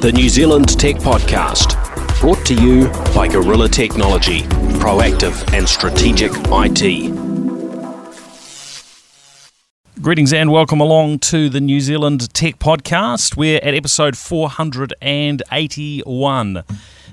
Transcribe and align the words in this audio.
the 0.00 0.12
New 0.12 0.28
Zealand 0.28 0.78
Tech 0.78 0.96
Podcast, 0.96 1.74
brought 2.20 2.44
to 2.46 2.54
you 2.54 2.86
by 3.12 3.26
Gorilla 3.26 3.68
Technology, 3.68 4.42
proactive 4.78 5.52
and 5.52 5.68
strategic 5.68 6.30
IT. 6.36 7.10
Greetings 10.00 10.32
and 10.32 10.52
welcome 10.52 10.80
along 10.80 11.18
to 11.18 11.48
the 11.48 11.60
New 11.60 11.80
Zealand 11.80 12.32
Tech 12.32 12.60
Podcast. 12.60 13.36
We're 13.36 13.56
at 13.56 13.74
episode 13.74 14.16
481. 14.16 16.62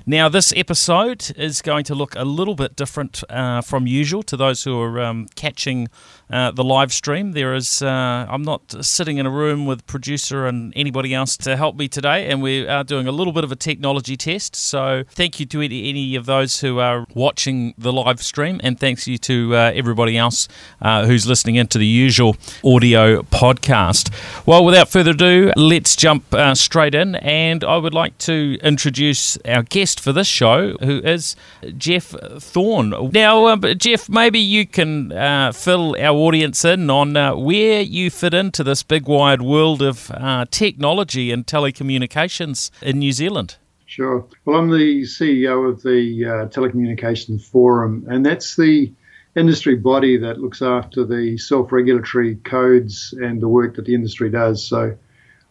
Now, 0.08 0.28
this 0.28 0.52
episode 0.54 1.32
is 1.36 1.60
going 1.62 1.82
to 1.86 1.94
look 1.96 2.14
a 2.14 2.24
little 2.24 2.54
bit 2.54 2.76
different 2.76 3.24
uh, 3.28 3.60
from 3.60 3.88
usual 3.88 4.22
to 4.22 4.36
those 4.36 4.62
who 4.62 4.80
are 4.80 5.00
um, 5.00 5.26
catching 5.34 5.88
uh, 6.30 6.52
the 6.52 6.62
live 6.62 6.92
stream. 6.92 7.32
There 7.32 7.56
is, 7.56 7.82
uh, 7.82 8.26
I'm 8.28 8.42
not 8.42 8.84
sitting 8.84 9.18
in 9.18 9.26
a 9.26 9.30
room 9.30 9.66
with 9.66 9.84
producer 9.88 10.46
and 10.46 10.72
anybody 10.76 11.12
else 11.12 11.36
to 11.38 11.56
help 11.56 11.74
me 11.74 11.88
today, 11.88 12.28
and 12.28 12.40
we 12.40 12.68
are 12.68 12.84
doing 12.84 13.08
a 13.08 13.10
little 13.10 13.32
bit 13.32 13.42
of 13.42 13.50
a 13.50 13.56
technology 13.56 14.16
test. 14.16 14.54
So, 14.54 15.02
thank 15.10 15.40
you 15.40 15.46
to 15.46 15.60
any, 15.60 16.14
of 16.14 16.26
those 16.26 16.60
who 16.60 16.78
are 16.78 17.04
watching 17.14 17.74
the 17.76 17.92
live 17.92 18.22
stream, 18.22 18.60
and 18.62 18.78
thanks 18.78 19.08
you 19.08 19.18
to 19.18 19.56
uh, 19.56 19.72
everybody 19.74 20.16
else 20.16 20.46
uh, 20.82 21.04
who's 21.04 21.26
listening 21.26 21.56
into 21.56 21.78
the 21.78 21.86
usual 21.86 22.36
audio 22.64 23.22
podcast. 23.22 24.12
Well, 24.46 24.64
without 24.64 24.88
further 24.88 25.10
ado, 25.10 25.50
let's 25.56 25.96
jump 25.96 26.32
uh, 26.32 26.54
straight 26.54 26.94
in, 26.94 27.16
and 27.16 27.64
I 27.64 27.76
would 27.76 27.94
like 27.94 28.16
to 28.18 28.56
introduce 28.62 29.36
our 29.38 29.64
guest 29.64 29.95
for 30.00 30.12
this 30.12 30.26
show, 30.26 30.76
who 30.78 30.98
is 30.98 31.36
Geoff 31.76 32.14
Thorn. 32.38 32.90
Now, 33.12 33.56
Geoff, 33.56 34.08
maybe 34.08 34.38
you 34.38 34.66
can 34.66 35.10
fill 35.52 35.96
our 35.98 36.16
audience 36.16 36.64
in 36.64 36.90
on 36.90 37.16
uh, 37.16 37.34
where 37.34 37.80
you 37.80 38.10
fit 38.10 38.34
into 38.34 38.62
this 38.62 38.82
big 38.82 39.06
wide 39.06 39.42
world 39.42 39.82
of 39.82 40.10
uh, 40.12 40.46
technology 40.50 41.30
and 41.30 41.46
telecommunications 41.46 42.70
in 42.82 42.98
New 42.98 43.12
Zealand. 43.12 43.56
Sure. 43.86 44.26
Well, 44.44 44.58
I'm 44.58 44.70
the 44.70 45.02
CEO 45.02 45.70
of 45.70 45.82
the 45.82 46.24
uh, 46.24 46.48
Telecommunications 46.48 47.42
Forum, 47.42 48.04
and 48.08 48.26
that's 48.26 48.56
the 48.56 48.92
industry 49.36 49.76
body 49.76 50.16
that 50.16 50.40
looks 50.40 50.60
after 50.60 51.04
the 51.04 51.38
self 51.38 51.70
regulatory 51.70 52.36
codes 52.36 53.14
and 53.20 53.40
the 53.40 53.48
work 53.48 53.76
that 53.76 53.84
the 53.84 53.94
industry 53.94 54.28
does. 54.28 54.66
So 54.66 54.96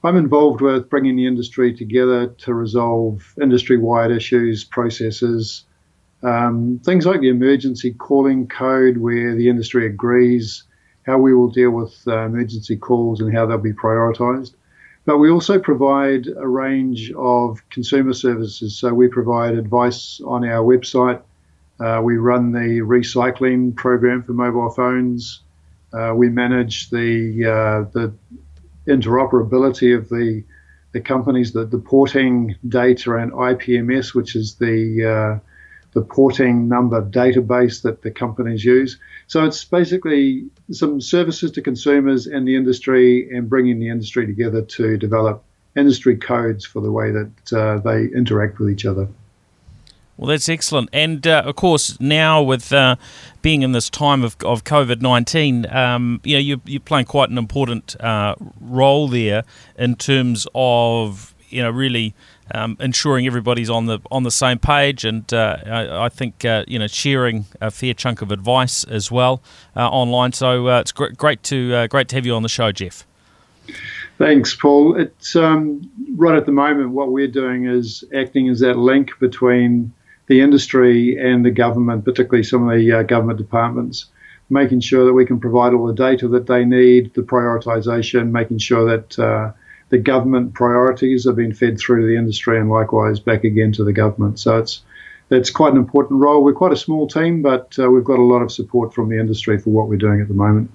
I'm 0.06 0.17
involved 0.17 0.61
with 0.61 0.89
bringing 0.89 1.16
the 1.16 1.28
industry 1.28 1.73
together 1.73 2.28
to 2.28 2.53
resolve 2.53 3.34
industry 3.42 3.78
wide 3.78 4.12
issues, 4.12 4.64
processes, 4.64 5.66
um, 6.23 6.80
things 6.84 7.06
like 7.06 7.22
the 7.22 7.30
emergency 7.30 7.94
calling 7.94 8.47
code, 8.47 8.97
where 8.97 9.36
the 9.36 9.50
industry 9.50 9.86
agrees 9.86 10.64
how 11.06 11.17
we 11.17 11.34
will 11.34 11.50
deal 11.50 11.72
with 11.72 11.95
uh, 12.08 12.25
emergency 12.25 12.75
calls 12.75 13.22
and 13.22 13.34
how 13.34 13.45
they'll 13.45 13.58
be 13.58 13.73
prioritised. 13.73 14.53
But 15.06 15.20
we 15.20 15.30
also 15.30 15.59
provide 15.59 16.28
a 16.28 16.47
range 16.47 17.12
of 17.16 17.62
consumer 17.69 18.14
services. 18.14 18.75
So 18.75 18.94
we 18.94 19.08
provide 19.08 19.53
advice 19.53 20.19
on 20.25 20.44
our 20.44 20.64
website. 20.64 21.22
Uh, 21.80 22.02
we 22.03 22.17
run 22.17 22.52
the 22.52 22.81
recycling 22.81 23.75
program 23.75 24.23
for 24.23 24.34
mobile 24.34 24.72
phones. 24.72 25.42
Uh, 25.94 26.14
we 26.16 26.30
manage 26.30 26.90
the 26.90 27.45
uh, 27.45 27.90
the 27.94 28.14
interoperability 28.88 29.97
of 29.97 30.09
the 30.09 30.44
the 30.91 31.02
companies, 31.02 31.52
the, 31.52 31.66
the 31.66 31.78
porting 31.78 32.55
data 32.69 33.16
and 33.17 33.33
IPMS, 33.33 34.16
which 34.16 34.33
is 34.33 34.55
the 34.55 35.03
uh, 35.03 35.39
the 35.91 36.02
porting 36.02 36.67
number 36.67 37.02
database 37.02 37.81
that 37.81 38.02
the 38.02 38.11
companies 38.11 38.63
use. 38.63 38.97
So 39.28 39.44
it's 39.45 39.63
basically 39.63 40.45
some 40.72 41.02
services 41.02 41.52
to 41.52 41.61
consumers 41.61 42.28
and 42.28 42.47
the 42.47 42.56
industry 42.56 43.30
and 43.36 43.50
bringing 43.50 43.80
the 43.80 43.89
industry 43.89 44.25
together 44.25 44.61
to 44.61 44.97
develop 44.97 45.44
industry 45.75 46.17
codes 46.17 46.66
for 46.66 46.81
the 46.81 46.91
way 46.91 47.11
that 47.11 47.53
uh, 47.53 47.80
they 47.80 48.06
interact 48.16 48.59
with 48.59 48.69
each 48.69 48.86
other. 48.86 49.08
Well, 50.18 50.28
that's 50.28 50.48
excellent. 50.48 50.90
And 50.94 51.28
uh, 51.28 51.44
of 51.46 51.56
course, 51.58 52.00
now 52.00 52.42
with 52.42 52.72
uh, 52.72 52.96
being 53.42 53.64
in 53.64 53.74
this 53.74 53.90
time 53.90 54.24
of, 54.24 54.38
of 54.46 54.64
COVID 54.64 55.02
19, 55.02 55.66
um, 55.70 56.22
you 56.24 56.36
know, 56.36 56.40
you're, 56.40 56.62
you're, 56.66 56.80
playing 56.80 57.06
quite 57.06 57.30
an 57.30 57.38
important 57.38 58.00
uh, 58.00 58.36
role 58.62 59.09
there 59.09 59.44
in 59.78 59.96
terms 59.96 60.48
of, 60.56 61.36
you 61.50 61.62
know, 61.62 61.70
really 61.70 62.14
um, 62.52 62.78
ensuring 62.80 63.28
everybody's 63.28 63.70
on 63.70 63.88
the 63.88 64.00
on 64.12 64.24
the 64.24 64.31
same 64.31 64.59
page, 64.59 65.03
and 65.03 65.34
uh, 65.34 65.58
I, 65.66 66.06
I, 66.06 66.09
think 66.09 66.46
uh, 66.46 66.64
you 66.68 66.78
know 66.78 66.86
sharing 66.86 67.46
a 67.59 67.72
fair 67.72 67.96
chunk 67.96 68.22
of 68.22 68.32
advice 68.32 68.84
as 68.84 69.12
well 69.12 69.42
uh, 69.76 69.90
online. 69.90 70.32
So 70.32 70.68
it's 70.68 70.92
great, 70.92 71.18
great 71.18 71.42
to 71.44 71.88
great 71.88 72.08
to 72.09 72.16
have 72.16 72.26
you 72.26 72.36
on 72.36 72.44
the 72.44 72.50
show, 72.50 72.72
Geoff. 72.72 73.08
Thanks, 74.20 74.56
Paul. 74.56 74.96
It's 74.96 75.36
um, 75.36 75.90
right 76.16 76.38
at 76.38 76.46
the 76.46 76.52
moment 76.52 76.92
what 76.92 77.12
we're 77.12 77.28
doing 77.28 77.66
is 77.66 78.03
acting 78.16 78.47
as 78.47 78.59
that 78.59 78.78
link 78.78 79.18
between 79.20 79.92
the 80.28 80.41
industry 80.41 81.18
and 81.18 81.46
the 81.46 81.52
government, 81.52 82.06
particularly 82.06 82.44
some 82.44 82.68
of 82.68 82.78
the 82.78 82.91
uh, 82.91 83.03
government 83.03 83.38
departments, 83.38 84.08
making 84.50 84.80
sure 84.80 85.06
that 85.06 85.13
we 85.13 85.25
can 85.25 85.40
provide 85.40 85.74
all 85.74 85.88
the 85.88 85.94
data 85.94 86.28
that 86.28 86.47
they 86.47 86.66
need, 86.66 87.13
the 87.13 87.22
prioritisation, 87.22 88.31
making 88.31 88.58
sure 88.58 88.85
that 88.85 89.18
the 89.90 89.97
government 89.97 90.53
priorities 90.53 91.28
are 91.28 91.34
being 91.34 91.53
fed 91.53 91.80
through 91.80 92.02
to 92.02 92.08
the 92.08 92.18
industry 92.18 92.59
and 92.59 92.69
likewise 92.69 93.19
back 93.19 93.44
again 93.44 93.72
to 93.74 93.84
the 93.84 93.94
government. 93.94 94.40
So 94.40 94.58
it's 94.58 94.81
that's 95.30 95.50
quite 95.50 95.72
an 95.72 95.78
important 95.78 96.22
role. 96.22 96.44
We're 96.44 96.53
quite 96.53 96.72
a 96.72 96.78
small 96.78 97.08
team, 97.08 97.41
but 97.41 97.75
uh, 97.80 97.90
we've 97.90 98.03
got 98.03 98.19
a 98.19 98.24
lot 98.24 98.41
of 98.41 98.52
support 98.52 98.94
from 98.94 99.09
the 99.09 99.19
industry 99.19 99.58
for 99.58 99.72
what 99.72 99.88
we're 99.88 99.97
doing 99.97 100.22
at 100.22 100.28
the 100.28 100.35
moment. 100.35 100.69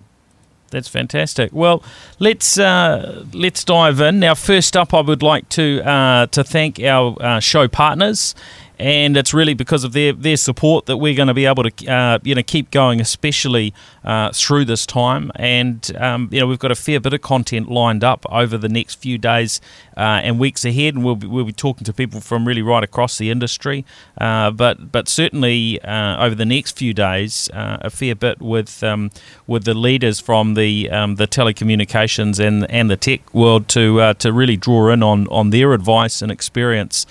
That's 0.70 0.88
fantastic. 0.88 1.52
Well, 1.52 1.82
let's 2.18 2.58
uh, 2.58 3.24
let's 3.32 3.64
dive 3.64 4.00
in 4.00 4.20
now. 4.20 4.34
First 4.34 4.76
up, 4.76 4.94
I 4.94 5.00
would 5.00 5.22
like 5.22 5.48
to 5.50 5.82
uh, 5.84 6.26
to 6.26 6.44
thank 6.44 6.80
our 6.80 7.16
uh, 7.20 7.40
show 7.40 7.66
partners 7.66 8.34
and 8.80 9.14
it's 9.14 9.34
really 9.34 9.52
because 9.52 9.84
of 9.84 9.92
their, 9.92 10.14
their 10.14 10.38
support 10.38 10.86
that 10.86 10.96
we're 10.96 11.14
going 11.14 11.28
to 11.28 11.34
be 11.34 11.44
able 11.44 11.62
to 11.64 11.86
uh, 11.86 12.18
you 12.22 12.34
know 12.34 12.42
keep 12.42 12.70
going, 12.70 12.98
especially 12.98 13.74
uh, 14.04 14.30
through 14.32 14.64
this 14.64 14.86
time. 14.86 15.30
And 15.36 15.94
um, 15.98 16.30
you 16.32 16.40
know 16.40 16.46
we've 16.46 16.58
got 16.58 16.70
a 16.70 16.74
fair 16.74 16.98
bit 16.98 17.12
of 17.12 17.20
content 17.20 17.70
lined 17.70 18.02
up 18.02 18.24
over 18.30 18.56
the 18.56 18.70
next 18.70 18.94
few 18.94 19.18
days 19.18 19.60
uh, 19.98 20.22
and 20.24 20.38
weeks 20.38 20.64
ahead, 20.64 20.94
and 20.94 21.04
we'll 21.04 21.16
be, 21.16 21.26
we'll 21.26 21.44
be 21.44 21.52
talking 21.52 21.84
to 21.84 21.92
people 21.92 22.20
from 22.20 22.48
really 22.48 22.62
right 22.62 22.82
across 22.82 23.18
the 23.18 23.30
industry. 23.30 23.84
Uh, 24.18 24.50
but 24.50 24.90
but 24.90 25.08
certainly 25.08 25.80
uh, 25.82 26.24
over 26.24 26.34
the 26.34 26.46
next 26.46 26.78
few 26.78 26.94
days, 26.94 27.50
uh, 27.52 27.76
a 27.82 27.90
fair 27.90 28.14
bit 28.14 28.40
with 28.40 28.82
um, 28.82 29.10
with 29.46 29.64
the 29.64 29.74
leaders 29.74 30.20
from 30.20 30.54
the 30.54 30.88
um, 30.90 31.16
the 31.16 31.28
telecommunications 31.28 32.40
and 32.40 32.68
and 32.70 32.90
the 32.90 32.96
tech 32.96 33.34
world 33.34 33.68
to 33.68 34.14
to 34.14 34.32
really 34.32 34.56
draw 34.56 34.88
in 34.88 35.02
on 35.02 35.28
on 35.28 35.50
their 35.50 35.74
advice 35.74 36.22
and 36.22 36.32
experience. 36.32 37.06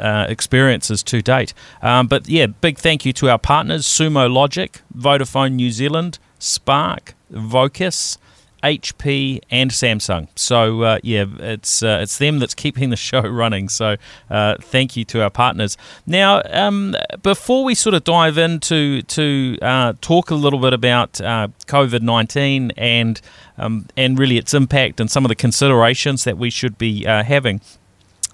Uh, 0.00 0.24
experiences 0.30 1.02
to 1.02 1.20
date. 1.20 1.52
Um, 1.82 2.06
but 2.06 2.26
yeah, 2.26 2.46
big 2.46 2.78
thank 2.78 3.04
you 3.04 3.12
to 3.12 3.28
our 3.28 3.38
partners 3.38 3.86
Sumo 3.86 4.32
Logic, 4.32 4.80
Vodafone 4.96 5.52
New 5.52 5.70
Zealand, 5.70 6.18
Spark, 6.38 7.14
Vocus. 7.28 8.16
HP 8.62 9.40
and 9.50 9.70
Samsung. 9.70 10.28
So 10.36 10.82
uh, 10.82 10.98
yeah, 11.02 11.24
it's 11.38 11.82
uh, 11.82 12.00
it's 12.02 12.18
them 12.18 12.38
that's 12.38 12.54
keeping 12.54 12.90
the 12.90 12.96
show 12.96 13.20
running. 13.40 13.68
So 13.68 13.96
uh, 14.28 14.56
thank 14.60 14.96
you 14.96 15.04
to 15.06 15.22
our 15.22 15.30
partners. 15.30 15.76
Now, 16.06 16.42
um, 16.50 16.94
before 17.22 17.64
we 17.64 17.74
sort 17.74 17.94
of 17.94 18.04
dive 18.04 18.36
into 18.36 19.02
to 19.02 19.58
uh, 19.62 19.94
talk 20.00 20.30
a 20.30 20.34
little 20.34 20.58
bit 20.58 20.72
about 20.72 21.20
uh, 21.20 21.48
COVID 21.66 22.02
nineteen 22.02 22.70
and 22.76 23.20
um, 23.56 23.86
and 23.96 24.18
really 24.18 24.36
its 24.36 24.52
impact 24.52 25.00
and 25.00 25.10
some 25.10 25.24
of 25.24 25.30
the 25.30 25.34
considerations 25.34 26.24
that 26.24 26.36
we 26.36 26.50
should 26.50 26.76
be 26.76 27.04
having. 27.04 27.60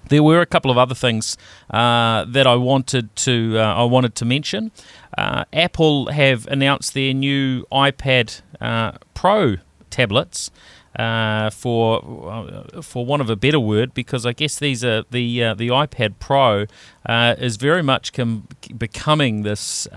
There 0.09 0.23
were 0.23 0.41
a 0.41 0.45
couple 0.45 0.71
of 0.71 0.77
other 0.77 0.95
things 0.95 1.37
uh, 1.69 2.25
that 2.25 2.47
I 2.47 2.55
wanted 2.55 3.15
to 3.17 3.57
uh, 3.57 3.75
I 3.75 3.83
wanted 3.83 4.15
to 4.15 4.25
mention. 4.25 4.71
Uh, 5.17 5.45
Apple 5.51 6.07
have 6.11 6.47
announced 6.47 6.93
their 6.93 7.13
new 7.13 7.65
iPad 7.71 8.41
uh, 8.61 8.93
Pro 9.13 9.57
tablets. 9.89 10.51
Uh, 10.97 11.51
for 11.51 12.01
uh, 12.27 12.81
for 12.81 13.05
want 13.05 13.21
of 13.21 13.29
a 13.29 13.35
better 13.35 13.59
word, 13.59 13.93
because 13.93 14.25
I 14.25 14.33
guess 14.33 14.57
these 14.57 14.83
are 14.83 15.03
the 15.11 15.53
the 15.53 15.67
iPad 15.67 16.15
Pro 16.19 16.65
is 17.07 17.57
very 17.57 17.83
much 17.83 18.13
com- 18.13 18.47
becoming 18.75 19.43
this 19.43 19.87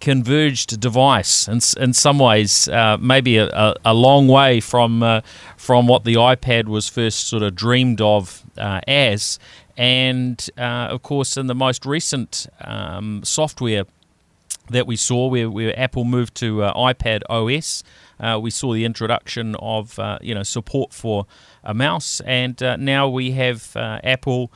converged 0.00 0.80
device 0.80 1.48
in, 1.48 1.60
in 1.82 1.92
some 1.92 2.18
ways 2.18 2.68
uh, 2.68 2.96
maybe 3.00 3.36
a, 3.36 3.74
a, 3.84 3.94
long 3.94 4.28
way 4.28 4.60
from 4.60 5.02
uh, 5.02 5.20
from 5.56 5.86
what 5.86 6.04
the 6.04 6.14
iPad 6.14 6.66
was 6.66 6.88
first 6.88 7.28
sort 7.28 7.42
of 7.42 7.54
dreamed 7.54 8.00
of 8.00 8.42
uh, 8.56 8.80
as. 8.86 9.38
And 9.76 10.48
uh, 10.58 10.88
of 10.90 11.02
course, 11.02 11.36
in 11.36 11.46
the 11.46 11.54
most 11.54 11.86
recent 11.86 12.46
um, 12.60 13.22
software 13.24 13.84
that 14.70 14.86
we 14.86 14.96
saw, 14.96 15.28
where, 15.28 15.48
where 15.48 15.78
Apple 15.78 16.04
moved 16.04 16.34
to 16.36 16.62
uh, 16.62 16.74
iPad 16.74 17.22
OS, 17.30 17.82
uh, 18.20 18.38
we 18.40 18.50
saw 18.50 18.72
the 18.72 18.84
introduction 18.84 19.54
of 19.56 19.98
uh, 19.98 20.18
you 20.20 20.34
know 20.34 20.42
support 20.42 20.92
for 20.92 21.26
a 21.64 21.74
mouse, 21.74 22.20
and 22.26 22.62
uh, 22.62 22.76
now 22.76 23.08
we 23.08 23.32
have 23.32 23.72
Apple 23.76 24.50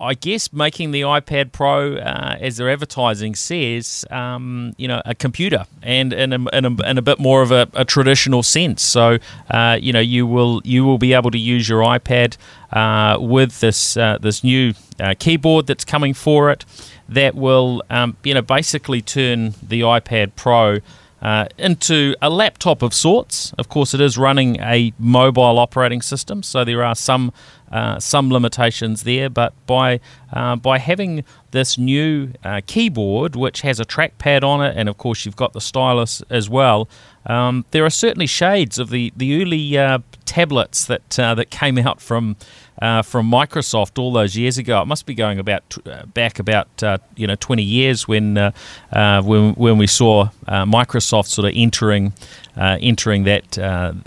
I 0.00 0.14
guess 0.14 0.52
making 0.54 0.92
the 0.92 1.02
iPad 1.02 1.52
Pro, 1.52 1.96
uh, 1.96 2.36
as 2.40 2.56
their 2.56 2.70
advertising 2.70 3.34
says, 3.34 4.06
um, 4.10 4.74
you 4.78 4.88
know, 4.88 5.02
a 5.04 5.14
computer 5.14 5.66
and 5.82 6.14
in 6.14 6.32
a, 6.32 6.56
in 6.56 6.64
a, 6.64 6.90
in 6.90 6.98
a 6.98 7.02
bit 7.02 7.18
more 7.18 7.42
of 7.42 7.50
a, 7.50 7.68
a 7.74 7.84
traditional 7.84 8.42
sense. 8.42 8.82
So, 8.82 9.18
uh, 9.50 9.78
you 9.80 9.92
know, 9.92 10.00
you 10.00 10.26
will 10.26 10.62
you 10.64 10.84
will 10.84 10.96
be 10.96 11.12
able 11.12 11.30
to 11.30 11.38
use 11.38 11.68
your 11.68 11.82
iPad 11.82 12.38
uh, 12.72 13.18
with 13.20 13.60
this 13.60 13.98
uh, 13.98 14.16
this 14.18 14.42
new 14.42 14.72
uh, 14.98 15.14
keyboard 15.18 15.66
that's 15.66 15.84
coming 15.84 16.14
for 16.14 16.50
it, 16.50 16.64
that 17.08 17.34
will 17.34 17.82
um, 17.90 18.16
you 18.24 18.32
know 18.32 18.42
basically 18.42 19.02
turn 19.02 19.54
the 19.62 19.82
iPad 19.82 20.32
Pro. 20.36 20.78
Uh, 21.22 21.46
into 21.56 22.14
a 22.20 22.28
laptop 22.28 22.82
of 22.82 22.92
sorts. 22.92 23.52
Of 23.56 23.68
course, 23.70 23.94
it 23.94 24.02
is 24.02 24.18
running 24.18 24.60
a 24.60 24.92
mobile 24.98 25.58
operating 25.58 26.02
system, 26.02 26.42
so 26.42 26.62
there 26.62 26.84
are 26.84 26.94
some 26.94 27.32
uh, 27.70 27.98
some 27.98 28.30
limitations 28.30 29.02
there. 29.02 29.28
But 29.28 29.52
by 29.66 30.00
uh, 30.32 30.56
by 30.56 30.78
having 30.78 31.24
this 31.50 31.78
new 31.78 32.32
uh, 32.44 32.60
keyboard, 32.66 33.36
which 33.36 33.62
has 33.62 33.80
a 33.80 33.84
trackpad 33.84 34.42
on 34.42 34.64
it, 34.64 34.76
and 34.76 34.88
of 34.88 34.98
course 34.98 35.24
you've 35.24 35.36
got 35.36 35.52
the 35.52 35.60
stylus 35.60 36.22
as 36.30 36.48
well, 36.48 36.88
um, 37.26 37.64
there 37.70 37.84
are 37.84 37.90
certainly 37.90 38.26
shades 38.26 38.78
of 38.78 38.90
the 38.90 39.12
the 39.16 39.42
early 39.42 39.76
uh, 39.76 39.98
tablets 40.24 40.84
that 40.86 41.18
uh, 41.18 41.34
that 41.34 41.50
came 41.50 41.78
out 41.78 42.00
from 42.00 42.36
from 42.78 43.30
Microsoft 43.30 43.98
all 43.98 44.12
those 44.12 44.36
years 44.36 44.58
ago. 44.58 44.82
It 44.82 44.86
must 44.86 45.06
be 45.06 45.14
going 45.14 45.38
about 45.38 45.76
uh, 45.86 46.06
back 46.06 46.38
about 46.38 46.68
you 47.16 47.26
know 47.26 47.36
20 47.36 47.62
years 47.62 48.06
when 48.06 48.52
when, 48.92 49.54
when 49.54 49.78
we 49.78 49.86
saw 49.86 50.28
Microsoft 50.46 51.26
sort 51.26 51.48
of 51.48 51.54
entering 51.56 52.12
entering 52.56 53.24
that 53.24 53.52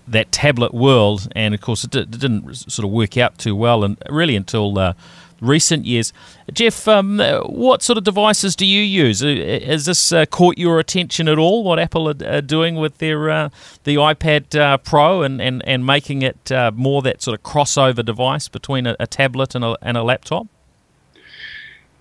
that 0.07 0.31
tablet 0.31 0.73
world, 0.73 1.27
and 1.35 1.53
of 1.53 1.61
course 1.61 1.83
it, 1.83 1.91
d- 1.91 1.99
it, 1.99 2.11
didn't 2.11 2.55
sort 2.55 2.85
of 2.85 2.91
work 2.91 3.17
out 3.17 3.37
too 3.37 3.55
well, 3.55 3.83
and 3.83 3.97
really 4.09 4.35
until 4.35 4.95
recent 5.41 5.85
years. 5.85 6.13
Geoff, 6.51 6.87
um, 6.87 7.19
what 7.45 7.81
sort 7.81 7.97
of 7.97 8.03
devices 8.03 8.55
do 8.55 8.65
you 8.65 8.81
use? 8.81 9.23
Uh, 9.23 9.59
has 9.65 9.85
this 9.85 10.11
uh, 10.11 10.25
caught 10.25 10.57
your 10.57 10.79
attention 10.79 11.27
at 11.27 11.37
all? 11.37 11.63
What 11.63 11.79
Apple 11.79 12.09
are, 12.09 12.27
are 12.27 12.41
doing 12.41 12.75
with 12.75 12.97
their 12.97 13.29
uh, 13.29 13.49
the 13.83 13.95
iPad 13.95 14.59
uh, 14.59 14.77
Pro 14.77 15.21
and, 15.21 15.41
and, 15.41 15.65
and 15.67 15.85
making 15.85 16.21
it 16.21 16.51
uh, 16.51 16.71
more 16.73 17.01
that 17.01 17.21
sort 17.21 17.37
of 17.37 17.43
crossover 17.43 18.03
device 18.03 18.47
between 18.47 18.87
a, 18.87 18.95
a 18.99 19.07
tablet 19.07 19.55
and 19.55 19.63
a, 19.63 19.77
and 19.81 19.97
a 19.97 20.03
laptop? 20.03 20.47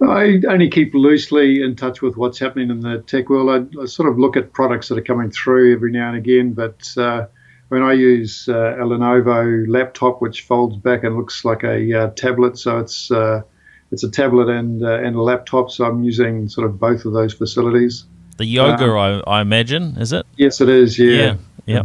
I 0.00 0.40
only 0.48 0.70
keep 0.70 0.94
loosely 0.94 1.62
in 1.62 1.74
touch 1.74 2.02
with 2.02 2.16
what's 2.16 2.38
happening 2.38 2.70
in 2.70 2.80
the 2.80 2.98
tech 2.98 3.28
world. 3.28 3.74
I, 3.76 3.82
I, 3.82 3.86
sort 3.86 4.08
of 4.08 4.18
look 4.18 4.36
at 4.36 4.52
products 4.52 4.88
that 4.88 4.98
are 4.98 5.02
coming 5.02 5.30
through 5.30 5.74
every 5.74 5.90
now 5.90 6.08
and 6.08 6.16
again, 6.16 6.52
but 6.52 6.96
uh, 6.96 7.26
when 7.68 7.82
I 7.82 7.94
use 7.94 8.48
uh, 8.48 8.76
a 8.76 8.84
Lenovo 8.84 9.66
laptop, 9.68 10.22
which 10.22 10.42
folds 10.42 10.76
back 10.76 11.02
and 11.02 11.16
looks 11.16 11.44
like 11.44 11.64
a 11.64 12.00
uh, 12.00 12.10
tablet, 12.10 12.58
so 12.58 12.78
it's 12.78 13.10
uh, 13.10 13.42
it's 13.90 14.04
a 14.04 14.10
tablet 14.10 14.48
and 14.48 14.84
uh, 14.84 14.98
and 15.00 15.16
a 15.16 15.22
laptop. 15.22 15.70
So 15.70 15.84
I'm 15.84 16.04
using 16.04 16.48
sort 16.48 16.66
of 16.66 16.78
both 16.78 17.04
of 17.04 17.12
those 17.12 17.34
facilities. 17.34 18.04
The 18.36 18.46
Yoga, 18.46 18.84
um, 18.84 19.22
I, 19.26 19.38
I, 19.38 19.40
imagine, 19.40 19.96
is 19.98 20.12
it? 20.12 20.24
Yes, 20.36 20.60
it 20.60 20.68
is. 20.68 20.96
Yeah. 20.96 21.10
Yeah. 21.10 21.36
yeah. 21.66 21.82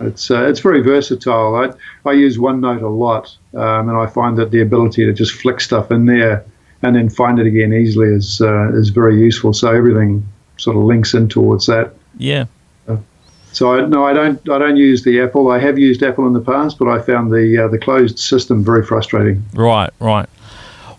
It's 0.00 0.30
uh, 0.30 0.46
it's 0.46 0.60
very 0.60 0.80
versatile. 0.80 1.56
I, 1.56 2.08
I 2.08 2.12
use 2.12 2.38
OneNote 2.38 2.82
a 2.82 2.86
lot, 2.86 3.36
um, 3.54 3.88
and 3.88 3.98
I 3.98 4.06
find 4.06 4.38
that 4.38 4.52
the 4.52 4.62
ability 4.62 5.04
to 5.06 5.12
just 5.12 5.32
flick 5.32 5.60
stuff 5.60 5.90
in 5.90 6.06
there 6.06 6.44
and 6.82 6.94
then 6.94 7.08
find 7.08 7.38
it 7.38 7.46
again 7.46 7.72
easily 7.72 8.08
is 8.08 8.40
uh, 8.40 8.72
is 8.74 8.90
very 8.90 9.18
useful. 9.18 9.52
So 9.52 9.72
everything 9.72 10.26
sort 10.56 10.76
of 10.76 10.84
links 10.84 11.14
in 11.14 11.28
towards 11.28 11.66
that. 11.66 11.94
Yeah. 12.16 12.46
So 13.52 13.74
I, 13.74 13.86
no, 13.86 14.04
I 14.04 14.12
don't. 14.12 14.38
I 14.50 14.58
don't 14.58 14.76
use 14.76 15.02
the 15.02 15.20
Apple. 15.20 15.50
I 15.50 15.58
have 15.58 15.78
used 15.78 16.02
Apple 16.02 16.26
in 16.26 16.32
the 16.32 16.40
past, 16.40 16.78
but 16.78 16.86
I 16.86 17.00
found 17.00 17.32
the 17.32 17.64
uh, 17.64 17.68
the 17.68 17.78
closed 17.78 18.18
system 18.18 18.62
very 18.62 18.84
frustrating. 18.84 19.42
Right, 19.54 19.90
right. 20.00 20.28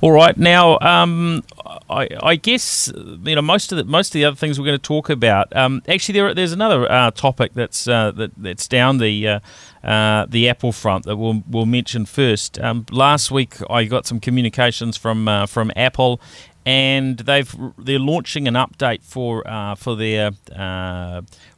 All 0.01 0.13
right. 0.13 0.37
Now, 0.37 0.79
um, 0.79 1.43
I, 1.89 2.07
I, 2.23 2.35
guess 2.37 2.89
you 2.95 3.35
know 3.35 3.41
most 3.41 3.73
of 3.73 3.77
the 3.77 3.83
most 3.83 4.09
of 4.09 4.13
the 4.13 4.23
other 4.23 4.35
things 4.35 4.57
we're 4.57 4.65
going 4.65 4.77
to 4.77 4.81
talk 4.81 5.09
about. 5.09 5.53
Um, 5.53 5.81
actually, 5.89 6.19
there, 6.19 6.33
there's 6.33 6.53
another 6.53 6.89
uh, 6.89 7.11
topic 7.11 7.53
that's 7.53 7.85
uh, 7.85 8.11
that, 8.11 8.31
that's 8.37 8.65
down 8.69 8.99
the 8.99 9.27
uh, 9.27 9.39
uh, 9.83 10.25
the 10.29 10.47
Apple 10.47 10.71
front 10.71 11.03
that 11.03 11.17
we'll, 11.17 11.43
we'll 11.49 11.65
mention 11.65 12.05
first. 12.05 12.57
Um, 12.59 12.85
last 12.91 13.29
week, 13.29 13.57
I 13.69 13.83
got 13.83 14.05
some 14.05 14.21
communications 14.21 14.95
from 14.95 15.27
uh, 15.27 15.47
from 15.47 15.69
Apple 15.75 16.21
and 16.65 17.17
they've 17.17 17.53
they're 17.77 17.99
launching 17.99 18.47
an 18.47 18.53
update 18.53 19.03
for 19.03 19.45
uh, 19.45 19.75
for 19.75 19.97
their 19.97 20.31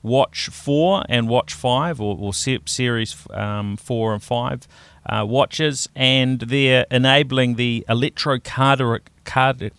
Watch 0.02 0.48
Four 0.48 1.04
and 1.08 1.30
Watch 1.30 1.54
Five, 1.54 2.02
or, 2.02 2.18
or 2.20 2.34
Series 2.34 3.16
um, 3.30 3.78
Four 3.78 4.14
and 4.14 4.24
Five 4.24 4.68
uh, 5.06 5.26
watches, 5.28 5.90
and 5.96 6.40
they're 6.42 6.86
enabling 6.92 7.56
the 7.56 7.86
electrocardiogram. 7.90 9.72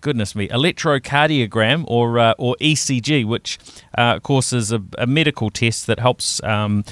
Goodness 0.00 0.36
me, 0.36 0.48
electrocardiogram 0.48 1.84
or 1.88 2.18
uh, 2.18 2.34
or 2.38 2.56
ECG, 2.60 3.24
which 3.24 3.58
uh, 3.96 4.14
of 4.16 4.22
course 4.22 4.52
is 4.52 4.70
a, 4.70 4.82
a, 4.96 5.06
medical 5.06 5.50
test 5.50 5.86
that 5.86 5.98
helps. 5.98 6.42
Um, 6.42 6.84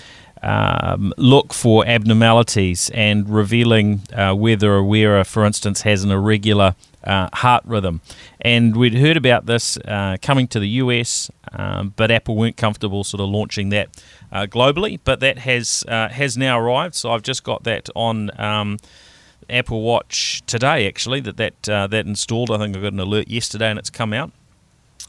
um, 0.42 1.14
look 1.16 1.54
for 1.54 1.84
abnormalities 1.86 2.90
and 2.90 3.28
revealing 3.28 4.02
uh, 4.12 4.34
whether 4.34 4.76
a 4.76 4.84
wearer, 4.84 5.24
for 5.24 5.44
instance, 5.44 5.80
has 5.82 6.04
an 6.04 6.10
irregular 6.12 6.76
uh, 7.06 7.29
heart 7.32 7.62
rhythm. 7.64 8.00
And 8.41 8.76
we'd 8.76 8.94
heard 8.94 9.17
about 9.17 9.47
this 9.47 9.76
uh, 9.79 10.17
coming 10.20 10.49
to 10.49 10.61
the 10.61 10.69
US, 10.69 11.31
um, 11.53 11.94
but 11.97 12.11
Apple 12.11 12.37
weren't 12.37 12.56
comfortable 12.56 13.05
sort 13.05 13.20
of 13.20 13.29
launching 13.29 13.70
that 13.70 13.88
uh, 14.32 14.47
globally. 14.47 14.99
But 15.03 15.20
that 15.20 15.38
has 15.38 15.85
uh, 15.88 16.08
has 16.08 16.37
now 16.37 16.58
arrived. 16.58 16.94
So 16.94 17.11
I've 17.12 17.23
just 17.23 17.44
got 17.44 17.64
that 17.64 17.88
on. 17.94 18.31
Um, 18.41 18.79
Apple 19.49 19.82
Watch 19.82 20.43
today, 20.47 20.88
actually, 20.88 21.20
that 21.20 21.37
that 21.37 21.69
uh, 21.69 21.87
that 21.87 22.05
installed. 22.05 22.50
I 22.50 22.58
think 22.58 22.76
I 22.76 22.81
got 22.81 22.93
an 22.93 22.99
alert 22.99 23.29
yesterday, 23.29 23.70
and 23.70 23.79
it's 23.79 23.91
come 23.91 24.12
out. 24.12 24.32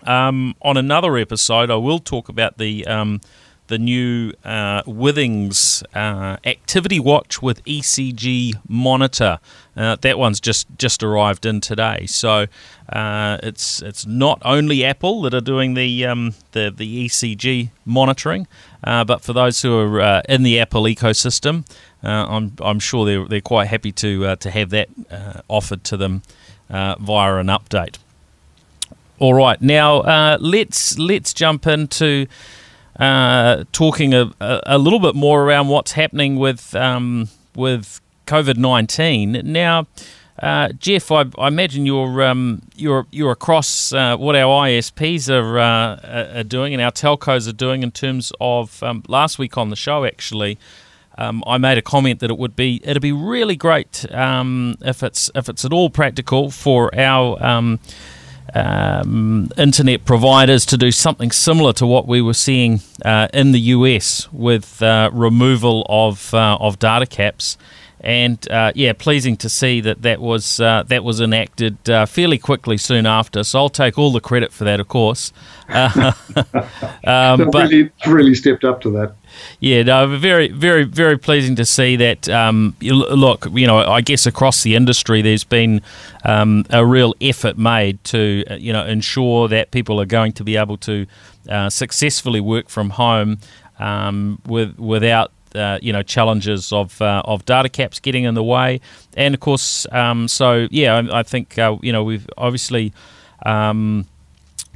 Um, 0.04 0.56
on 0.62 0.78
another 0.78 1.18
episode, 1.18 1.72
I 1.72 1.76
will 1.76 1.98
talk 1.98 2.30
about 2.30 2.60
the 2.60 2.86
um, 2.86 3.20
the 3.68 3.78
new 3.78 4.34
uh, 4.44 4.82
Withings 4.84 5.84
uh, 5.94 6.38
Activity 6.46 7.00
Watch 7.00 7.42
with 7.42 7.64
ECG 7.66 8.56
monitor. 8.68 9.40
Uh, 9.76 9.96
that 10.02 10.18
one's 10.18 10.40
just 10.40 10.68
just 10.78 11.04
arrived 11.04 11.46
in 11.46 11.62
today. 11.62 12.06
So 12.08 12.48
uh, 12.90 13.38
it's 13.44 13.82
it's 13.82 14.06
not 14.06 14.42
only 14.44 14.84
Apple 14.84 15.22
that 15.24 15.34
are 15.34 15.42
doing 15.42 15.76
the 15.76 16.06
um, 16.06 16.34
the 16.54 16.74
the 16.76 17.08
ECG 17.08 17.70
monitoring, 17.86 18.48
uh, 18.84 19.04
but 19.04 19.22
for 19.22 19.34
those 19.34 19.62
who 19.62 19.78
are 19.78 20.02
uh, 20.02 20.22
in 20.28 20.44
the 20.44 20.60
Apple 20.60 20.84
ecosystem, 20.84 21.66
I'm 22.02 22.54
I'm 22.60 22.80
sure 22.80 23.06
they're 23.06 23.28
they're 23.28 23.42
quite 23.42 23.68
happy 23.68 23.92
to 23.94 24.36
to 24.36 24.52
have 24.52 24.70
that 24.72 24.90
offered 25.48 25.84
to 25.86 25.98
them 25.98 26.24
via 26.70 27.36
an 27.36 27.48
update. 27.48 27.98
All 29.20 29.34
right, 29.34 29.62
now 29.62 30.38
let's 30.38 30.98
let's 30.98 31.34
jump 31.34 31.68
into 31.68 32.28
uh, 33.00 33.64
talking 33.72 34.14
a, 34.14 34.32
a, 34.40 34.78
little 34.78 35.00
bit 35.00 35.16
more 35.16 35.44
around 35.44 35.68
what's 35.68 35.92
happening 35.92 36.38
with 36.38 36.76
um, 36.76 37.30
with 37.56 38.02
COVID 38.26 38.58
nineteen. 38.58 39.42
Now, 39.44 39.88
uh, 40.40 40.70
Geoff, 40.70 41.12
I, 41.12 41.26
I, 41.38 41.48
imagine 41.48 41.86
you're 41.86 42.24
um, 42.24 42.62
you're 42.76 43.08
you're 43.12 43.32
across 43.32 43.94
uh, 43.94 44.18
what 44.18 44.36
our 44.36 44.68
ISPs 44.68 45.30
are, 45.30 45.60
uh, 45.60 46.40
are 46.40 46.44
doing 46.44 46.74
and 46.74 46.82
our 46.82 46.92
telcos 46.92 47.48
are 47.48 47.54
doing 47.54 47.84
in 47.84 47.92
terms 47.92 48.32
of 48.40 48.82
um, 48.84 49.04
last 49.08 49.40
week 49.40 49.58
on 49.58 49.70
the 49.70 49.76
show 49.76 50.06
actually. 50.06 50.58
Um, 51.20 51.44
I 51.48 51.58
made 51.58 51.80
a 51.80 51.82
comment 51.82 52.20
that 52.20 52.30
it 52.30 52.38
would 52.38 52.56
be 52.56 52.80
it'd 52.84 53.02
be 53.02 53.12
really 53.12 53.56
great 53.56 54.06
um, 54.12 54.76
if 54.82 55.02
it's 55.02 55.32
if 55.34 55.50
it's 55.50 55.66
at 55.66 55.74
all 55.74 55.90
practical 55.90 56.52
for 56.52 56.94
our 56.98 57.44
um, 57.44 57.80
um, 58.54 59.50
internet 59.58 60.06
providers 60.06 60.66
to 60.68 60.78
do 60.78 60.92
something 60.92 61.32
similar 61.32 61.74
to 61.74 61.86
what 61.86 62.08
we 62.08 62.22
were 62.22 62.34
seeing 62.34 62.82
uh, 63.04 63.28
in 63.34 63.52
the 63.52 63.60
US 63.60 64.32
with 64.32 64.82
uh, 64.82 65.10
removal 65.14 65.86
of 65.90 66.34
uh, 66.34 66.58
of 66.60 66.80
data 66.80 67.06
caps. 67.06 67.58
And 68.02 68.48
uh, 68.52 68.72
yeah, 68.76 68.94
pleasing 68.94 69.38
to 69.38 69.50
see 69.50 69.82
that 69.82 70.04
that 70.04 70.22
was 70.22 70.60
uh, 70.60 70.84
that 70.84 71.04
was 71.04 71.20
enacted 71.20 71.90
uh, 71.90 72.06
fairly 72.06 72.38
quickly 72.38 72.78
soon 72.78 73.06
after. 73.08 73.44
So 73.44 73.60
I'll 73.60 73.70
take 73.70 73.98
all 73.98 74.12
the 74.12 74.22
credit 74.22 74.54
for 74.54 74.66
that, 74.66 74.80
of 74.80 74.88
course. 74.88 75.34
um, 75.70 76.14
but 77.04 77.54
really, 77.54 77.90
really 78.06 78.36
stepped 78.36 78.64
up 78.64 78.82
to 78.82 78.92
that. 78.92 79.16
Yeah, 79.60 79.84
no, 79.84 80.18
very, 80.18 80.50
very, 80.50 80.84
very 80.84 81.18
pleasing 81.18 81.56
to 81.56 81.66
see 81.66 81.96
that. 81.98 82.30
Um, 82.30 82.76
look, 82.82 83.48
you 83.52 83.68
know, 83.68 83.78
I 83.78 84.02
guess 84.02 84.26
across 84.26 84.64
the 84.64 84.76
industry, 84.76 85.22
there's 85.22 85.44
been 85.44 85.82
um, 86.24 86.66
a 86.70 86.86
real 86.86 87.14
effort 87.22 87.58
made 87.58 88.04
to, 88.06 88.44
uh, 88.50 88.56
you 88.56 88.72
know, 88.74 88.86
ensure 88.86 89.48
that 89.48 89.72
people 89.72 90.00
are 90.00 90.06
going 90.06 90.34
to 90.34 90.44
be 90.44 90.58
able 90.58 90.78
to 90.78 91.06
uh, 91.50 91.70
successfully 91.70 92.42
work 92.42 92.70
from 92.70 92.92
home 92.92 93.40
um, 93.80 94.42
with 94.46 94.78
without. 94.78 95.32
Uh, 95.58 95.80
you 95.82 95.92
know 95.92 96.04
challenges 96.04 96.72
of 96.72 97.02
uh, 97.02 97.22
of 97.26 97.46
data 97.46 97.70
caps 97.70 98.00
getting 98.00 98.24
in 98.24 98.36
the 98.36 98.44
way, 98.44 98.80
and 99.16 99.34
of 99.34 99.40
course, 99.40 99.88
um, 99.92 100.28
so 100.28 100.68
yeah, 100.70 100.96
I, 100.96 101.20
I 101.20 101.24
think 101.24 101.58
uh, 101.58 101.78
you 101.82 101.92
know 101.92 102.04
we've 102.04 102.30
obviously 102.38 102.94
um, 103.46 104.06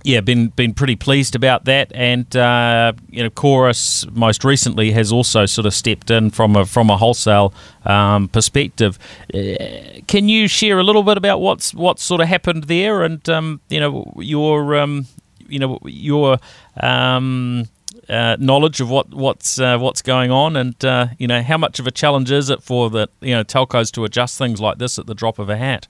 yeah, 0.04 0.22
been 0.22 0.48
been 0.48 0.74
pretty 0.74 0.96
pleased 0.96 1.36
about 1.36 1.66
that, 1.66 1.92
and 1.94 2.36
uh, 2.36 2.94
you 3.10 3.24
know, 3.24 3.30
Chorus 3.30 4.06
most 4.12 4.44
recently 4.44 4.92
has 4.92 5.12
also 5.12 5.46
sort 5.46 5.66
of 5.66 5.74
stepped 5.74 6.10
in 6.10 6.32
from 6.32 6.56
a 6.56 6.66
from 6.66 6.90
a 6.90 6.98
wholesale 6.98 7.54
um, 7.86 8.28
perspective. 8.28 8.98
Uh, 9.34 10.02
can 10.08 10.28
you 10.28 10.48
share 10.48 10.80
a 10.80 10.84
little 10.84 11.04
bit 11.04 11.18
about 11.18 11.40
what's 11.40 11.74
what's 11.74 12.04
sort 12.04 12.22
of 12.22 12.28
happened 12.28 12.66
there, 12.66 13.04
and 13.04 13.28
um, 13.30 13.62
you 13.70 13.80
know 13.80 14.12
your 14.18 14.76
um, 14.76 15.06
you 15.48 15.60
know 15.60 15.80
your 15.84 16.40
um, 16.82 17.68
uh, 18.12 18.36
knowledge 18.40 18.82
of 18.82 18.90
what 18.90 19.14
what's 19.14 19.60
uh, 19.60 19.78
what's 19.78 20.02
going 20.02 20.32
on, 20.32 20.56
and 20.56 20.84
uh, 20.84 21.08
you 21.18 21.28
know 21.28 21.42
how 21.42 21.58
much 21.58 21.80
of 21.80 21.88
a 21.88 21.92
challenge 21.92 22.32
is 22.32 22.50
it 22.50 22.62
for 22.62 22.90
the 22.90 23.08
you 23.22 23.34
know 23.34 23.44
telcos 23.44 23.92
to 23.94 24.04
adjust 24.04 24.38
things 24.38 24.60
like 24.60 24.78
this 24.78 25.00
at 25.00 25.08
the 25.08 25.16
drop 25.16 25.40
of 25.40 25.50
a 25.50 25.58
hat? 25.58 25.88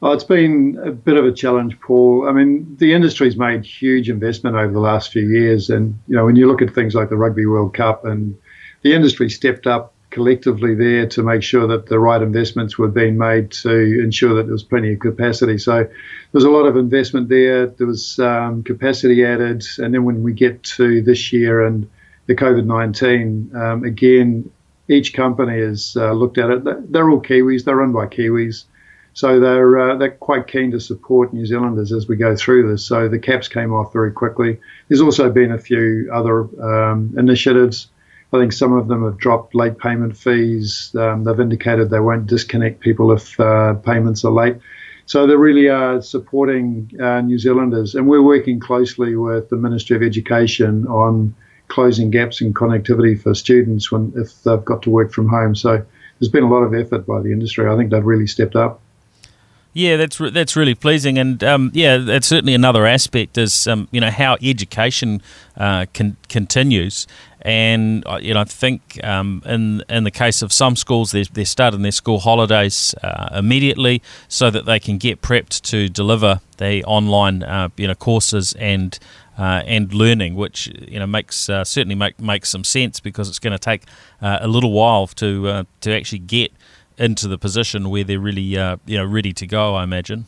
Well, 0.00 0.12
it's 0.12 0.24
been 0.24 0.78
a 0.84 0.90
bit 0.90 1.16
of 1.16 1.24
a 1.24 1.32
challenge, 1.32 1.78
Paul. 1.80 2.28
I 2.28 2.32
mean, 2.32 2.76
the 2.78 2.92
industry's 2.92 3.36
made 3.36 3.64
huge 3.64 4.10
investment 4.10 4.56
over 4.56 4.72
the 4.72 4.80
last 4.80 5.12
few 5.12 5.28
years, 5.28 5.70
and 5.70 5.98
you 6.08 6.16
know 6.16 6.24
when 6.24 6.36
you 6.36 6.48
look 6.48 6.62
at 6.62 6.74
things 6.74 6.94
like 6.94 7.10
the 7.10 7.16
Rugby 7.16 7.46
World 7.46 7.74
Cup, 7.74 8.04
and 8.04 8.36
the 8.82 8.94
industry 8.94 9.30
stepped 9.30 9.66
up 9.66 9.93
collectively 10.14 10.76
there 10.76 11.06
to 11.08 11.22
make 11.24 11.42
sure 11.42 11.66
that 11.66 11.86
the 11.86 11.98
right 11.98 12.22
investments 12.22 12.78
were 12.78 12.88
being 12.88 13.18
made 13.18 13.50
to 13.50 14.00
ensure 14.00 14.36
that 14.36 14.44
there 14.44 14.52
was 14.52 14.62
plenty 14.62 14.92
of 14.92 15.00
capacity. 15.00 15.58
So 15.58 15.88
there's 16.30 16.44
a 16.44 16.50
lot 16.50 16.66
of 16.66 16.76
investment 16.76 17.28
there. 17.28 17.66
There 17.66 17.88
was 17.88 18.18
um, 18.20 18.62
capacity 18.62 19.24
added, 19.24 19.64
and 19.78 19.92
then 19.92 20.04
when 20.04 20.22
we 20.22 20.32
get 20.32 20.62
to 20.78 21.02
this 21.02 21.32
year 21.32 21.66
and 21.66 21.90
the 22.26 22.36
COVID 22.36 22.64
19, 22.64 23.50
um, 23.56 23.82
again, 23.82 24.50
each 24.88 25.14
company 25.14 25.60
has 25.60 25.96
uh, 25.98 26.12
looked 26.12 26.38
at 26.38 26.48
it. 26.50 26.92
They're 26.92 27.10
all 27.10 27.20
Kiwis. 27.20 27.64
They're 27.64 27.76
run 27.76 27.92
by 27.92 28.06
Kiwis. 28.06 28.64
So 29.14 29.40
they're 29.40 29.80
uh, 29.80 29.96
they're 29.96 30.10
quite 30.10 30.46
keen 30.46 30.70
to 30.72 30.80
support 30.80 31.32
New 31.32 31.46
Zealanders 31.46 31.92
as 31.92 32.06
we 32.06 32.16
go 32.16 32.36
through 32.36 32.70
this. 32.70 32.84
So 32.84 33.08
the 33.08 33.18
caps 33.18 33.48
came 33.48 33.72
off 33.72 33.92
very 33.92 34.12
quickly. 34.12 34.60
There's 34.88 35.00
also 35.00 35.30
been 35.30 35.52
a 35.52 35.58
few 35.58 36.10
other 36.12 36.40
um, 36.62 37.14
initiatives. 37.16 37.88
I 38.32 38.38
think 38.38 38.52
some 38.52 38.72
of 38.72 38.88
them 38.88 39.04
have 39.04 39.18
dropped 39.18 39.54
late 39.54 39.78
payment 39.78 40.16
fees. 40.16 40.94
Um, 40.98 41.24
they've 41.24 41.38
indicated 41.38 41.90
they 41.90 42.00
won't 42.00 42.26
disconnect 42.26 42.80
people 42.80 43.12
if 43.12 43.38
uh, 43.38 43.74
payments 43.74 44.24
are 44.24 44.32
late. 44.32 44.56
So 45.06 45.26
they 45.26 45.36
really 45.36 45.68
are 45.68 46.00
supporting 46.00 46.90
uh, 47.00 47.20
New 47.20 47.38
Zealanders, 47.38 47.94
and 47.94 48.08
we're 48.08 48.22
working 48.22 48.58
closely 48.58 49.16
with 49.16 49.50
the 49.50 49.56
Ministry 49.56 49.96
of 49.96 50.02
Education 50.02 50.86
on 50.86 51.34
closing 51.68 52.10
gaps 52.10 52.40
in 52.40 52.54
connectivity 52.54 53.20
for 53.20 53.34
students 53.34 53.92
when 53.92 54.12
if 54.16 54.42
they've 54.42 54.64
got 54.64 54.82
to 54.82 54.90
work 54.90 55.12
from 55.12 55.28
home. 55.28 55.54
So 55.54 55.84
there's 56.18 56.30
been 56.30 56.44
a 56.44 56.50
lot 56.50 56.62
of 56.62 56.74
effort 56.74 57.06
by 57.06 57.20
the 57.20 57.32
industry. 57.32 57.68
I 57.68 57.76
think 57.76 57.90
they've 57.90 58.04
really 58.04 58.26
stepped 58.26 58.56
up. 58.56 58.80
Yeah, 59.76 59.96
that's 59.96 60.20
re- 60.20 60.30
that's 60.30 60.54
really 60.54 60.76
pleasing, 60.76 61.18
and 61.18 61.42
um, 61.42 61.72
yeah, 61.74 61.96
that's 61.96 62.28
certainly 62.28 62.54
another 62.54 62.86
aspect 62.86 63.36
is 63.36 63.66
um, 63.66 63.88
you 63.90 64.00
know 64.00 64.10
how 64.10 64.36
education 64.40 65.20
uh, 65.56 65.86
con- 65.92 66.16
continues, 66.28 67.08
and 67.42 68.06
uh, 68.06 68.20
you 68.22 68.34
know 68.34 68.42
I 68.42 68.44
think 68.44 69.00
um, 69.02 69.42
in 69.44 69.82
in 69.88 70.04
the 70.04 70.12
case 70.12 70.42
of 70.42 70.52
some 70.52 70.76
schools, 70.76 71.10
they're, 71.10 71.24
they're 71.24 71.44
starting 71.44 71.82
their 71.82 71.90
school 71.90 72.20
holidays 72.20 72.94
uh, 73.02 73.30
immediately 73.36 74.00
so 74.28 74.48
that 74.48 74.64
they 74.64 74.78
can 74.78 74.96
get 74.96 75.22
prepped 75.22 75.60
to 75.62 75.88
deliver 75.88 76.40
the 76.58 76.84
online 76.84 77.42
uh, 77.42 77.68
you 77.76 77.88
know 77.88 77.96
courses 77.96 78.52
and. 78.54 78.98
Uh, 79.36 79.64
and 79.66 79.92
learning, 79.92 80.36
which 80.36 80.68
you 80.86 80.96
know 80.96 81.08
makes 81.08 81.48
uh, 81.48 81.64
certainly 81.64 81.96
make 81.96 82.20
makes 82.20 82.48
some 82.48 82.62
sense 82.62 83.00
because 83.00 83.28
it's 83.28 83.40
going 83.40 83.50
to 83.50 83.58
take 83.58 83.82
a 84.22 84.46
little 84.46 84.70
while 84.70 85.08
to 85.08 85.66
to 85.80 85.92
actually 85.92 86.20
get 86.20 86.52
into 86.98 87.28
the 87.28 87.38
position 87.38 87.90
where 87.90 88.04
they're 88.04 88.20
really 88.20 88.56
uh, 88.56 88.76
you 88.86 88.96
know 88.98 89.04
ready 89.04 89.32
to 89.34 89.46
go. 89.46 89.74
I 89.74 89.84
imagine. 89.84 90.26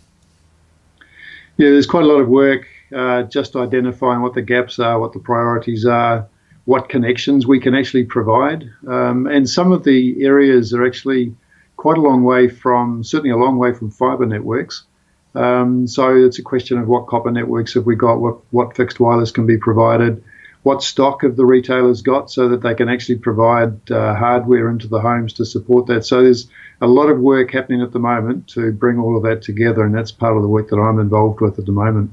Yeah, 1.56 1.70
there's 1.70 1.86
quite 1.86 2.04
a 2.04 2.06
lot 2.06 2.20
of 2.20 2.28
work 2.28 2.66
uh, 2.94 3.22
just 3.24 3.56
identifying 3.56 4.20
what 4.22 4.34
the 4.34 4.42
gaps 4.42 4.78
are, 4.78 5.00
what 5.00 5.12
the 5.12 5.18
priorities 5.18 5.86
are, 5.86 6.28
what 6.66 6.88
connections 6.88 7.46
we 7.46 7.60
can 7.60 7.74
actually 7.74 8.04
provide, 8.04 8.68
um, 8.88 9.26
and 9.26 9.48
some 9.48 9.72
of 9.72 9.84
the 9.84 10.24
areas 10.24 10.72
are 10.72 10.84
actually 10.84 11.34
quite 11.76 11.98
a 11.98 12.00
long 12.00 12.24
way 12.24 12.48
from 12.48 13.04
certainly 13.04 13.30
a 13.30 13.36
long 13.36 13.58
way 13.58 13.72
from 13.72 13.90
fibre 13.90 14.26
networks. 14.26 14.84
Um, 15.34 15.86
so 15.86 16.16
it's 16.16 16.38
a 16.38 16.42
question 16.42 16.78
of 16.78 16.88
what 16.88 17.06
copper 17.06 17.30
networks 17.30 17.74
have 17.74 17.86
we 17.86 17.94
got, 17.94 18.20
what 18.20 18.38
what 18.50 18.76
fixed 18.76 19.00
wireless 19.00 19.30
can 19.30 19.46
be 19.46 19.58
provided 19.58 20.22
what 20.66 20.82
stock 20.82 21.22
have 21.22 21.36
the 21.36 21.44
retailers 21.44 22.02
got 22.02 22.28
so 22.28 22.48
that 22.48 22.60
they 22.60 22.74
can 22.74 22.88
actually 22.88 23.14
provide 23.14 23.88
uh, 23.88 24.16
hardware 24.16 24.68
into 24.68 24.88
the 24.88 25.00
homes 25.00 25.32
to 25.32 25.44
support 25.44 25.86
that. 25.86 26.04
So 26.04 26.24
there's 26.24 26.48
a 26.80 26.88
lot 26.88 27.08
of 27.08 27.20
work 27.20 27.52
happening 27.52 27.82
at 27.82 27.92
the 27.92 28.00
moment 28.00 28.48
to 28.48 28.72
bring 28.72 28.98
all 28.98 29.16
of 29.16 29.22
that 29.22 29.42
together, 29.42 29.84
and 29.84 29.94
that's 29.94 30.10
part 30.10 30.34
of 30.34 30.42
the 30.42 30.48
work 30.48 30.70
that 30.70 30.76
I'm 30.76 30.98
involved 30.98 31.40
with 31.40 31.56
at 31.60 31.66
the 31.66 31.72
moment. 31.72 32.10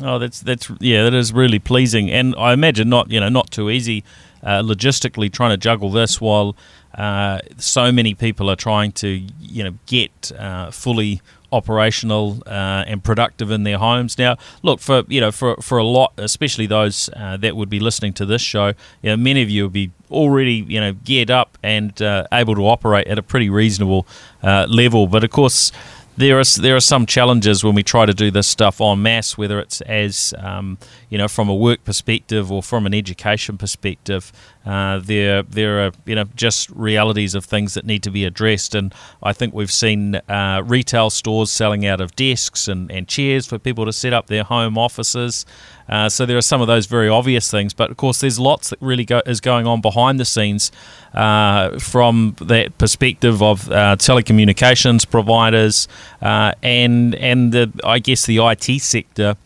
Oh, 0.00 0.20
that's 0.20 0.38
that's 0.38 0.70
yeah, 0.78 1.02
that 1.02 1.12
is 1.12 1.32
really 1.32 1.58
pleasing, 1.58 2.08
and 2.08 2.36
I 2.38 2.52
imagine 2.52 2.88
not 2.88 3.10
you 3.10 3.18
know 3.18 3.28
not 3.28 3.50
too 3.50 3.68
easy 3.68 4.04
uh, 4.44 4.62
logistically 4.62 5.32
trying 5.32 5.50
to 5.50 5.56
juggle 5.56 5.90
this 5.90 6.20
while 6.20 6.54
uh, 6.94 7.40
so 7.56 7.90
many 7.90 8.14
people 8.14 8.48
are 8.48 8.54
trying 8.54 8.92
to 8.92 9.26
you 9.40 9.64
know 9.64 9.74
get 9.86 10.30
uh, 10.38 10.70
fully 10.70 11.20
operational 11.52 12.42
uh, 12.46 12.84
and 12.86 13.02
productive 13.02 13.50
in 13.50 13.64
their 13.64 13.78
homes. 13.78 14.18
Now, 14.18 14.36
look 14.62 14.80
for 14.80 15.02
you 15.08 15.20
know 15.20 15.32
for 15.32 15.56
for 15.56 15.78
a 15.78 15.84
lot, 15.84 16.12
especially 16.16 16.66
those 16.66 17.10
uh, 17.16 17.36
that 17.38 17.56
would 17.56 17.70
be 17.70 17.80
listening 17.80 18.12
to 18.14 18.26
this 18.26 18.42
show. 18.42 18.68
You 19.02 19.10
know, 19.10 19.16
many 19.16 19.42
of 19.42 19.50
you 19.50 19.64
will 19.64 19.70
be 19.70 19.90
already 20.10 20.64
you 20.68 20.80
know 20.80 20.92
geared 20.92 21.30
up 21.30 21.58
and 21.62 22.00
uh, 22.02 22.26
able 22.32 22.54
to 22.54 22.66
operate 22.66 23.06
at 23.06 23.18
a 23.18 23.22
pretty 23.22 23.50
reasonable 23.50 24.06
uh, 24.42 24.66
level. 24.68 25.06
But 25.06 25.24
of 25.24 25.30
course 25.30 25.72
there 26.16 26.38
are 26.38 26.44
there 26.60 26.76
are 26.76 26.80
some 26.80 27.06
challenges 27.06 27.64
when 27.64 27.74
we 27.74 27.82
try 27.82 28.06
to 28.06 28.14
do 28.14 28.30
this 28.30 28.46
stuff 28.46 28.80
en 28.80 29.02
masse, 29.02 29.38
whether 29.38 29.58
it's 29.58 29.80
as 29.82 30.34
um, 30.38 30.78
you 31.10 31.18
know 31.18 31.28
from 31.28 31.48
a 31.48 31.54
work 31.54 31.84
perspective 31.84 32.50
or 32.50 32.62
from 32.62 32.86
an 32.86 32.94
education 32.94 33.58
perspective. 33.58 34.32
Uh, 34.64 35.00
there 35.02 35.42
there 35.42 35.86
are 35.86 35.92
you 36.06 36.14
know 36.14 36.24
just 36.36 36.70
realities 36.70 37.34
of 37.34 37.44
things 37.44 37.74
that 37.74 37.84
need 37.84 38.02
to 38.04 38.10
be 38.10 38.24
addressed, 38.24 38.74
and 38.74 38.94
I 39.22 39.32
think 39.32 39.52
we've 39.52 39.72
seen 39.72 40.14
uh, 40.14 40.62
retail 40.64 41.10
stores 41.10 41.50
selling 41.50 41.84
out 41.84 42.00
of 42.00 42.14
desks 42.16 42.68
and, 42.68 42.90
and 42.90 43.08
chairs 43.08 43.46
for 43.46 43.58
people 43.58 43.84
to 43.84 43.92
set 43.92 44.12
up 44.12 44.28
their 44.28 44.44
home 44.44 44.78
offices. 44.78 45.44
Uh, 45.88 46.08
so 46.08 46.24
there 46.24 46.36
are 46.36 46.42
some 46.42 46.60
of 46.60 46.68
those 46.68 46.86
very 46.86 47.08
obvious 47.08 47.50
things, 47.50 47.74
but 47.74 47.90
of 47.90 47.96
course 47.96 48.20
there's 48.20 48.38
lots 48.38 48.70
that 48.70 48.80
really 48.80 49.04
go, 49.04 49.20
is 49.26 49.40
going 49.40 49.66
on 49.66 49.80
behind 49.80 50.20
the 50.20 50.24
scenes 50.24 50.70
uh, 51.14 51.76
from 51.80 52.36
that 52.40 52.78
perspective 52.78 53.42
of 53.42 53.68
uh, 53.72 53.96
telecommunications 53.96 55.08
providers 55.10 55.88
uh, 56.22 56.52
and 56.62 57.16
and 57.16 57.52
the 57.52 57.72
I 57.82 57.98
guess 57.98 58.26
the 58.26 58.38
IT 58.38 58.80
sector. 58.80 59.36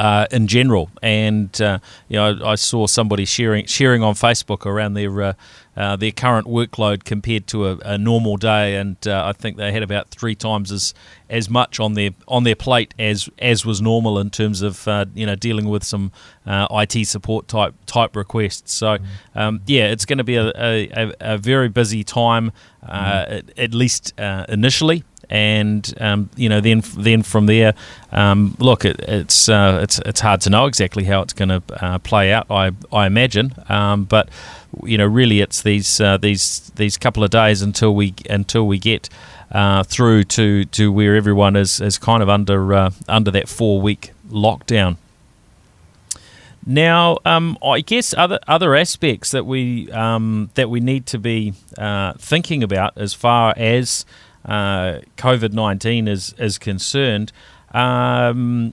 Uh, 0.00 0.26
in 0.30 0.46
general, 0.46 0.88
and 1.02 1.60
uh, 1.60 1.78
you 2.08 2.16
know, 2.16 2.34
I, 2.42 2.52
I, 2.52 2.54
saw 2.54 2.86
somebody 2.86 3.26
sharing 3.26 3.66
sharing 3.66 4.02
on 4.02 4.14
Facebook 4.14 4.64
around 4.64 4.94
their 4.94 5.20
uh, 5.20 5.32
uh, 5.76 5.96
their 5.96 6.10
current 6.10 6.46
workload 6.46 7.04
compared 7.04 7.46
to 7.46 7.66
a, 7.68 7.76
a 7.84 7.98
normal 7.98 8.36
day, 8.36 8.76
and 8.76 8.96
uh, 9.06 9.24
I 9.26 9.32
think 9.32 9.56
they 9.56 9.72
had 9.72 9.82
about 9.82 10.08
three 10.08 10.34
times 10.34 10.72
as 10.72 10.94
as 11.28 11.48
much 11.48 11.78
on 11.78 11.94
their 11.94 12.10
on 12.26 12.44
their 12.44 12.56
plate 12.56 12.92
as 12.98 13.28
as 13.38 13.64
was 13.64 13.80
normal 13.80 14.18
in 14.18 14.30
terms 14.30 14.62
of 14.62 14.86
uh, 14.88 15.06
you 15.14 15.24
know 15.24 15.36
dealing 15.36 15.68
with 15.68 15.84
some 15.84 16.12
uh, 16.46 16.66
IT 16.70 17.06
support 17.06 17.46
type 17.46 17.74
type 17.86 18.16
requests. 18.16 18.72
So 18.74 18.98
um, 19.34 19.60
yeah, 19.66 19.86
it's 19.90 20.04
going 20.04 20.18
to 20.18 20.24
be 20.24 20.36
a, 20.36 20.50
a, 20.56 21.12
a, 21.20 21.38
very 21.38 21.68
busy 21.68 22.04
time, 22.04 22.52
uh, 22.82 23.24
at, 23.28 23.58
at, 23.58 23.74
least 23.74 24.18
uh, 24.18 24.46
initially. 24.48 25.04
And 25.30 25.94
um, 26.00 26.28
you 26.36 26.48
know, 26.48 26.60
then 26.60 26.82
then 26.96 27.22
from 27.22 27.46
there, 27.46 27.74
um, 28.12 28.56
look, 28.58 28.84
it, 28.84 28.98
it's 29.00 29.48
it's 29.48 29.98
it's 30.00 30.20
hard 30.20 30.40
to 30.42 30.50
know 30.50 30.66
exactly 30.66 31.04
how 31.04 31.22
it's 31.22 31.32
going 31.32 31.48
to 31.48 32.00
play 32.02 32.32
out. 32.32 32.46
I 32.50 32.72
I 32.92 33.06
imagine, 33.06 33.54
um, 33.68 34.04
but 34.04 34.28
you 34.84 34.98
know, 34.98 35.06
really, 35.06 35.40
it's 35.40 35.62
these 35.62 36.00
uh, 36.00 36.16
these 36.16 36.70
these 36.76 36.96
couple 36.96 37.22
of 37.22 37.30
days 37.30 37.62
until 37.62 37.94
we 37.94 38.14
until 38.28 38.66
we 38.66 38.78
get 38.78 39.08
uh, 39.52 39.82
through 39.82 40.24
to, 40.24 40.64
to 40.66 40.92
where 40.92 41.16
everyone 41.16 41.56
is, 41.56 41.80
is 41.80 41.98
kind 41.98 42.22
of 42.22 42.28
under 42.28 42.72
uh, 42.72 42.90
under 43.08 43.30
that 43.30 43.48
four 43.48 43.80
week 43.80 44.12
lockdown. 44.30 44.96
Now, 46.66 47.18
um, 47.24 47.58
I 47.64 47.80
guess 47.80 48.14
other 48.16 48.38
other 48.46 48.76
aspects 48.76 49.30
that 49.30 49.46
we 49.46 49.90
um, 49.92 50.50
that 50.54 50.70
we 50.70 50.80
need 50.80 51.06
to 51.06 51.18
be 51.18 51.54
uh, 51.78 52.12
thinking 52.14 52.62
about 52.62 52.96
as 52.96 53.14
far 53.14 53.54
as 53.56 54.04
uh, 54.04 54.08
COVID 54.46 55.52
nineteen 55.52 56.08
is 56.08 56.34
is 56.38 56.58
concerned. 56.58 57.32
Um, 57.72 58.72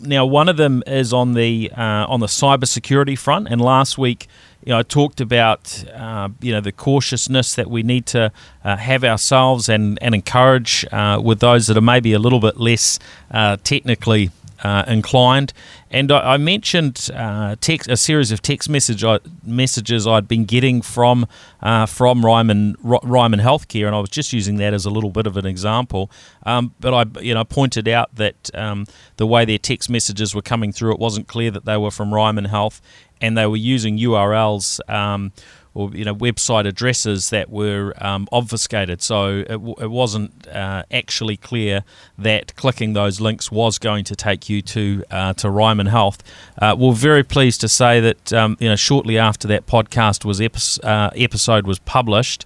now, 0.00 0.26
one 0.26 0.48
of 0.48 0.56
them 0.56 0.82
is 0.86 1.12
on 1.12 1.34
the 1.34 1.70
uh, 1.76 2.06
on 2.08 2.20
the 2.20 2.26
cybersecurity 2.26 3.18
front, 3.18 3.48
and 3.48 3.60
last 3.60 3.98
week 3.98 4.28
you 4.64 4.72
know, 4.72 4.80
I 4.80 4.82
talked 4.82 5.20
about 5.20 5.84
uh, 5.94 6.28
you 6.40 6.52
know 6.52 6.60
the 6.60 6.72
cautiousness 6.72 7.54
that 7.54 7.70
we 7.70 7.82
need 7.82 8.06
to 8.06 8.32
uh, 8.64 8.76
have 8.76 9.04
ourselves 9.04 9.68
and 9.68 9.98
and 10.02 10.14
encourage 10.14 10.84
uh, 10.92 11.20
with 11.22 11.40
those 11.40 11.68
that 11.68 11.76
are 11.76 11.82
maybe 11.82 12.12
a 12.12 12.18
little 12.18 12.40
bit 12.40 12.58
less 12.58 12.98
uh, 13.30 13.56
technically 13.62 14.30
uh, 14.62 14.84
inclined, 14.86 15.52
And 15.90 16.12
I, 16.12 16.34
I 16.34 16.36
mentioned 16.36 17.10
uh, 17.14 17.56
text, 17.60 17.88
a 17.88 17.96
series 17.96 18.30
of 18.30 18.42
text 18.42 18.68
message 18.68 19.04
I, 19.04 19.20
messages 19.44 20.06
I'd 20.06 20.28
been 20.28 20.44
getting 20.44 20.82
from 20.82 21.26
uh, 21.62 21.86
from 21.86 22.24
Ryman 22.24 22.76
Ryman 22.82 23.40
Healthcare, 23.40 23.86
and 23.86 23.96
I 23.96 24.00
was 24.00 24.10
just 24.10 24.32
using 24.32 24.56
that 24.56 24.74
as 24.74 24.84
a 24.84 24.90
little 24.90 25.10
bit 25.10 25.26
of 25.26 25.36
an 25.36 25.46
example. 25.46 26.10
Um, 26.44 26.74
but 26.80 26.94
I, 26.94 27.20
you 27.20 27.34
know, 27.34 27.44
pointed 27.44 27.88
out 27.88 28.14
that 28.16 28.50
um, 28.54 28.86
the 29.16 29.26
way 29.26 29.44
their 29.44 29.58
text 29.58 29.88
messages 29.88 30.34
were 30.34 30.42
coming 30.42 30.72
through, 30.72 30.92
it 30.92 30.98
wasn't 30.98 31.26
clear 31.26 31.50
that 31.50 31.64
they 31.64 31.76
were 31.76 31.90
from 31.90 32.12
Ryman 32.12 32.46
Health, 32.46 32.80
and 33.20 33.36
they 33.36 33.46
were 33.46 33.56
using 33.56 33.98
URLs. 33.98 34.80
Um, 34.90 35.32
or 35.78 35.90
you 35.94 36.04
know 36.04 36.14
website 36.14 36.66
addresses 36.66 37.30
that 37.30 37.50
were 37.50 37.94
um, 37.98 38.26
obfuscated. 38.32 39.00
So 39.00 39.38
it, 39.38 39.48
w- 39.48 39.76
it 39.80 39.90
wasn't 39.90 40.48
uh, 40.48 40.82
actually 40.90 41.36
clear 41.36 41.84
that 42.18 42.56
clicking 42.56 42.94
those 42.94 43.20
links 43.20 43.52
was 43.52 43.78
going 43.78 44.04
to 44.04 44.16
take 44.16 44.48
you 44.48 44.60
to 44.62 45.04
uh, 45.10 45.32
to 45.34 45.48
Ryman 45.48 45.86
Health. 45.86 46.22
Uh, 46.60 46.74
we're 46.76 46.92
very 46.92 47.22
pleased 47.22 47.60
to 47.60 47.68
say 47.68 48.00
that 48.00 48.32
um, 48.32 48.56
you 48.58 48.68
know 48.68 48.76
shortly 48.76 49.18
after 49.18 49.46
that 49.48 49.66
podcast 49.66 50.24
was 50.24 50.40
epi- 50.40 50.82
uh, 50.82 51.10
episode 51.14 51.64
was 51.66 51.78
published 51.78 52.44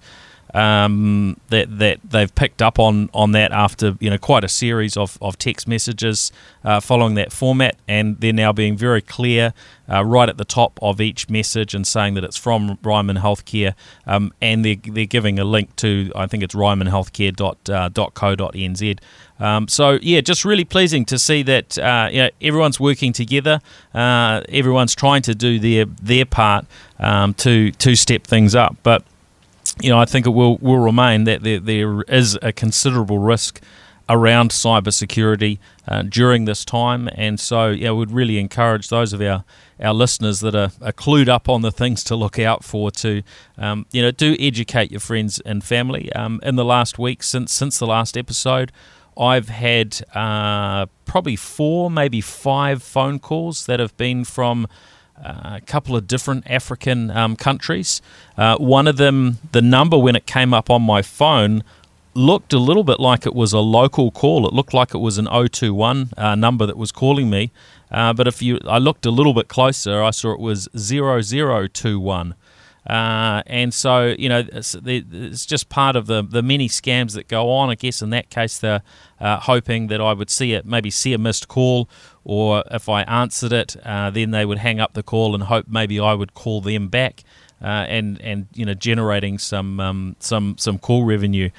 um, 0.55 1.37
that 1.49 1.79
that 1.79 1.99
they've 2.05 2.33
picked 2.35 2.63
up 2.63 2.79
on 2.79 3.11
on 3.15 3.33
that 3.33 3.51
after 3.53 3.97
you 4.01 4.11
know 4.11 4.19
quite 4.19 4.45
a 4.45 4.49
series 4.49 4.97
of, 4.97 5.19
of 5.21 5.39
text 5.39 5.67
messages 5.67 6.31
uh, 6.65 6.79
following 6.81 7.15
that 7.15 7.33
format, 7.33 7.77
and 7.89 8.21
they're 8.21 8.33
now 8.33 8.53
being 8.53 8.77
very 8.77 9.01
clear 9.01 9.55
uh, 9.91 10.05
right 10.05 10.29
at 10.29 10.37
the 10.39 10.45
top 10.45 10.79
of 10.83 11.01
each 11.01 11.31
message 11.31 11.75
and 11.75 11.87
saying 11.87 12.15
that 12.15 12.25
it's 12.25 12.37
from 12.37 12.79
Ryman 12.83 13.17
Healthcare, 13.17 13.75
um, 14.07 14.33
and 14.41 14.65
they're 14.65 14.77
they're 14.77 15.07
giving 15.07 15.39
a 15.39 15.45
link 15.45 15.77
to 15.77 16.11
I 16.15 16.27
think 16.27 16.43
it's 16.43 16.55
rymanhealthcare.co.nz. 16.55 18.99
Uh, 19.41 19.43
um, 19.43 19.67
so 19.67 19.99
yeah, 20.03 20.21
just 20.21 20.45
really 20.45 20.65
pleasing 20.65 21.07
to 21.07 21.19
see 21.19 21.43
that 21.43 21.79
uh, 21.79 22.09
you 22.13 22.19
know, 22.19 22.31
everyone's 22.41 22.79
working 22.79 23.13
together. 23.13 23.61
Uh, 23.93 24.43
everyone's 24.49 24.95
trying 24.95 25.23
to 25.23 25.35
do 25.35 25.59
their 25.59 25.87
their 25.87 26.25
part 26.25 26.65
um, 26.99 27.35
to 27.35 27.73
to 27.73 27.97
step 27.97 28.25
things 28.25 28.55
up, 28.55 28.77
but 28.83 29.05
you 29.81 29.91
know, 29.91 29.99
I 29.99 30.05
think 30.05 30.27
it 30.27 30.31
will, 30.31 30.59
will 30.59 30.79
remain 30.79 31.25
that 31.25 31.43
there, 31.43 31.61
there 31.61 32.03
is 32.03 32.39
a 32.43 32.53
considerable 32.53 33.19
risk 33.19 33.61
around 34.09 34.51
cybersecurity 34.51 35.59
uh, 35.89 36.03
during 36.03 36.45
this 36.45 36.65
time. 36.65 37.09
And 37.15 37.41
so, 37.41 37.71
yeah, 37.71 37.93
we'd 37.93 38.11
really 38.11 38.39
encourage 38.39 38.89
those 38.89 39.13
of 39.13 39.23
our, 39.23 39.45
our 39.81 39.95
listeners 39.95 40.41
that 40.41 40.55
are, 40.55 40.71
are 40.83 40.93
clued 40.93 41.29
up 41.29 41.49
on 41.49 41.63
the 41.63 41.73
things 41.73 42.05
to 42.05 42.17
look 42.17 42.39
out 42.39 42.65
for 42.65 42.91
to, 42.91 43.23
um, 43.57 43.87
you 43.93 44.03
know, 44.03 44.11
do 44.11 44.37
educate 44.39 44.91
your 44.91 45.01
friends 45.01 45.41
and 45.41 45.65
family. 45.65 46.13
Um, 46.13 46.41
in 46.43 46.57
the 46.57 46.65
last 46.65 46.99
week, 46.99 47.23
since 47.23 47.53
since 47.53 47.79
the 47.79 47.87
last 47.87 48.19
episode, 48.19 48.73
I've 49.17 49.49
had 49.49 50.01
uh, 50.15 50.87
probably 51.05 51.37
four, 51.37 51.91
maybe 51.91 52.21
five 52.21 52.83
phone 52.83 53.19
calls 53.19 53.67
that 53.67 53.81
have 53.81 53.97
been 53.97 54.25
from 54.25 54.67
a 55.17 55.61
couple 55.67 55.97
of 55.97 56.07
different 56.07 56.49
African 56.51 57.11
um, 57.11 57.37
countries. 57.37 58.03
Uh, 58.37 58.57
one 58.57 58.87
of 58.87 58.97
them, 58.97 59.39
the 59.53 59.63
number 59.63 59.99
when 59.99 60.17
it 60.17 60.27
came 60.27 60.53
up 60.53 60.71
on 60.71 60.83
my 60.83 61.03
phone, 61.03 61.63
looked 62.15 62.53
a 62.53 62.59
little 62.59 62.85
bit 62.85 63.01
like 63.01 63.27
it 63.27 63.35
was 63.35 63.53
a 63.53 63.61
local 63.61 64.11
call. 64.11 64.47
It 64.47 64.53
looked 64.53 64.75
like 64.75 64.95
it 64.95 64.99
was 64.99 65.19
an 65.19 65.27
021 65.27 66.11
uh, 66.17 66.35
number 66.35 66.67
that 66.67 66.77
was 66.77 66.93
calling 66.93 67.31
me. 67.31 67.51
Uh, 67.91 68.13
but 68.13 68.27
if 68.27 68.43
you, 68.43 68.59
I 68.67 68.79
looked 68.79 69.07
a 69.07 69.11
little 69.11 69.35
bit 69.35 69.49
closer, 69.49 70.03
I 70.03 70.11
saw 70.11 70.33
it 70.33 70.41
was 70.41 70.69
0021. 70.77 72.35
Uh, 72.87 73.43
and 73.47 73.73
so, 73.73 74.15
you 74.19 74.29
know, 74.29 74.45
it's, 74.53 74.75
it's, 74.85 75.47
just 75.47 75.69
part 75.69 75.95
of 75.95 76.07
the, 76.07 76.23
the 76.23 76.43
many 76.43 76.69
scams 76.69 77.15
that 77.15 77.29
go 77.29 77.51
on. 77.51 77.71
I 77.71 77.77
guess 77.77 78.03
in 78.03 78.11
that 78.11 78.29
case, 78.29 78.59
they're 78.59 78.83
uh, 79.21 79.39
hoping 79.39 79.87
that 79.87 80.01
I 80.01 80.13
would 80.13 80.31
see 80.31 80.53
it, 80.53 80.67
maybe 80.67 80.91
see 80.91 81.13
a 81.13 81.19
missed 81.19 81.47
call, 81.47 81.89
or 82.25 82.65
if 82.73 82.89
I 82.89 83.03
answered 83.03 83.53
it, 83.53 83.77
uh, 83.85 84.11
then 84.11 84.33
they 84.33 84.45
would 84.45 84.59
hang 84.59 84.81
up 84.81 84.95
the 84.95 85.03
call 85.03 85.35
and 85.35 85.45
hope 85.45 85.67
maybe 85.69 86.01
I 86.01 86.15
would 86.15 86.35
call 86.35 86.61
them 86.61 86.89
back, 86.89 87.23
uh, 87.63 87.87
and 87.89 88.21
and 88.21 88.49
you 88.53 88.65
know, 88.65 88.75
generating 88.75 89.39
some 89.39 89.79
um, 89.79 90.17
some 90.19 90.57
some 90.59 90.79
call 90.79 91.05
revenue. 91.05 91.51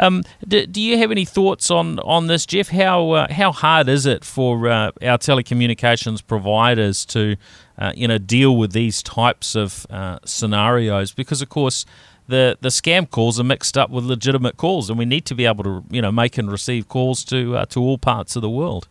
Um, 0.00 0.24
do, 0.48 0.66
do, 0.66 0.80
you 0.80 0.96
have 0.96 1.10
any 1.10 1.26
thoughts 1.26 1.70
on, 1.70 1.98
on 2.00 2.26
this, 2.26 2.46
Geoff? 2.46 2.68
How 2.68 3.10
uh, 3.10 3.32
how 3.32 3.52
hard 3.52 3.88
is 3.88 4.06
it 4.06 4.24
for 4.24 4.66
uh, 4.66 4.90
our 5.02 5.18
telecommunications 5.18 6.26
providers 6.26 7.04
to 7.06 7.36
uh, 7.78 7.92
you 7.94 8.08
know 8.08 8.16
deal 8.16 8.56
with 8.56 8.72
these 8.72 9.02
types 9.02 9.54
of 9.54 9.86
uh, 9.90 10.18
scenarios? 10.24 11.12
Because 11.12 11.42
of 11.42 11.50
course 11.50 11.84
the 12.28 12.56
the 12.62 12.70
scam 12.70 13.10
calls 13.10 13.38
are 13.38 13.44
mixed 13.44 13.76
up 13.76 13.90
with 13.90 14.04
legitimate 14.04 14.56
calls, 14.56 14.88
and 14.88 14.98
we 14.98 15.04
need 15.04 15.26
to 15.26 15.34
be 15.34 15.44
able 15.44 15.64
to 15.64 15.84
you 15.90 16.00
know 16.00 16.10
make 16.10 16.38
and 16.38 16.50
receive 16.50 16.88
calls 16.88 17.22
to 17.24 17.56
uh, 17.58 17.66
to 17.66 17.80
all 17.80 17.98
parts 17.98 18.36
of 18.36 18.42
the 18.42 18.50
world. 18.50 18.88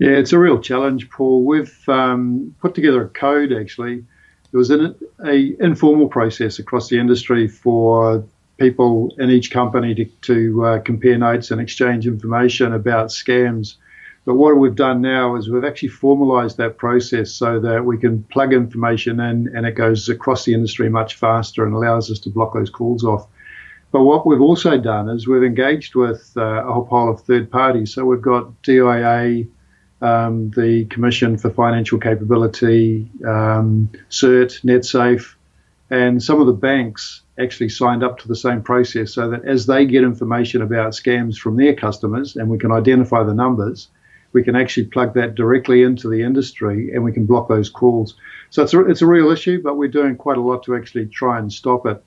Yeah, 0.00 0.12
it's 0.12 0.32
a 0.32 0.38
real 0.38 0.58
challenge, 0.58 1.08
Paul. 1.10 1.44
We've 1.44 1.88
um, 1.88 2.54
put 2.60 2.74
together 2.74 3.04
a 3.04 3.08
code 3.08 3.52
actually. 3.52 4.04
It 4.52 4.56
was 4.56 4.70
an 4.70 4.96
a 5.24 5.54
informal 5.60 6.08
process 6.08 6.58
across 6.58 6.88
the 6.88 6.98
industry 6.98 7.46
for 7.46 8.24
people 8.60 9.12
in 9.18 9.30
each 9.30 9.50
company 9.50 9.94
to, 9.94 10.04
to 10.04 10.64
uh, 10.64 10.78
compare 10.80 11.18
notes 11.18 11.50
and 11.50 11.60
exchange 11.60 12.06
information 12.06 12.74
about 12.74 13.08
scams. 13.08 13.76
But 14.26 14.34
what 14.34 14.58
we've 14.58 14.76
done 14.76 15.00
now 15.00 15.36
is 15.36 15.48
we've 15.48 15.64
actually 15.64 15.88
formalized 15.88 16.58
that 16.58 16.76
process 16.76 17.32
so 17.32 17.58
that 17.60 17.86
we 17.86 17.96
can 17.96 18.22
plug 18.24 18.52
information 18.52 19.18
in 19.18 19.48
and 19.56 19.64
it 19.64 19.72
goes 19.72 20.10
across 20.10 20.44
the 20.44 20.52
industry 20.52 20.90
much 20.90 21.14
faster 21.14 21.64
and 21.64 21.74
allows 21.74 22.10
us 22.10 22.18
to 22.20 22.30
block 22.30 22.52
those 22.52 22.68
calls 22.68 23.02
off. 23.02 23.26
But 23.92 24.02
what 24.02 24.26
we've 24.26 24.42
also 24.42 24.78
done 24.78 25.08
is 25.08 25.26
we've 25.26 25.42
engaged 25.42 25.94
with 25.94 26.32
uh, 26.36 26.68
a 26.68 26.72
whole 26.72 26.84
pile 26.84 27.08
of 27.08 27.22
third 27.22 27.50
parties. 27.50 27.94
So 27.94 28.04
we've 28.04 28.20
got 28.20 28.62
DIA, 28.62 29.46
um, 30.02 30.50
the 30.50 30.84
Commission 30.90 31.38
for 31.38 31.50
Financial 31.50 31.98
Capability, 31.98 33.10
um, 33.26 33.90
CERT, 34.10 34.62
NetSafe, 34.64 35.34
and 35.90 36.22
some 36.22 36.40
of 36.40 36.46
the 36.46 36.52
banks 36.52 37.22
actually 37.38 37.68
signed 37.68 38.04
up 38.04 38.18
to 38.20 38.28
the 38.28 38.36
same 38.36 38.62
process 38.62 39.12
so 39.12 39.30
that 39.30 39.44
as 39.44 39.66
they 39.66 39.84
get 39.84 40.04
information 40.04 40.62
about 40.62 40.92
scams 40.92 41.36
from 41.36 41.56
their 41.56 41.74
customers 41.74 42.36
and 42.36 42.48
we 42.48 42.58
can 42.58 42.70
identify 42.70 43.22
the 43.24 43.34
numbers, 43.34 43.88
we 44.32 44.44
can 44.44 44.54
actually 44.54 44.86
plug 44.86 45.14
that 45.14 45.34
directly 45.34 45.82
into 45.82 46.08
the 46.08 46.22
industry 46.22 46.92
and 46.94 47.02
we 47.02 47.12
can 47.12 47.26
block 47.26 47.48
those 47.48 47.68
calls. 47.68 48.14
So 48.50 48.62
it's 48.62 48.72
a, 48.72 48.86
it's 48.86 49.02
a 49.02 49.06
real 49.06 49.30
issue, 49.30 49.60
but 49.62 49.76
we're 49.76 49.88
doing 49.88 50.16
quite 50.16 50.38
a 50.38 50.42
lot 50.42 50.62
to 50.64 50.76
actually 50.76 51.06
try 51.06 51.38
and 51.38 51.52
stop 51.52 51.86
it. 51.86 52.02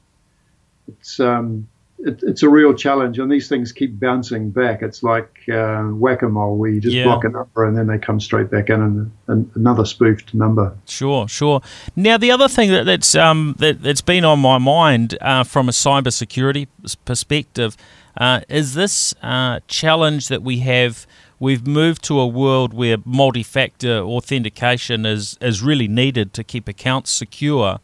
It's 0.88 1.19
um, 1.19 1.67
it, 2.04 2.20
it's 2.24 2.44
a 2.44 2.50
real 2.50 2.74
challenge, 2.74 3.18
and 3.18 3.32
these 3.32 3.48
things 3.48 3.72
keep 3.72 4.00
bouncing 4.00 4.52
back. 4.52 4.82
It's 4.82 5.04
like 5.04 5.44
uh, 5.52 5.84
whack-a-mole, 5.84 6.58
where 6.58 6.70
you 6.70 6.82
just 6.82 6.96
yeah. 6.96 7.06
block 7.06 7.24
a 7.24 7.30
number 7.30 7.66
and 7.66 7.78
then 7.78 7.88
they 7.88 7.98
come 7.98 8.20
straight 8.20 8.52
back 8.52 8.70
in 8.70 8.82
and, 8.82 9.12
and 9.28 9.50
another 9.56 9.86
spoofed 9.86 10.34
number. 10.34 10.76
Sure, 10.88 11.28
sure. 11.28 11.62
Now 11.96 12.18
the 12.18 12.32
other 12.32 12.48
thing 12.48 12.72
that, 12.72 12.86
that's 12.86 13.16
um, 13.16 13.56
that, 13.60 13.82
that's 13.82 14.02
been 14.02 14.26
on 14.26 14.39
my 14.39 14.58
mind 14.58 15.18
uh, 15.22 15.44
from 15.44 15.70
a 15.70 15.72
cybersecurity 15.72 16.68
perspective 17.06 17.78
uh, 18.18 18.42
is 18.50 18.74
this 18.74 19.13
uh, 19.22 19.62
challenge 19.68 20.28
that 20.28 20.44
we 20.44 20.60
have. 20.60 21.08
We've 21.39 21.66
moved 21.68 22.04
to 22.06 22.20
a 22.20 22.28
world 22.28 22.74
where 22.74 22.98
multi-factor 23.04 24.00
authentication 24.00 25.06
is 25.06 25.38
is 25.42 25.62
really 25.62 25.88
needed 25.88 26.34
to 26.34 26.44
keep 26.44 26.68
accounts 26.68 27.12
secure. 27.12 27.80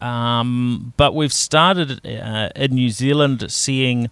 Um, 0.00 0.92
but 0.96 1.14
we've 1.14 1.32
started 1.32 2.04
uh, 2.06 2.50
in 2.54 2.74
New 2.74 2.90
Zealand 2.90 3.50
seeing 3.50 4.10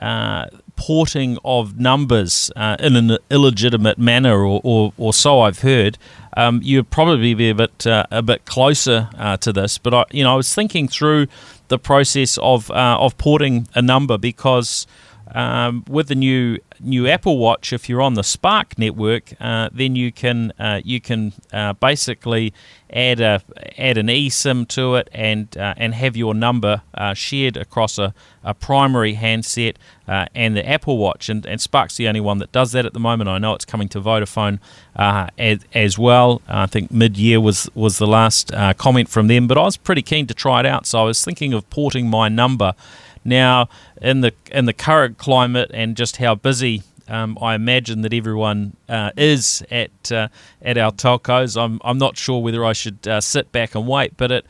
uh, 0.00 0.46
porting 0.74 1.38
of 1.44 1.78
numbers 1.78 2.50
uh, 2.56 2.76
in 2.80 2.96
an 2.96 3.18
illegitimate 3.30 3.98
manner, 3.98 4.44
or, 4.44 4.60
or, 4.64 4.92
or 4.98 5.12
so 5.12 5.40
I've 5.40 5.60
heard. 5.60 5.96
Um, 6.36 6.60
you'd 6.62 6.90
probably 6.90 7.34
be 7.34 7.50
a 7.50 7.54
bit 7.54 7.86
uh, 7.86 8.06
a 8.10 8.22
bit 8.22 8.44
closer 8.44 9.08
uh, 9.16 9.36
to 9.38 9.52
this, 9.52 9.78
but 9.78 9.94
I, 9.94 10.04
you 10.10 10.24
know, 10.24 10.32
I 10.32 10.36
was 10.36 10.52
thinking 10.52 10.88
through 10.88 11.28
the 11.68 11.78
process 11.78 12.38
of 12.38 12.70
uh, 12.70 12.96
of 12.98 13.16
porting 13.18 13.68
a 13.74 13.82
number 13.82 14.18
because 14.18 14.86
um, 15.34 15.84
with 15.88 16.08
the 16.08 16.14
new 16.14 16.58
new 16.80 17.08
Apple 17.08 17.38
Watch, 17.38 17.72
if 17.72 17.88
you're 17.88 18.02
on 18.02 18.14
the 18.14 18.24
Spark 18.24 18.78
network, 18.78 19.32
uh, 19.40 19.70
then 19.72 19.96
you 19.96 20.12
can 20.12 20.52
uh, 20.58 20.80
you 20.84 21.00
can 21.00 21.32
uh, 21.52 21.72
basically 21.74 22.52
add 22.90 23.20
a 23.20 23.42
add 23.78 23.96
an 23.96 24.08
eSIM 24.08 24.68
to 24.68 24.96
it 24.96 25.08
and 25.12 25.56
uh, 25.56 25.74
and 25.76 25.94
have 25.94 26.16
your 26.16 26.34
number 26.34 26.82
uh, 26.94 27.14
shared 27.14 27.56
across 27.56 27.98
a, 27.98 28.12
a 28.44 28.52
primary 28.52 29.14
handset 29.14 29.78
uh, 30.06 30.26
and 30.34 30.54
the 30.54 30.68
Apple 30.68 30.98
Watch. 30.98 31.28
And, 31.30 31.46
and 31.46 31.60
Spark's 31.60 31.96
the 31.96 32.08
only 32.08 32.20
one 32.20 32.38
that 32.38 32.52
does 32.52 32.72
that 32.72 32.84
at 32.84 32.92
the 32.92 33.00
moment. 33.00 33.30
I 33.30 33.38
know 33.38 33.54
it's 33.54 33.64
coming 33.64 33.88
to 33.90 34.00
Vodafone 34.00 34.58
as, 34.94 35.60
as, 35.72 35.98
well. 35.98 36.42
I 36.46 36.66
think 36.66 36.90
mid 36.90 37.16
year 37.16 37.40
was 37.40 37.70
was 37.74 37.96
the 37.96 38.06
last 38.06 38.52
comment 38.76 39.08
from 39.08 39.28
them, 39.28 39.46
but 39.46 39.56
I 39.56 39.62
was 39.62 39.78
pretty 39.78 40.02
keen 40.02 40.26
to 40.26 40.34
try 40.34 40.60
it 40.60 40.66
out. 40.66 40.86
So 40.86 41.00
I 41.00 41.04
was 41.04 41.24
thinking 41.24 41.54
of 41.54 41.68
porting 41.70 42.10
my 42.10 42.28
number. 42.28 42.74
Now, 43.24 43.68
in 44.00 44.20
the 44.20 44.32
in 44.50 44.64
the 44.64 44.72
current 44.72 45.18
climate 45.18 45.70
and 45.72 45.96
just 45.96 46.16
how 46.16 46.34
busy 46.34 46.82
um, 47.08 47.36
I 47.40 47.54
imagine 47.54 48.02
that 48.02 48.14
everyone 48.14 48.76
uh, 48.88 49.10
is 49.16 49.62
at 49.70 50.12
uh, 50.12 50.28
at 50.62 50.78
our 50.78 50.92
telcos. 50.92 51.60
I'm 51.60 51.80
I'm 51.84 51.98
not 51.98 52.16
sure 52.16 52.42
whether 52.42 52.64
I 52.64 52.72
should 52.72 53.06
uh, 53.06 53.20
sit 53.20 53.52
back 53.52 53.74
and 53.74 53.86
wait, 53.86 54.16
but 54.16 54.30
it 54.30 54.46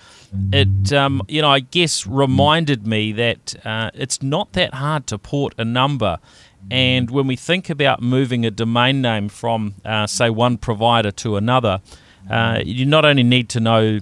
it 0.53 0.93
um, 0.93 1.23
you 1.29 1.43
know 1.43 1.51
I 1.51 1.61
guess 1.61 2.07
reminded 2.07 2.87
me 2.87 3.13
that 3.13 3.55
uh, 3.65 3.91
it's 3.95 4.23
not 4.23 4.53
that 4.53 4.75
hard 4.75 5.07
to 5.09 5.19
port 5.19 5.55
a 5.59 5.65
number. 5.65 6.19
and 6.71 7.11
when 7.11 7.27
we 7.27 7.35
think 7.35 7.69
about 7.69 8.01
moving 8.01 8.47
a 8.47 8.51
domain 8.51 9.03
name 9.03 9.29
from, 9.29 9.75
uh, 9.85 10.07
say, 10.07 10.31
one 10.31 10.57
provider 10.57 11.11
to 11.11 11.37
another, 11.37 11.81
uh, 12.31 12.61
you 12.65 12.87
not 12.87 13.05
only 13.05 13.25
need 13.25 13.49
to 13.49 13.59
know 13.59 13.99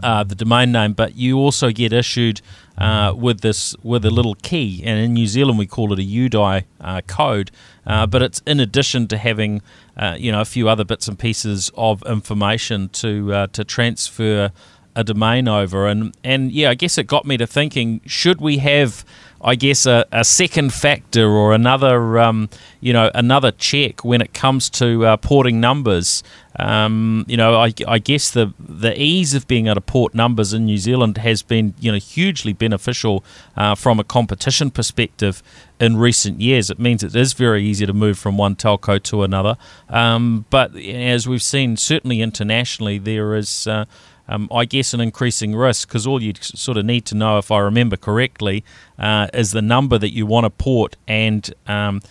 the 0.00 0.34
domain 0.34 0.72
name, 0.72 0.94
but 0.94 1.14
you 1.16 1.36
also 1.38 1.70
get 1.70 1.92
issued 1.92 2.40
uh, 2.78 3.12
with 3.14 3.40
this 3.40 3.76
with 3.82 4.04
a 4.04 4.10
little 4.10 4.36
key, 4.36 4.82
and 4.84 4.98
in 4.98 5.12
New 5.12 5.26
Zealand 5.26 5.58
we 5.58 5.66
call 5.66 5.92
it 5.92 5.98
a 5.98 6.02
UDAI 6.02 6.64
uh, 6.80 7.00
code. 7.06 7.50
Uh, 7.86 8.06
but 8.06 8.22
it's 8.22 8.40
in 8.46 8.60
addition 8.60 9.08
to 9.08 9.18
having 9.18 9.60
uh, 9.96 10.16
you 10.18 10.30
know 10.32 10.40
a 10.40 10.44
few 10.44 10.68
other 10.68 10.84
bits 10.84 11.08
and 11.08 11.18
pieces 11.18 11.70
of 11.74 12.02
information 12.06 12.88
to 12.90 13.34
uh, 13.34 13.46
to 13.48 13.64
transfer 13.64 14.52
a 14.94 15.04
domain 15.04 15.48
over, 15.48 15.86
and 15.86 16.16
and 16.22 16.52
yeah, 16.52 16.70
I 16.70 16.74
guess 16.74 16.96
it 16.98 17.06
got 17.08 17.26
me 17.26 17.36
to 17.36 17.46
thinking: 17.46 18.00
should 18.06 18.40
we 18.40 18.58
have 18.58 19.04
I 19.40 19.54
guess 19.54 19.86
a, 19.86 20.04
a 20.10 20.24
second 20.24 20.72
factor 20.72 21.28
or 21.28 21.52
another 21.54 22.18
um, 22.18 22.48
you 22.80 22.92
know 22.92 23.10
another 23.14 23.52
check 23.52 24.04
when 24.04 24.20
it 24.20 24.34
comes 24.34 24.68
to 24.70 25.06
uh, 25.06 25.16
porting 25.16 25.60
numbers. 25.60 26.22
Um, 26.60 27.24
you 27.28 27.36
know, 27.36 27.54
I, 27.54 27.72
I, 27.86 28.00
guess 28.00 28.32
the 28.32 28.52
the 28.58 29.00
ease 29.00 29.32
of 29.34 29.46
being 29.46 29.66
able 29.66 29.76
to 29.76 29.80
port 29.80 30.12
numbers 30.12 30.52
in 30.52 30.66
New 30.66 30.78
Zealand 30.78 31.18
has 31.18 31.40
been 31.40 31.74
you 31.78 31.92
know 31.92 31.98
hugely 31.98 32.52
beneficial 32.52 33.24
uh, 33.56 33.76
from 33.76 34.00
a 34.00 34.04
competition 34.04 34.72
perspective 34.72 35.40
in 35.78 35.96
recent 35.98 36.40
years. 36.40 36.68
It 36.68 36.80
means 36.80 37.04
it 37.04 37.14
is 37.14 37.32
very 37.32 37.62
easy 37.62 37.86
to 37.86 37.92
move 37.92 38.18
from 38.18 38.36
one 38.36 38.56
telco 38.56 39.00
to 39.04 39.22
another. 39.22 39.56
Um, 39.88 40.46
but 40.50 40.74
as 40.76 41.28
we've 41.28 41.42
seen, 41.42 41.76
certainly 41.76 42.20
internationally, 42.20 42.98
there 42.98 43.36
is. 43.36 43.66
Uh, 43.68 43.84
um, 44.28 44.48
I 44.52 44.64
guess, 44.64 44.92
an 44.94 45.00
increasing 45.00 45.54
risk 45.54 45.88
because 45.88 46.06
all 46.06 46.22
you 46.22 46.34
sort 46.40 46.76
of 46.76 46.84
need 46.84 47.04
to 47.06 47.14
know, 47.14 47.38
if 47.38 47.50
I 47.50 47.58
remember 47.60 47.96
correctly, 47.96 48.64
uh, 48.98 49.28
is 49.32 49.52
the 49.52 49.62
number 49.62 49.98
that 49.98 50.12
you 50.12 50.26
want 50.26 50.44
to 50.44 50.50
port, 50.50 50.96
and 51.06 51.52
um, 51.66 52.02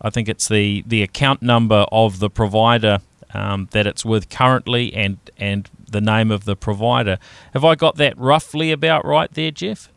I 0.00 0.10
think 0.10 0.28
it's 0.28 0.48
the, 0.48 0.82
the 0.86 1.02
account 1.02 1.42
number 1.42 1.86
of 1.92 2.18
the 2.18 2.30
provider 2.30 3.00
um, 3.34 3.68
that 3.72 3.86
it's 3.86 4.04
with 4.04 4.28
currently, 4.30 4.94
and 4.94 5.18
and 5.36 5.68
the 5.90 6.00
name 6.00 6.30
of 6.30 6.44
the 6.44 6.56
provider. 6.56 7.18
Have 7.52 7.64
I 7.64 7.74
got 7.74 7.96
that 7.96 8.16
roughly 8.18 8.72
about 8.72 9.04
right 9.04 9.32
there, 9.32 9.50
Geoff? 9.50 9.90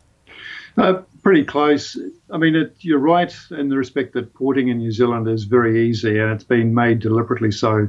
Uh, 0.78 1.02
pretty 1.22 1.44
close. 1.44 1.98
I 2.32 2.38
mean, 2.38 2.56
it, 2.56 2.76
you're 2.80 3.00
right 3.00 3.34
in 3.52 3.70
the 3.70 3.78
respect 3.78 4.14
that 4.14 4.34
porting 4.34 4.70
in 4.70 4.78
New 4.78 4.92
Zealand 4.92 5.28
is 5.28 5.44
very 5.44 5.88
easy, 5.90 6.18
and 6.18 6.32
it's 6.32 6.44
been 6.44 6.74
made 6.74 7.00
deliberately 7.00 7.52
so. 7.52 7.88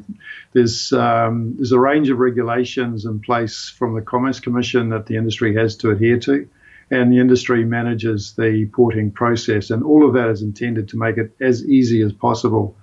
There's 0.53 0.93
um, 0.93 1.55
there's 1.57 1.73
a 1.73 1.79
range 1.79 2.11
of 2.11 2.19
regulations 2.19 3.05
in 3.05 3.21
place 3.21 3.69
from 3.69 3.95
the 3.95 4.03
Commerce 4.03 4.40
Commission 4.40 4.90
that 4.90 5.07
the 5.07 5.16
industry 5.16 5.55
has 5.57 5.77
to 5.77 5.90
adhere 5.90 6.19
to, 6.21 6.49
and 6.90 7.12
the 7.12 7.19
industry 7.19 7.64
manages 7.64 8.35
the 8.35 8.66
porting 8.73 9.11
process, 9.11 9.71
and 9.71 9.83
all 9.83 10.07
of 10.07 10.14
that 10.14 10.29
is 10.29 10.43
intended 10.43 10.88
to 10.88 10.99
make 10.99 11.16
it 11.16 11.33
as 11.40 11.64
easy 11.64 12.03
as 12.03 12.12
possible 12.12 12.77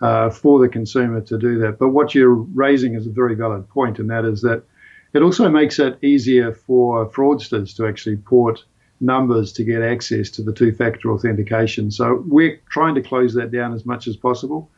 uh, 0.00 0.30
for 0.30 0.60
the 0.60 0.68
consumer 0.68 1.20
to 1.22 1.38
do 1.38 1.58
that. 1.58 1.78
But 1.78 1.88
what 1.88 2.14
you're 2.14 2.34
raising 2.34 2.94
is 2.94 3.06
a 3.06 3.10
very 3.10 3.34
valid 3.34 3.68
point, 3.68 3.98
and 3.98 4.10
that 4.10 4.24
is 4.24 4.42
that 4.42 4.62
it 5.12 5.22
also 5.22 5.48
makes 5.48 5.78
it 5.78 5.98
easier 6.02 6.52
for 6.52 7.08
fraudsters 7.10 7.74
to 7.76 7.86
actually 7.86 8.16
port 8.16 8.64
numbers 9.00 9.52
to 9.52 9.64
get 9.64 9.82
access 9.82 10.30
to 10.30 10.42
the 10.42 10.52
two 10.52 10.72
factor 10.72 11.12
authentication. 11.12 11.90
So 11.90 12.24
we're 12.26 12.60
trying 12.70 12.94
to 12.96 13.02
close 13.02 13.34
that 13.34 13.50
down 13.50 13.72
as 13.72 13.86
much 13.86 14.06
as 14.08 14.16
possible. 14.16 14.70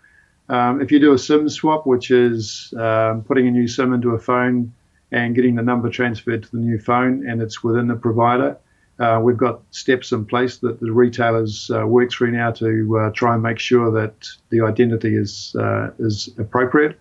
Um, 0.49 0.81
if 0.81 0.91
you 0.91 0.99
do 0.99 1.13
a 1.13 1.19
SIM 1.19 1.49
swap, 1.49 1.87
which 1.87 2.11
is 2.11 2.75
um, 2.77 3.23
putting 3.23 3.47
a 3.47 3.51
new 3.51 3.69
SIM 3.69 3.93
into 3.93 4.11
a 4.11 4.19
phone 4.19 4.75
and 5.13 5.35
getting 5.35 5.55
the 5.55 5.63
number 5.63 5.89
transferred 5.89 6.43
to 6.43 6.51
the 6.51 6.59
new 6.59 6.79
phone, 6.79 7.29
and 7.29 7.41
it's 7.41 7.63
within 7.63 7.87
the 7.89 7.97
provider, 7.97 8.59
uh, 8.99 9.19
we've 9.23 9.39
got 9.39 9.63
steps 9.71 10.13
in 10.13 10.27
place 10.27 10.59
that 10.59 10.79
the 10.81 10.93
retailers 10.93 11.71
uh, 11.71 11.87
work 11.87 12.11
through 12.11 12.33
now 12.33 12.51
to 12.51 12.99
uh, 12.99 13.11
try 13.13 13.33
and 13.35 13.43
make 13.43 13.59
sure 13.59 13.91
that 13.91 14.29
the 14.51 14.61
identity 14.61 15.17
is 15.17 15.57
uh, 15.59 15.91
is 15.99 16.29
appropriate. 16.39 16.99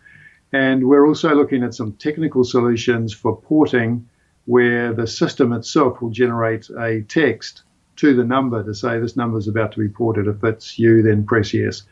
And 0.53 0.87
we're 0.87 1.05
also 1.05 1.35
looking 1.35 1.63
at 1.63 1.73
some 1.73 1.93
technical 1.93 2.43
solutions 2.43 3.13
for 3.13 3.35
porting 3.35 4.07
where 4.49 4.93
the 4.93 5.05
system 5.05 5.53
itself 5.53 6.01
will 6.01 6.09
generate 6.09 6.67
a 6.71 7.01
text 7.01 7.61
to 7.97 8.15
the 8.15 8.23
number 8.23 8.63
to 8.63 8.73
say 8.73 8.99
this 8.99 9.15
number 9.15 9.37
is 9.37 9.47
about 9.47 9.71
to 9.71 9.79
be 9.79 9.87
ported. 9.87 10.25
If 10.25 10.43
it's 10.43 10.79
you, 10.79 11.03
then 11.03 11.23
press 11.23 11.53
yes. 11.53 11.83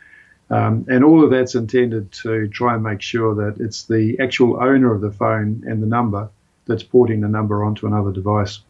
Um, 0.49 0.83
and 0.89 1.03
all 1.03 1.23
of 1.23 1.29
that's 1.29 1.53
intended 1.53 2.11
to 2.23 2.47
try 2.47 2.73
and 2.73 2.81
make 2.81 2.99
sure 2.99 3.35
that 3.35 3.63
it's 3.63 3.83
the 3.83 4.17
actual 4.19 4.57
owner 4.59 4.91
of 4.91 5.01
the 5.01 5.11
phone 5.11 5.65
and 5.67 5.83
the 5.83 5.87
number 5.87 6.31
that's 6.65 6.81
porting 6.81 7.21
the 7.21 7.27
number 7.27 7.63
onto 7.63 7.85
another 7.85 8.11
device. 8.11 8.61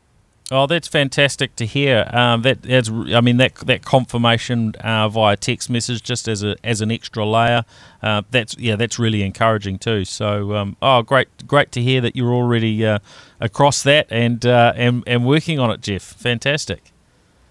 Oh, 0.49 0.65
that's 0.65 0.87
fantastic 0.87 1.57
to 1.57 1.65
hear. 1.65 2.09
Um, 2.13 2.41
that 2.43 2.61
that's, 2.61 2.89
I 2.89 3.19
mean, 3.19 3.35
that 3.35 3.55
that 3.55 3.83
confirmation 3.83 4.75
uh, 4.75 5.09
via 5.09 5.35
text 5.35 5.69
message, 5.69 6.03
just 6.03 6.29
as 6.29 6.41
a 6.41 6.55
as 6.63 6.79
an 6.79 6.89
extra 6.89 7.25
layer. 7.25 7.65
Uh, 8.01 8.21
that's 8.31 8.57
yeah, 8.57 8.77
that's 8.77 8.97
really 8.97 9.23
encouraging 9.23 9.77
too. 9.77 10.05
So, 10.05 10.55
um, 10.55 10.77
oh, 10.81 11.01
great, 11.01 11.45
great 11.47 11.73
to 11.73 11.81
hear 11.81 11.99
that 11.99 12.15
you're 12.15 12.33
already 12.33 12.85
uh, 12.85 12.99
across 13.41 13.83
that 13.83 14.07
and 14.09 14.45
uh, 14.45 14.71
and 14.77 15.03
and 15.05 15.25
working 15.25 15.59
on 15.59 15.69
it, 15.69 15.81
Geoff. 15.81 16.03
Fantastic. 16.03 16.93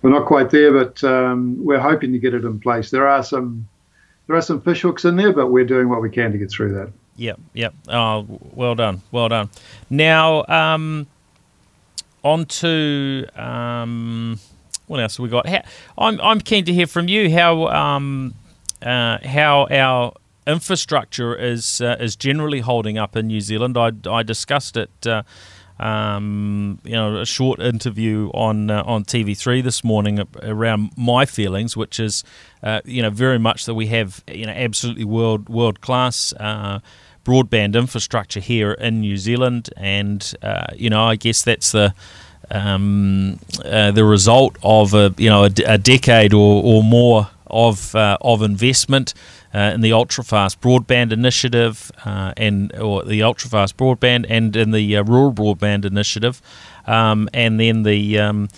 We're 0.01 0.11
not 0.11 0.25
quite 0.25 0.49
there, 0.49 0.73
but 0.73 1.05
um, 1.05 1.63
we're 1.63 1.81
hoping 1.81 2.13
to 2.13 2.19
get 2.19 2.33
it 2.33 2.45
in 2.47 2.61
place. 2.61 2.91
There 2.91 3.07
are 3.07 3.23
some 3.23 3.69
there 4.27 4.37
are 4.37 4.43
some 4.43 4.63
fish 4.63 4.81
hooks 4.81 5.05
in 5.05 5.17
there, 5.17 5.35
but 5.35 5.49
we're 5.49 5.67
doing 5.67 5.91
what 5.91 6.01
we 6.01 6.09
can 6.09 6.33
to 6.33 6.39
get 6.39 6.51
through 6.51 6.73
that. 6.73 6.93
Yep, 7.17 7.41
yep. 7.53 7.75
Oh, 7.89 8.27
well 8.55 8.75
done, 8.75 9.03
well 9.13 9.29
done. 9.29 9.51
Now. 9.91 11.05
On 12.27 12.45
to 12.45 13.25
um, 13.37 14.41
what 14.89 14.99
else 14.99 15.17
have 15.17 15.23
we 15.23 15.29
got? 15.29 15.49
How, 15.49 15.63
I'm 15.97 16.21
I'm 16.21 16.41
keen 16.41 16.65
to 16.65 16.73
hear 16.73 16.89
from 16.89 17.07
you 17.07 17.31
how 17.31 17.69
um, 17.69 18.35
uh, 18.83 19.19
how 19.25 19.69
our 19.71 20.13
infrastructure 20.45 21.37
is 21.37 21.81
uh, 21.81 21.97
is 22.01 22.17
generally 22.17 22.61
holding 22.61 22.99
up 22.99 23.15
in 23.15 23.29
New 23.29 23.41
Zealand. 23.41 23.79
I, 23.79 23.93
I 24.11 24.25
discussed 24.25 24.77
it. 24.77 25.07
Uh, 25.07 25.23
um, 25.79 26.81
you 26.85 26.95
know, 26.95 27.19
a 27.19 27.27
short 27.27 27.61
interview 27.61 28.31
on 28.35 28.71
uh, 28.71 28.83
on 28.87 29.05
TV3 29.05 29.63
this 29.63 29.85
morning 29.85 30.21
around 30.43 30.91
my 30.97 31.27
feelings, 31.27 31.77
which 31.77 32.01
is, 32.01 32.25
uh, 32.65 32.81
you 32.85 33.03
know, 33.03 33.11
very 33.11 33.39
much 33.39 33.67
that 33.67 33.75
we 33.75 33.87
have, 33.89 34.25
you 34.27 34.47
know, 34.47 34.53
absolutely 34.53 35.05
world 35.05 35.49
world 35.49 35.81
class 35.81 36.33
uh, 36.41 36.81
broadband 37.27 37.75
infrastructure 37.75 38.41
here 38.41 38.73
in 38.73 39.01
New 39.01 39.17
Zealand, 39.17 39.69
and 39.77 40.33
uh, 40.43 40.67
you 40.75 40.89
know, 40.89 41.05
I 41.05 41.17
guess 41.17 41.43
that's 41.43 41.73
the 41.73 41.93
um, 42.51 43.41
uh, 43.65 43.91
the 43.91 44.05
result 44.05 44.57
of 44.63 44.95
a 44.95 45.13
you 45.19 45.29
know 45.29 45.45
a, 45.45 45.79
decade 45.79 46.33
or, 46.33 46.63
or 46.63 46.83
more 46.83 47.29
of 47.49 47.95
uh, 47.95 48.17
of 48.21 48.43
investment 48.43 49.13
uh, 49.53 49.73
in 49.75 49.81
the 49.81 49.93
ultra 49.93 50.23
fast 50.23 50.61
broadband 50.61 51.13
initiative 51.13 51.91
uh, 52.05 52.33
and 52.37 52.73
or 52.77 53.05
the 53.05 53.23
ultra 53.23 53.51
fast 53.51 53.77
broadband 53.77 54.27
and 54.29 54.55
in 54.57 54.71
the 54.71 54.97
uh, 54.97 55.03
rural 55.03 55.33
broadband 55.33 55.85
initiative, 55.85 56.41
um, 56.87 57.29
and 57.35 57.59
then 57.59 57.83
the 57.83 58.19
um, 58.21 58.49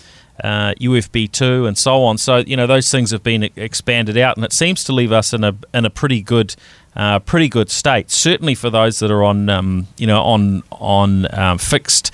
UFB2 0.43 1.67
and 1.67 1.77
so 1.77 2.03
on. 2.03 2.17
So 2.17 2.37
you 2.37 2.55
know 2.55 2.67
those 2.67 2.89
things 2.89 3.11
have 3.11 3.23
been 3.23 3.49
expanded 3.55 4.17
out, 4.17 4.35
and 4.35 4.45
it 4.45 4.53
seems 4.53 4.83
to 4.85 4.93
leave 4.93 5.11
us 5.11 5.33
in 5.33 5.43
a 5.43 5.55
in 5.73 5.85
a 5.85 5.89
pretty 5.89 6.21
good 6.21 6.55
uh, 6.95 7.19
pretty 7.19 7.49
good 7.49 7.69
state. 7.69 8.11
Certainly 8.11 8.55
for 8.55 8.69
those 8.69 8.99
that 8.99 9.11
are 9.11 9.23
on, 9.23 9.49
um, 9.49 9.87
you 9.97 10.07
know, 10.07 10.21
on 10.21 10.63
on 10.71 11.33
um, 11.33 11.57
fixed 11.57 12.13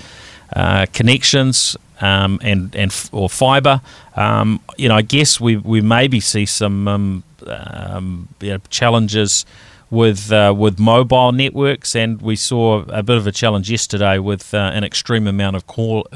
uh, 0.54 0.86
connections 0.92 1.76
um, 2.00 2.38
and 2.42 2.74
and 2.76 3.08
or 3.12 3.28
fibre. 3.28 3.80
Um, 4.14 4.60
you 4.76 4.88
know, 4.88 4.96
I 4.96 5.02
guess 5.02 5.40
we 5.40 5.56
we 5.56 5.80
maybe 5.80 6.20
see 6.20 6.46
some 6.46 6.88
um, 6.88 7.24
um, 7.46 8.28
you 8.40 8.50
know, 8.50 8.58
challenges 8.70 9.44
with 9.90 10.32
uh, 10.32 10.54
with 10.56 10.78
mobile 10.78 11.32
networks, 11.32 11.96
and 11.96 12.20
we 12.20 12.36
saw 12.36 12.82
a 12.88 13.02
bit 13.02 13.16
of 13.16 13.26
a 13.26 13.32
challenge 13.32 13.70
yesterday 13.70 14.18
with 14.18 14.52
uh, 14.54 14.70
an 14.74 14.84
extreme 14.84 15.26
amount 15.26 15.56
of 15.56 15.66
call. 15.66 16.06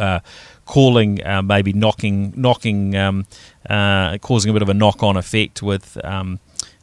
Calling 0.70 1.26
uh, 1.26 1.42
maybe 1.42 1.72
knocking 1.72 2.33
knocking 2.37 2.94
um, 2.94 3.26
uh, 3.68 4.18
causing 4.18 4.50
a 4.50 4.52
bit 4.52 4.62
of 4.62 4.68
a 4.68 4.74
knock 4.74 5.02
on 5.02 5.16
effect 5.16 5.64
with 5.64 5.98
um, 6.04 6.38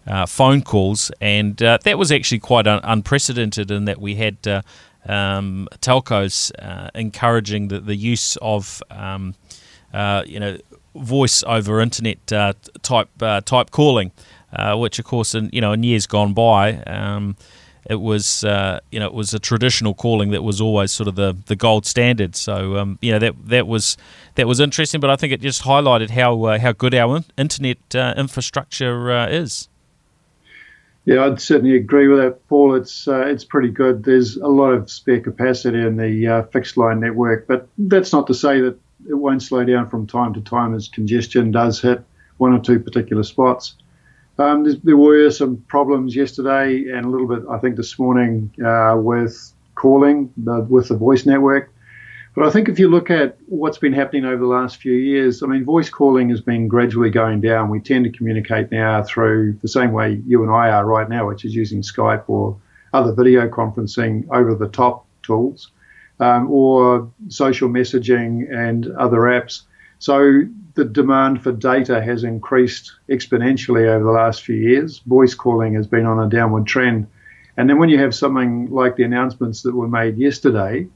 uh, 0.06 0.26
phone 0.26 0.62
calls, 0.62 1.10
and 1.21 1.63
uh, 1.63 1.78
that 1.86 1.97
was 1.97 2.12
actually 2.12 2.39
quite 2.39 2.67
un- 2.67 2.82
unprecedented 2.84 3.71
in 3.71 3.86
that 3.86 4.02
we 4.02 4.15
had 4.15 4.45
uh, 4.45 4.62
um, 5.06 5.69
telcos 5.80 6.52
uh, 6.60 6.89
encouraging 6.95 7.69
the, 7.69 7.80
the 7.80 7.95
use 7.95 8.36
of 8.41 8.84
um, 8.91 9.36
you 10.26 10.38
know 10.38 10.58
voice 10.93 11.41
over 11.47 11.80
internet 11.80 12.28
type 12.28 13.08
type 13.45 13.71
calling, 13.71 14.12
which 14.73 15.00
of 15.00 15.06
course 15.06 15.34
in 15.34 15.50
you 15.54 15.62
know 15.62 15.71
in 15.71 15.84
years 15.84 16.06
gone 16.08 16.34
by. 16.34 16.73
It 17.89 18.02
was 18.02 18.43
uh, 18.43 18.80
you 18.91 19.00
know 19.00 19.08
it 19.08 19.13
was 19.13 19.34
a 19.34 19.39
traditional 19.39 19.93
calling 19.93 20.32
that 20.32 20.43
was 20.43 20.60
always 20.60 20.91
sort 20.91 21.08
of 21.08 21.15
the, 21.15 21.36
the 21.45 21.56
gold 21.56 21.86
standard. 21.86 22.36
So 22.36 22.78
um, 22.78 23.00
you 23.02 23.12
know 23.12 23.19
that 23.19 23.34
that 23.47 23.67
was 23.67 23.97
that 24.36 24.47
was 24.47 24.60
interesting, 24.60 25.00
but 25.00 25.10
I 25.10 25.15
think 25.15 25.34
it 25.34 25.41
just 25.41 25.63
highlighted 25.63 26.12
how 26.12 26.43
uh, 26.43 26.60
how 26.60 26.73
good 26.73 26.93
our 26.93 27.23
internet 27.38 27.95
uh, 27.95 28.13
infrastructure 28.17 29.28
is. 29.28 29.69
Yeah, 31.08 31.23
I'd 31.23 31.39
certainly 31.39 31.78
agree 31.78 32.10
with 32.10 32.19
that, 32.19 32.45
Paul. 32.50 32.76
It's 32.76 33.08
uh, 33.08 33.26
it's 33.28 33.45
pretty 33.45 33.69
good. 33.69 34.04
There's 34.04 34.36
a 34.36 34.50
lot 34.50 34.71
of 34.73 34.91
spare 34.91 35.21
capacity 35.21 35.80
in 35.80 35.95
the 35.95 36.28
uh, 36.28 36.43
fixed 36.47 36.76
line 36.76 37.00
network, 37.00 37.47
but 37.47 37.69
that's 37.78 38.12
not 38.12 38.28
to 38.28 38.34
say 38.34 38.60
that 38.60 38.78
it 39.08 39.13
won't 39.13 39.41
slow 39.41 39.63
down 39.63 39.89
from 39.89 40.06
time 40.06 40.34
to 40.34 40.41
time 40.41 40.76
as 40.76 40.89
congestion 40.89 41.52
does 41.52 41.82
hit 41.82 42.04
one 42.36 42.52
or 42.52 42.60
two 42.60 42.78
particular 42.80 43.23
spots. 43.23 43.76
Um, 44.39 44.80
there 44.84 44.97
were 44.97 45.32
some 45.32 45.58
problems 45.67 46.15
yesterday 46.15 46.89
and 46.91 47.06
a 47.06 47.10
little 47.10 47.28
bit, 47.28 47.43
I 47.50 47.58
think, 47.58 47.76
this 47.76 47.97
morning 47.97 48.52
uh, 48.63 48.95
with 48.97 49.54
calling 49.76 50.32
the, 50.38 50.62
with 50.62 50.89
the 50.89 50.95
voice 50.95 51.26
network. 51.26 51.71
But 52.36 52.45
I 52.45 52.52
think 52.52 52.69
if 52.69 52.78
you 52.78 52.88
look 52.88 53.10
at 53.10 53.36
what's 53.47 53.80
been 53.80 53.93
happening 53.93 54.26
over 54.26 54.38
the 54.38 54.45
last 54.45 54.78
few 54.78 54.93
years, 54.93 55.41
I 55.41 55.47
mean, 55.47 55.65
voice 55.65 55.89
calling 55.89 56.30
has 56.30 56.39
been 56.39 56.67
gradually 56.67 57.10
going 57.10 57.41
down. 57.41 57.69
We 57.69 57.80
tend 57.80 58.06
to 58.06 58.12
communicate 58.12 58.71
now 58.71 59.02
through 59.02 59.58
the 59.63 59.67
same 59.67 59.91
way 59.91 60.21
you 60.28 60.43
and 60.43 60.52
I 60.52 60.69
are 60.69 60.86
right 60.86 61.10
now, 61.10 61.28
which 61.28 61.43
is 61.43 61.56
using 61.56 61.82
Skype 61.82 62.26
or 62.28 62.56
other 62.93 63.12
video 63.12 63.50
conferencing 63.50 64.28
over 64.30 64.54
the 64.54 64.67
top 64.67 65.08
tools 65.23 65.71
um, 66.19 66.50
or 66.52 67.12
social 67.28 67.69
messaging 67.69 68.54
and 68.56 68.86
other 68.97 69.21
apps. 69.21 69.63
So 69.97 70.41
the 70.78 70.86
demand 70.86 71.42
for 71.42 71.52
data 71.52 72.00
has 72.02 72.24
increased 72.24 72.94
exponentially 73.10 73.88
over 73.88 74.06
the 74.06 74.12
last 74.12 74.44
few 74.44 74.56
years. 74.56 75.00
Voice 75.00 75.34
calling 75.34 75.74
has 75.74 75.88
been 75.88 76.06
on 76.06 76.20
a 76.20 76.30
downward 76.30 76.68
trend. 76.68 77.08
And 77.58 77.68
then 77.68 77.80
when 77.80 77.90
you 77.90 77.98
have 77.98 78.13
something 78.13 78.70
like 78.70 78.96
the 78.96 79.04
announcements 79.04 79.63
that 79.63 79.76
were 79.76 79.88
made 79.88 80.18
yesterday, 80.18 80.88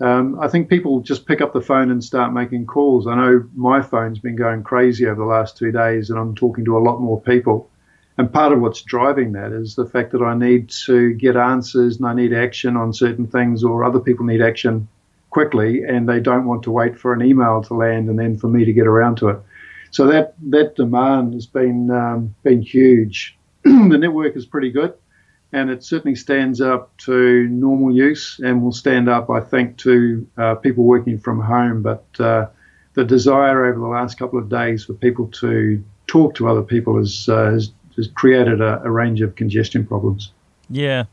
um, 0.00 0.40
I 0.40 0.48
think 0.48 0.70
people 0.70 1.00
just 1.00 1.26
pick 1.26 1.42
up 1.42 1.52
the 1.52 1.60
phone 1.60 1.90
and 1.90 2.02
start 2.02 2.32
making 2.32 2.64
calls. 2.64 3.06
I 3.06 3.16
know 3.16 3.44
my 3.54 3.82
phone's 3.82 4.18
been 4.18 4.34
going 4.34 4.62
crazy 4.62 5.06
over 5.06 5.20
the 5.20 5.26
last 5.26 5.58
two 5.58 5.72
days, 5.72 6.08
and 6.08 6.18
I'm 6.18 6.34
talking 6.34 6.64
to 6.64 6.78
a 6.78 6.80
lot 6.88 6.98
more 6.98 7.20
people. 7.20 7.68
And 8.16 8.32
part 8.32 8.52
of 8.52 8.60
what's 8.60 8.80
driving 8.80 9.32
that 9.32 9.52
is 9.52 9.74
the 9.74 9.86
fact 9.86 10.12
that 10.12 10.22
I 10.22 10.34
need 10.34 10.70
to 10.86 11.12
get 11.12 11.36
answers 11.36 11.98
and 11.98 12.06
I 12.06 12.14
need 12.14 12.32
action 12.32 12.78
on 12.78 12.94
certain 12.94 13.26
things, 13.26 13.62
or 13.62 13.84
other 13.84 14.00
people 14.00 14.24
need 14.24 14.40
action 14.40 14.88
quickly, 15.30 15.84
and 15.84 16.08
they 16.08 16.20
don't 16.20 16.46
want 16.46 16.62
to 16.64 16.70
wait 16.70 16.98
for 16.98 17.12
an 17.12 17.22
email 17.22 17.62
to 17.62 17.74
land 17.74 18.08
and 18.08 18.18
then 18.18 18.36
for 18.36 18.48
me 18.48 18.64
to 18.64 18.72
get 18.72 18.86
around 18.86 19.16
to 19.18 19.28
it. 19.28 19.38
So 19.90 20.06
that 20.06 20.34
that 20.50 20.76
demand 20.76 21.34
has 21.34 21.46
been 21.46 21.90
um, 21.90 22.34
been 22.42 22.62
huge. 22.62 23.36
the 23.64 23.98
network 23.98 24.36
is 24.36 24.46
pretty 24.46 24.70
good 24.70 24.94
and 25.52 25.70
it 25.70 25.82
certainly 25.82 26.14
stands 26.14 26.60
up 26.60 26.96
to 26.98 27.48
normal 27.48 27.94
use 27.94 28.38
and 28.42 28.62
will 28.62 28.72
stand 28.72 29.08
up, 29.08 29.30
I 29.30 29.40
think, 29.40 29.78
to 29.78 30.26
uh, 30.36 30.54
people 30.56 30.84
working 30.84 31.18
from 31.18 31.40
home. 31.40 31.82
But 31.82 32.04
uh, 32.18 32.46
the 32.94 33.04
desire 33.04 33.66
over 33.66 33.78
the 33.78 33.86
last 33.86 34.18
couple 34.18 34.38
of 34.38 34.48
days 34.48 34.84
for 34.84 34.92
people 34.92 35.28
to 35.28 35.82
talk 36.06 36.34
to 36.34 36.48
other 36.48 36.62
people 36.62 36.98
has, 36.98 37.28
uh, 37.28 37.52
has, 37.52 37.70
has, 37.96 38.08
created 38.08 38.60
a, 38.60 38.82
a, 38.82 38.90
range 38.90 39.20
of 39.20 39.36
congestion 39.36 39.86
problems. 39.86 40.32
Yeah, 40.68 41.04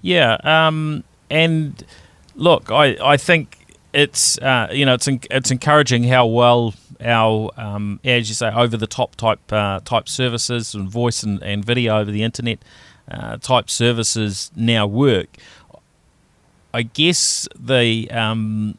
yeah, 0.00 0.36
um, 0.44 1.02
and 1.30 1.84
look, 2.34 2.70
I, 2.70 2.96
I 3.02 3.16
think 3.16 3.58
it's 3.92 4.38
uh, 4.38 4.68
you 4.72 4.86
know 4.86 4.94
it's 4.94 5.08
it's 5.08 5.50
encouraging 5.50 6.04
how 6.04 6.26
well 6.26 6.74
our 7.00 7.50
um, 7.56 8.00
as 8.04 8.28
you 8.28 8.34
say 8.34 8.50
over 8.50 8.76
the 8.76 8.86
top 8.86 9.16
type 9.16 9.40
uh, 9.52 9.80
type 9.84 10.08
services 10.08 10.74
and 10.74 10.88
voice 10.88 11.22
and, 11.22 11.42
and 11.42 11.64
video 11.64 11.98
over 11.98 12.10
the 12.10 12.22
internet 12.22 12.58
uh, 13.10 13.36
type 13.38 13.68
services 13.68 14.50
now 14.56 14.86
work. 14.86 15.28
I 16.74 16.82
guess 16.82 17.48
the 17.58 18.10
um, 18.10 18.78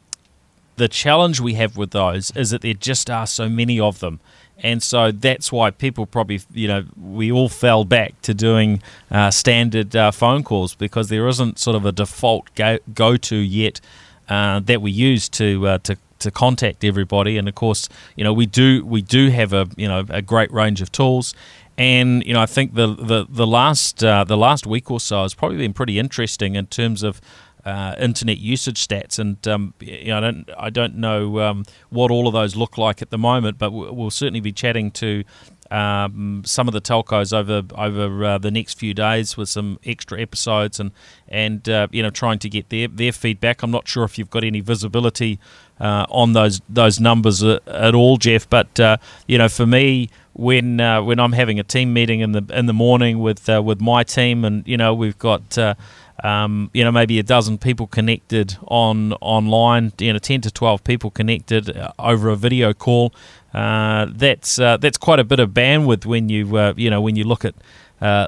the 0.76 0.88
challenge 0.88 1.40
we 1.40 1.54
have 1.54 1.76
with 1.76 1.92
those 1.92 2.32
is 2.32 2.50
that 2.50 2.62
there 2.62 2.74
just 2.74 3.08
are 3.08 3.26
so 3.26 3.48
many 3.48 3.78
of 3.78 4.00
them. 4.00 4.20
And 4.58 4.82
so 4.82 5.10
that's 5.10 5.52
why 5.52 5.70
people 5.70 6.06
probably, 6.06 6.40
you 6.52 6.68
know, 6.68 6.84
we 7.00 7.30
all 7.30 7.48
fell 7.48 7.84
back 7.84 8.20
to 8.22 8.32
doing 8.32 8.82
uh, 9.10 9.30
standard 9.30 9.94
uh, 9.94 10.10
phone 10.10 10.42
calls 10.42 10.74
because 10.74 11.08
there 11.08 11.28
isn't 11.28 11.58
sort 11.58 11.76
of 11.76 11.84
a 11.84 11.92
default 11.92 12.48
go 12.94 13.16
to 13.16 13.36
yet 13.36 13.80
uh, 14.28 14.60
that 14.60 14.80
we 14.80 14.90
use 14.90 15.28
to 15.30 15.66
uh, 15.66 15.78
to 15.78 15.96
to 16.20 16.30
contact 16.30 16.84
everybody. 16.84 17.36
And 17.36 17.48
of 17.48 17.54
course, 17.54 17.88
you 18.16 18.24
know, 18.24 18.32
we 18.32 18.46
do 18.46 18.84
we 18.84 19.02
do 19.02 19.30
have 19.30 19.52
a 19.52 19.68
you 19.76 19.88
know 19.88 20.04
a 20.08 20.22
great 20.22 20.50
range 20.52 20.80
of 20.80 20.90
tools, 20.90 21.34
and 21.76 22.24
you 22.24 22.32
know, 22.32 22.40
I 22.40 22.46
think 22.46 22.74
the 22.74 22.86
the 22.86 23.26
the 23.28 23.46
last 23.46 24.02
uh, 24.02 24.24
the 24.24 24.36
last 24.36 24.66
week 24.66 24.90
or 24.90 25.00
so 25.00 25.22
has 25.22 25.34
probably 25.34 25.58
been 25.58 25.74
pretty 25.74 25.98
interesting 25.98 26.54
in 26.56 26.66
terms 26.66 27.02
of. 27.02 27.20
Uh, 27.64 27.94
internet 27.98 28.36
usage 28.36 28.86
stats, 28.86 29.18
and 29.18 29.48
um, 29.48 29.72
you 29.80 30.08
know, 30.08 30.18
I 30.18 30.20
don't 30.20 30.50
I 30.58 30.70
don't 30.70 30.96
know 30.96 31.40
um, 31.40 31.64
what 31.88 32.10
all 32.10 32.28
of 32.28 32.34
those 32.34 32.56
look 32.56 32.76
like 32.76 33.00
at 33.00 33.08
the 33.08 33.16
moment, 33.16 33.56
but 33.56 33.70
we'll 33.70 34.10
certainly 34.10 34.40
be 34.40 34.52
chatting 34.52 34.90
to 34.90 35.24
um, 35.70 36.42
some 36.44 36.68
of 36.68 36.74
the 36.74 36.80
telcos 36.80 37.32
over 37.32 37.62
over 37.76 38.24
uh, 38.24 38.38
the 38.38 38.50
next 38.50 38.78
few 38.78 38.94
days 38.94 39.36
with 39.36 39.48
some 39.48 39.78
extra 39.84 40.20
episodes 40.20 40.78
and 40.78 40.92
and 41.28 41.68
uh, 41.68 41.88
you 41.90 42.02
know 42.02 42.10
trying 42.10 42.38
to 42.40 42.48
get 42.48 42.68
their 42.68 42.88
their 42.88 43.12
feedback. 43.12 43.62
I'm 43.62 43.70
not 43.70 43.88
sure 43.88 44.04
if 44.04 44.18
you've 44.18 44.30
got 44.30 44.44
any 44.44 44.60
visibility 44.60 45.38
uh, 45.80 46.06
on 46.10 46.32
those 46.32 46.60
those 46.68 47.00
numbers 47.00 47.42
at 47.42 47.94
all, 47.94 48.18
Geoff, 48.18 48.48
but 48.48 48.78
uh, 48.78 48.98
you 49.26 49.38
know 49.38 49.48
for 49.48 49.66
me 49.66 50.10
when 50.34 50.80
uh, 50.80 51.02
when 51.02 51.18
I'm 51.18 51.32
having 51.32 51.58
a 51.58 51.64
team 51.64 51.92
meeting 51.92 52.20
in 52.20 52.32
the 52.32 52.44
in 52.52 52.66
the 52.66 52.72
morning 52.72 53.20
with 53.20 53.48
uh, 53.48 53.62
with 53.62 53.80
my 53.80 54.02
team, 54.02 54.44
and 54.44 54.66
you 54.66 54.76
know 54.76 54.92
we've 54.94 55.18
got 55.18 55.56
uh, 55.56 55.74
um, 56.22 56.70
you 56.72 56.84
know 56.84 56.92
maybe 56.92 57.18
a 57.18 57.22
dozen 57.22 57.58
people 57.58 57.86
connected 57.86 58.56
on 58.66 59.12
online, 59.14 59.92
you 59.98 60.12
know 60.12 60.18
ten 60.18 60.40
to 60.42 60.50
twelve 60.50 60.84
people 60.84 61.10
connected 61.10 61.76
uh, 61.76 61.92
over 61.98 62.28
a 62.30 62.36
video 62.36 62.72
call. 62.72 63.12
Uh, 63.52 64.06
that's 64.10 64.58
uh, 64.58 64.76
that's 64.76 64.98
quite 64.98 65.18
a 65.18 65.24
bit 65.24 65.40
of 65.40 65.50
bandwidth 65.50 66.06
when 66.06 66.28
you 66.28 66.74
you 66.76 66.90
know 66.90 67.00
when 67.00 67.16
you 67.16 67.24
look 67.24 67.44
at. 67.44 67.54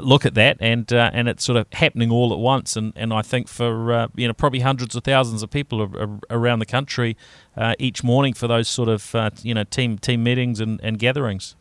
look 0.02 0.24
at 0.26 0.34
that, 0.34 0.56
and 0.60 0.92
and 0.92 1.28
it's 1.28 1.44
sort 1.44 1.58
of 1.58 1.66
happening 1.72 2.10
all 2.10 2.32
at 2.32 2.38
once, 2.38 2.76
and, 2.76 2.92
and 2.96 3.12
I 3.12 3.22
think 3.22 3.48
for 3.48 4.08
you 4.16 4.26
know 4.26 4.34
probably 4.34 4.60
hundreds 4.60 4.96
of 4.96 5.04
thousands 5.04 5.42
of 5.42 5.50
people 5.50 6.20
around 6.30 6.58
the 6.58 6.66
country 6.66 7.16
each 7.78 8.02
morning 8.02 8.34
for 8.34 8.48
those 8.48 8.68
sort 8.68 8.88
of 8.88 9.14
you 9.42 9.54
know 9.54 9.64
team 9.64 9.98
team 9.98 10.22
meetings 10.22 10.60
and, 10.60 10.80
and 10.82 10.98
gatherings. 10.98 11.56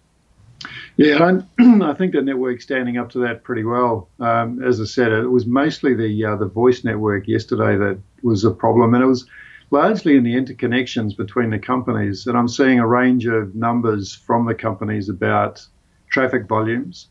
Yeah, 0.97 1.41
I 1.59 1.93
think 1.93 2.13
the 2.13 2.21
network's 2.21 2.63
standing 2.63 2.97
up 2.97 3.09
to 3.11 3.19
that 3.19 3.43
pretty 3.43 3.63
well. 3.63 4.09
Um, 4.19 4.63
as 4.63 4.79
I 4.79 4.85
said, 4.85 5.11
it 5.11 5.27
was 5.27 5.45
mostly 5.45 5.93
the 5.93 6.25
uh, 6.25 6.35
the 6.35 6.47
voice 6.47 6.83
network 6.83 7.27
yesterday 7.27 7.77
that 7.77 7.99
was 8.23 8.43
a 8.43 8.51
problem, 8.51 8.93
and 8.93 9.03
it 9.03 9.07
was 9.07 9.25
largely 9.71 10.15
in 10.15 10.23
the 10.23 10.33
interconnections 10.33 11.17
between 11.17 11.49
the 11.49 11.59
companies. 11.59 12.27
And 12.27 12.37
I'm 12.37 12.47
seeing 12.47 12.79
a 12.79 12.87
range 12.87 13.25
of 13.25 13.55
numbers 13.55 14.13
from 14.13 14.45
the 14.45 14.55
companies 14.55 15.09
about 15.09 15.65
traffic 16.09 16.47
volumes. 16.47 17.07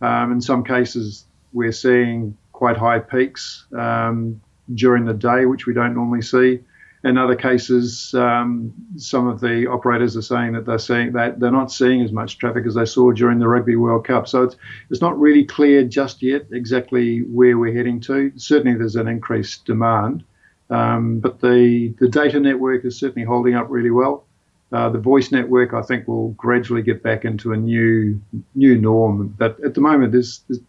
Um, 0.00 0.32
in 0.32 0.40
some 0.40 0.64
cases, 0.64 1.24
we're 1.52 1.72
seeing 1.72 2.36
quite 2.52 2.76
high 2.76 3.00
peaks 3.00 3.66
um, 3.76 4.40
during 4.74 5.04
the 5.04 5.14
day, 5.14 5.46
which 5.46 5.66
we 5.66 5.74
don't 5.74 5.94
normally 5.94 6.22
see. 6.22 6.60
In 7.04 7.18
other 7.18 7.36
cases, 7.36 8.14
um, 8.14 8.72
some 8.96 9.26
of 9.26 9.38
the 9.38 9.66
operators 9.66 10.16
are 10.16 10.22
saying 10.22 10.52
that 10.52 10.64
they're 10.64 10.78
seeing 10.78 11.12
that 11.12 11.38
they're 11.38 11.50
not 11.50 11.70
seeing 11.70 12.00
as 12.00 12.12
much 12.12 12.38
traffic 12.38 12.64
as 12.66 12.74
they 12.74 12.86
saw 12.86 13.12
during 13.12 13.38
the 13.38 13.46
Rugby 13.46 13.76
World 13.76 14.06
Cup. 14.06 14.26
So 14.26 14.44
it's 14.44 14.56
it's 14.88 15.02
not 15.02 15.18
really 15.20 15.44
clear 15.44 15.84
just 15.84 16.22
yet 16.22 16.46
exactly 16.50 17.18
where 17.20 17.58
we're 17.58 17.74
heading 17.74 18.00
to. 18.02 18.32
Certainly, 18.36 18.78
there's 18.78 18.96
an 18.96 19.06
increased 19.06 19.66
demand, 19.66 20.24
um, 20.70 21.20
but 21.20 21.40
the 21.40 21.94
the 21.98 22.08
data 22.08 22.40
network 22.40 22.86
is 22.86 22.98
certainly 22.98 23.26
holding 23.26 23.54
up 23.54 23.66
really 23.68 23.90
well. 23.90 24.24
Uh, 24.72 24.88
the 24.88 24.98
voice 24.98 25.30
network, 25.30 25.74
I 25.74 25.82
think, 25.82 26.08
will 26.08 26.30
gradually 26.30 26.82
get 26.82 27.02
back 27.02 27.26
into 27.26 27.52
a 27.52 27.56
new 27.56 28.18
new 28.54 28.78
norm. 28.78 29.34
But 29.38 29.62
at 29.62 29.74
the 29.74 29.82
moment, 29.82 30.12
there's, 30.12 30.40
there's 30.48 30.60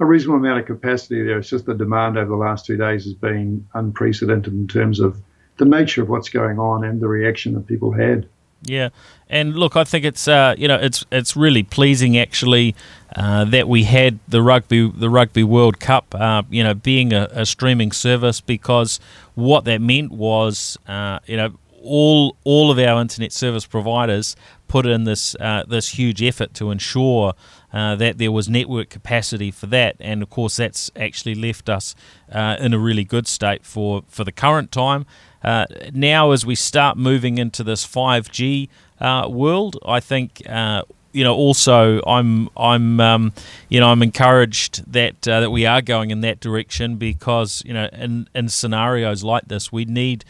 a 0.00 0.04
reasonable 0.04 0.40
amount 0.40 0.58
of 0.58 0.66
capacity 0.66 1.22
there. 1.22 1.38
It's 1.38 1.48
just 1.48 1.64
the 1.64 1.74
demand 1.74 2.18
over 2.18 2.28
the 2.28 2.36
last 2.36 2.66
two 2.66 2.76
days 2.76 3.04
has 3.04 3.14
been 3.14 3.66
unprecedented 3.72 4.52
in 4.52 4.66
terms 4.66 4.98
of 4.98 5.22
the 5.58 5.64
nature 5.64 6.02
of 6.02 6.08
what's 6.08 6.28
going 6.28 6.58
on 6.58 6.84
and 6.84 7.00
the 7.00 7.08
reaction 7.08 7.54
that 7.54 7.66
people 7.66 7.92
had. 7.92 8.28
Yeah, 8.62 8.88
and 9.28 9.54
look, 9.54 9.76
I 9.76 9.84
think 9.84 10.04
it's 10.04 10.26
uh, 10.26 10.54
you 10.56 10.66
know 10.66 10.76
it's 10.76 11.04
it's 11.12 11.36
really 11.36 11.62
pleasing 11.62 12.18
actually 12.18 12.74
uh, 13.14 13.44
that 13.44 13.68
we 13.68 13.84
had 13.84 14.18
the 14.26 14.42
rugby 14.42 14.90
the 14.90 15.10
Rugby 15.10 15.44
World 15.44 15.78
Cup 15.78 16.14
uh, 16.14 16.42
you 16.50 16.64
know 16.64 16.74
being 16.74 17.12
a, 17.12 17.28
a, 17.32 17.46
streaming 17.46 17.92
service 17.92 18.40
because 18.40 18.98
what 19.34 19.64
that 19.66 19.80
meant 19.80 20.10
was 20.10 20.78
uh, 20.88 21.20
you 21.26 21.36
know 21.36 21.52
all 21.82 22.36
all 22.44 22.70
of 22.70 22.78
our 22.78 23.00
internet 23.00 23.32
service 23.32 23.66
providers 23.66 24.34
put 24.68 24.86
in 24.86 25.04
this 25.04 25.34
uh, 25.36 25.64
this 25.68 25.90
huge 25.90 26.22
effort 26.22 26.54
to 26.54 26.70
ensure 26.70 27.34
uh, 27.72 27.94
that 27.96 28.18
there 28.18 28.32
was 28.32 28.48
network 28.48 28.90
capacity 28.90 29.50
for 29.50 29.66
that, 29.66 29.96
and 30.00 30.22
of 30.22 30.30
course 30.30 30.56
that's 30.56 30.90
actually 30.96 31.34
left 31.34 31.68
us 31.68 31.94
in 32.28 32.74
a 32.74 32.78
really 32.78 33.04
good 33.04 33.26
state 33.26 33.64
for 33.64 34.02
for 34.08 34.24
the 34.24 34.32
current 34.32 34.72
time. 34.72 35.06
Uh, 35.46 35.64
now, 35.92 36.32
as 36.32 36.44
we 36.44 36.56
start 36.56 36.98
moving 36.98 37.38
into 37.38 37.62
this 37.62 37.86
5G 37.86 38.68
uh, 39.00 39.28
world, 39.30 39.78
I 39.86 40.00
think 40.00 40.42
uh, 40.48 40.82
you 41.12 41.22
know 41.22 41.34
also 41.34 42.00
I'm 42.04 42.48
I'm 42.56 42.98
um, 42.98 43.32
you 43.68 43.78
know 43.78 43.88
I'm 43.90 44.02
encouraged 44.02 44.92
that 44.92 45.26
uh, 45.28 45.40
that 45.40 45.50
we 45.50 45.64
are 45.64 45.80
going 45.80 46.10
in 46.10 46.20
that 46.22 46.40
direction 46.40 46.96
because 46.96 47.62
you 47.64 47.72
know 47.72 47.88
in 47.92 48.28
in 48.34 48.48
scenarios 48.48 49.22
like 49.22 49.46
this 49.46 49.70
we 49.70 49.84
need 49.84 50.24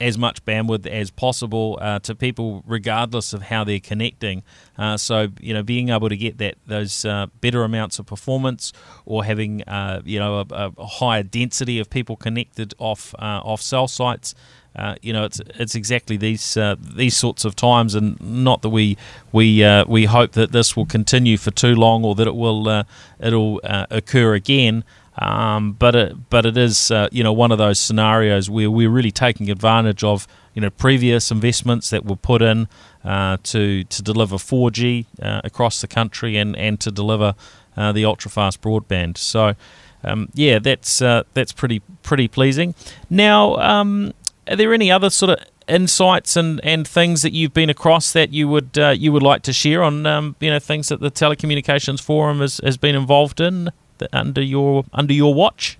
as 0.00 0.16
much 0.16 0.44
bandwidth 0.44 0.86
as 0.86 1.10
possible 1.10 1.78
uh, 1.80 1.98
to 2.00 2.14
people, 2.14 2.62
regardless 2.66 3.32
of 3.32 3.42
how 3.42 3.64
they're 3.64 3.78
connecting. 3.78 4.42
Uh, 4.78 4.96
so 4.96 5.28
you 5.40 5.52
know, 5.52 5.62
being 5.62 5.90
able 5.90 6.08
to 6.08 6.16
get 6.16 6.38
that 6.38 6.54
those 6.66 7.04
uh, 7.04 7.26
better 7.40 7.62
amounts 7.62 7.98
of 7.98 8.06
performance, 8.06 8.72
or 9.04 9.24
having 9.24 9.62
uh, 9.64 10.00
you 10.04 10.18
know 10.18 10.40
a, 10.40 10.72
a, 10.76 10.86
higher 10.86 11.22
density 11.22 11.78
of 11.78 11.90
people 11.90 12.16
connected 12.16 12.74
off 12.78 13.14
uh, 13.18 13.40
off 13.44 13.60
cell 13.60 13.86
sites. 13.86 14.34
Uh, 14.76 14.94
you 15.02 15.12
know, 15.12 15.24
it's 15.24 15.40
it's 15.56 15.74
exactly 15.74 16.16
these 16.16 16.56
these 16.78 17.16
sorts 17.16 17.44
of 17.44 17.56
times, 17.56 17.94
and 17.94 18.20
not 18.20 18.62
that 18.62 18.70
we 18.70 18.96
we 19.32 19.64
we 19.86 20.04
hope 20.06 20.32
that 20.32 20.52
this 20.52 20.76
will 20.76 20.86
continue 20.86 21.36
for 21.36 21.50
too 21.50 21.74
long, 21.74 22.04
or 22.04 22.14
that 22.14 22.26
it 22.26 22.36
will 22.36 22.84
it'll 23.18 23.60
occur 23.64 24.34
again. 24.34 24.84
Um, 25.20 25.72
but 25.72 25.94
it, 25.94 26.30
but 26.30 26.46
it 26.46 26.56
is 26.56 26.90
uh, 26.90 27.08
you 27.12 27.22
know 27.22 27.32
one 27.32 27.52
of 27.52 27.58
those 27.58 27.78
scenarios 27.78 28.48
where 28.48 28.70
we're 28.70 28.88
really 28.88 29.10
taking 29.10 29.50
advantage 29.50 30.02
of 30.02 30.26
you 30.54 30.62
know 30.62 30.70
previous 30.70 31.30
investments 31.30 31.90
that 31.90 32.06
were 32.06 32.16
put 32.16 32.40
in 32.40 32.68
uh, 33.04 33.36
to 33.44 33.84
to 33.84 34.02
deliver 34.02 34.36
4G 34.36 35.06
uh, 35.22 35.42
across 35.44 35.82
the 35.82 35.88
country 35.88 36.36
and, 36.36 36.56
and 36.56 36.80
to 36.80 36.90
deliver 36.90 37.34
uh, 37.76 37.92
the 37.92 38.04
ultra 38.04 38.30
fast 38.30 38.62
broadband. 38.62 39.18
So 39.18 39.54
um, 40.02 40.30
yeah, 40.34 40.58
that's 40.58 41.02
uh, 41.02 41.24
that's 41.34 41.52
pretty 41.52 41.80
pretty 42.02 42.28
pleasing. 42.28 42.74
Now, 43.10 43.56
um, 43.56 44.14
are 44.48 44.56
there 44.56 44.72
any 44.72 44.90
other 44.90 45.10
sort 45.10 45.38
of 45.38 45.46
insights 45.68 46.36
and, 46.36 46.60
and 46.64 46.86
things 46.88 47.22
that 47.22 47.32
you've 47.32 47.54
been 47.54 47.70
across 47.70 48.12
that 48.12 48.32
you 48.32 48.48
would 48.48 48.78
uh, 48.78 48.90
you 48.90 49.12
would 49.12 49.22
like 49.22 49.42
to 49.42 49.52
share 49.52 49.82
on 49.82 50.06
um, 50.06 50.36
you 50.40 50.50
know 50.50 50.58
things 50.58 50.88
that 50.88 51.00
the 51.00 51.10
telecommunications 51.10 52.00
forum 52.00 52.40
has, 52.40 52.58
has 52.64 52.76
been 52.76 52.94
involved 52.94 53.40
in 53.40 53.70
under 54.12 54.42
your 54.42 54.84
under 54.92 55.12
your 55.12 55.34
watch? 55.34 55.78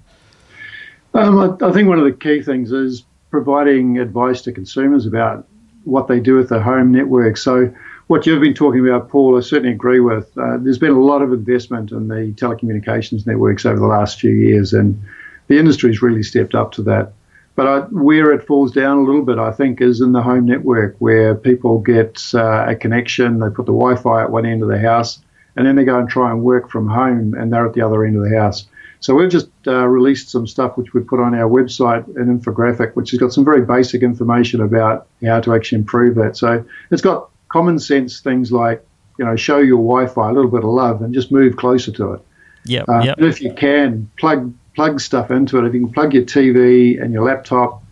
Um, 1.15 1.39
I, 1.39 1.67
I, 1.67 1.73
think 1.73 1.89
one 1.89 1.99
of 1.99 2.05
the 2.05 2.13
key 2.13 2.41
things 2.43 2.71
is 2.71 3.05
providing 3.31 3.99
advice 3.99 4.43
to 4.43 4.53
consumers 4.53 5.07
about 5.07 5.47
what 5.85 6.09
they 6.09 6.21
do 6.21 6.37
with 6.37 6.51
their 6.51 6.61
home 6.61 6.93
network. 6.93 7.37
So, 7.37 7.73
what 8.07 8.27
you've 8.27 8.41
been 8.41 8.55
talking 8.55 8.87
about, 8.87 9.09
Paul, 9.09 9.37
I 9.37 9.41
certainly 9.41 9.73
agree 9.73 10.01
with. 10.01 10.31
Uh, 10.37 10.59
there's 10.59 10.79
been 10.79 10.93
a 10.93 11.01
lot 11.01 11.23
of 11.23 11.33
investment 11.33 11.91
in 11.91 12.09
the 12.09 12.33
telecommunications 12.37 13.27
networks 13.27 13.65
over 13.65 13.79
the 13.79 13.87
last 13.87 14.21
few 14.21 14.33
years, 14.33 14.73
and 14.73 15.01
the 15.49 15.59
industry's 15.59 16.03
really 16.03 16.23
stepped 16.23 16.55
up 16.55 16.73
to 16.73 16.83
that. 16.83 17.13
But 17.57 17.67
I, 17.67 17.79
where 17.91 18.33
it 18.33 18.47
falls 18.47 18.73
down 18.73 18.99
a 18.99 19.03
little 19.03 19.25
bit, 19.25 19.39
I 19.39 19.53
think, 19.53 19.81
is 19.81 20.01
in 20.01 20.13
the 20.13 20.23
home 20.23 20.47
network, 20.47 20.97
where 20.99 21.35
people 21.35 21.79
get 21.81 22.23
uh, 22.35 22.67
a 22.69 22.77
connection, 22.77 23.41
they 23.41 23.49
put 23.49 23.67
the 23.67 23.73
Wi-Fi 23.73 24.23
at 24.23 24.31
one 24.31 24.47
end 24.47 24.63
of 24.63 24.69
the 24.69 24.79
house, 24.79 25.21
and 25.57 25.67
then 25.67 25.77
they 25.77 25.85
go 25.85 25.99
and 25.99 26.09
try 26.09 26.31
and 26.31 26.43
work 26.43 26.71
from 26.71 26.89
home, 26.89 27.35
and 27.35 27.53
they're 27.53 27.67
at 27.67 27.75
the 27.75 27.83
other 27.83 28.05
end 28.05 28.17
of 28.17 28.23
the 28.23 28.39
house. 28.39 28.67
So 29.01 29.15
we've 29.15 29.31
just 29.31 29.49
uh, 29.67 29.87
released 29.87 30.29
some 30.29 30.47
stuff 30.47 30.77
which 30.77 30.93
we 30.93 31.01
put 31.01 31.21
on 31.21 31.35
our 31.35 31.49
website, 31.49 32.07
an 32.17 32.39
infographic, 32.39 32.95
which 32.95 33.11
has 33.13 33.21
got 33.21 33.33
some 33.33 33.45
very 33.45 33.63
basic 33.63 34.03
information 34.03 34.61
about 34.61 35.07
how 35.25 35.41
to 35.41 35.55
actually 35.55 35.79
improve 35.79 36.17
that. 36.17 36.37
So 36.37 36.65
it's 36.91 37.01
got 37.01 37.31
common 37.49 37.79
sense 37.79 38.21
things 38.21 38.53
like, 38.53 38.85
you 39.19 39.25
know, 39.25 39.37
show 39.37 39.59
your 39.59 39.79
Wi-Fi 39.79 40.29
a 40.29 40.33
little 40.33 40.51
bit 40.51 40.65
of 40.65 40.71
love 40.71 41.01
and 41.01 41.15
just 41.15 41.33
move 41.33 41.57
closer 41.57 41.91
to 41.93 42.13
it. 42.13 42.21
Yeah. 42.67 42.83
Uh, 42.87 43.03
yep. 43.03 43.19
If 43.21 43.41
you 43.41 43.55
can, 43.55 44.11
plug 44.19 44.53
plug 44.75 45.01
stuff 45.01 45.31
into 45.31 45.59
it. 45.59 45.67
If 45.67 45.75
you 45.75 45.81
can 45.81 45.93
plug 45.93 46.13
your 46.13 46.25
TV 46.25 47.03
and 47.03 47.13
your 47.13 47.25
laptop, 47.25 47.83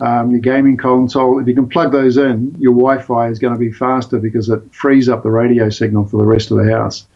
um, 0.00 0.30
your 0.30 0.40
gaming 0.40 0.76
console, 0.76 1.38
if 1.38 1.46
you 1.46 1.54
can 1.54 1.68
plug 1.68 1.92
those 1.92 2.16
in, 2.16 2.56
your 2.58 2.72
Wi-Fi 2.72 3.28
is 3.28 3.38
going 3.38 3.54
to 3.54 3.58
be 3.58 3.70
faster 3.70 4.18
because 4.18 4.48
it 4.48 4.60
frees 4.74 5.08
up 5.08 5.22
the 5.22 5.30
radio 5.30 5.70
signal 5.70 6.04
for 6.04 6.16
the 6.16 6.26
rest 6.26 6.50
of 6.50 6.58
the 6.58 6.70
house. 6.70 7.06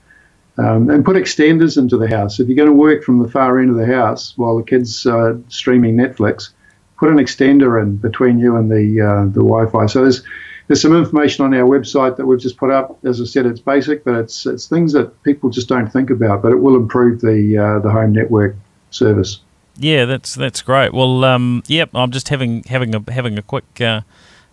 Um, 0.58 0.90
and 0.90 1.04
put 1.04 1.16
extenders 1.16 1.78
into 1.78 1.96
the 1.96 2.08
house. 2.08 2.40
If 2.40 2.48
you're 2.48 2.56
going 2.56 2.68
to 2.68 2.74
work 2.74 3.04
from 3.04 3.22
the 3.22 3.28
far 3.28 3.60
end 3.60 3.70
of 3.70 3.76
the 3.76 3.86
house 3.86 4.32
while 4.36 4.56
the 4.56 4.64
kids 4.64 5.06
are 5.06 5.34
uh, 5.34 5.38
streaming 5.48 5.96
Netflix, 5.96 6.50
put 6.98 7.10
an 7.10 7.16
extender 7.16 7.80
in 7.80 7.96
between 7.96 8.38
you 8.38 8.56
and 8.56 8.68
the 8.68 9.00
uh, 9.00 9.24
the 9.26 9.40
Wi-Fi. 9.40 9.86
So 9.86 10.02
there's 10.02 10.24
there's 10.66 10.82
some 10.82 10.96
information 10.96 11.44
on 11.44 11.54
our 11.54 11.66
website 11.66 12.16
that 12.16 12.26
we've 12.26 12.40
just 12.40 12.56
put 12.56 12.70
up. 12.70 12.98
As 13.04 13.20
I 13.20 13.24
said, 13.24 13.46
it's 13.46 13.60
basic, 13.60 14.04
but 14.04 14.14
it's 14.16 14.46
it's 14.46 14.66
things 14.66 14.92
that 14.94 15.22
people 15.22 15.48
just 15.48 15.68
don't 15.68 15.92
think 15.92 16.10
about. 16.10 16.42
But 16.42 16.52
it 16.52 16.56
will 16.56 16.74
improve 16.74 17.20
the 17.20 17.56
uh, 17.56 17.78
the 17.78 17.90
home 17.90 18.12
network 18.12 18.56
service. 18.90 19.40
Yeah, 19.80 20.06
that's 20.06 20.34
that's 20.34 20.60
great. 20.60 20.92
Well, 20.92 21.24
um, 21.24 21.62
yep, 21.68 21.90
I'm 21.94 22.10
just 22.10 22.28
having 22.30 22.64
having 22.64 22.94
a 22.96 23.12
having 23.12 23.38
a 23.38 23.42
quick 23.42 23.80
uh, 23.80 24.00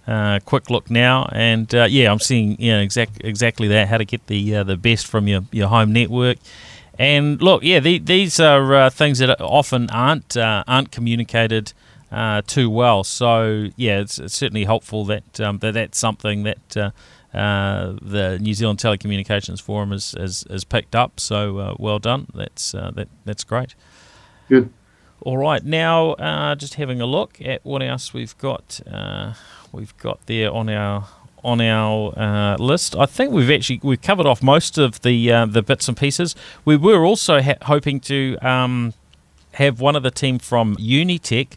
uh, 0.08 0.40
quick 0.46 0.70
look 0.70 0.92
now, 0.92 1.28
and 1.32 1.74
uh, 1.74 1.88
yeah, 1.90 2.12
I'm 2.12 2.20
seeing 2.20 2.62
you 2.62 2.74
know 2.74 2.80
exact, 2.80 3.22
exactly 3.24 3.68
that 3.70 3.88
how 3.88 3.98
to 3.98 4.06
get 4.06 4.28
the 4.28 4.58
uh, 4.58 4.64
the 4.64 4.78
best 4.78 5.08
from 5.08 5.28
your, 5.28 5.42
your 5.52 5.68
home 5.68 5.92
network. 5.92 6.38
And 7.00 7.42
look, 7.42 7.64
yeah, 7.64 7.80
the, 7.80 7.98
these 7.98 8.40
are 8.40 8.76
uh, 8.76 8.90
things 8.92 9.18
that 9.18 9.42
often 9.42 9.90
aren't 9.90 10.38
uh, 10.38 10.64
aren't 10.68 10.92
communicated 10.92 11.74
uh, 12.12 12.44
too 12.46 12.70
well. 12.70 13.04
So 13.04 13.70
yeah, 13.76 14.02
it's, 14.02 14.20
it's 14.20 14.36
certainly 14.36 14.66
helpful 14.66 15.06
that 15.06 15.42
um, 15.42 15.58
that 15.58 15.74
that's 15.74 15.98
something 15.98 16.44
that 16.44 16.94
the 17.34 18.38
New 18.40 18.54
Zealand 18.54 18.78
Telecommunications 18.78 19.60
Forum 19.60 19.90
has, 19.90 20.12
has, 20.12 20.46
has 20.52 20.64
picked 20.64 20.96
up. 20.96 21.20
So 21.20 21.76
well 21.80 21.98
done. 21.98 22.28
That's 22.36 22.74
that 22.74 23.08
that's 23.26 23.44
great. 23.44 23.74
Good. 24.50 24.72
All 25.26 25.38
right, 25.40 25.66
now 25.66 26.54
just 26.54 26.76
having 26.76 27.02
a 27.02 27.08
look 27.08 27.42
at 27.42 27.66
what 27.66 27.82
else 27.82 28.14
we've 28.14 28.38
got 28.38 28.80
we've 29.72 29.98
got 29.98 30.24
there 30.28 30.52
on 30.52 30.70
our 30.70 31.08
on 31.44 31.62
our 31.62 32.14
uh, 32.16 32.58
list. 32.58 32.96
I 32.96 33.08
think 33.08 33.32
we've 33.32 33.50
actually 33.50 33.80
we've 33.82 34.02
covered 34.02 34.28
off 34.28 34.44
most 34.44 34.78
of 34.78 35.02
the 35.02 35.32
uh, 35.32 35.48
the 35.48 35.64
bits 35.64 35.88
and 35.88 35.98
pieces. 35.98 36.36
We 36.64 36.78
were 36.78 37.04
also 37.04 37.42
ha- 37.42 37.56
hoping 37.64 38.00
to 38.02 38.38
um, 38.42 38.94
have 39.54 39.82
one 39.82 39.96
of 39.96 40.04
the 40.04 40.12
team 40.12 40.38
from 40.38 40.76
Unitec 40.76 41.54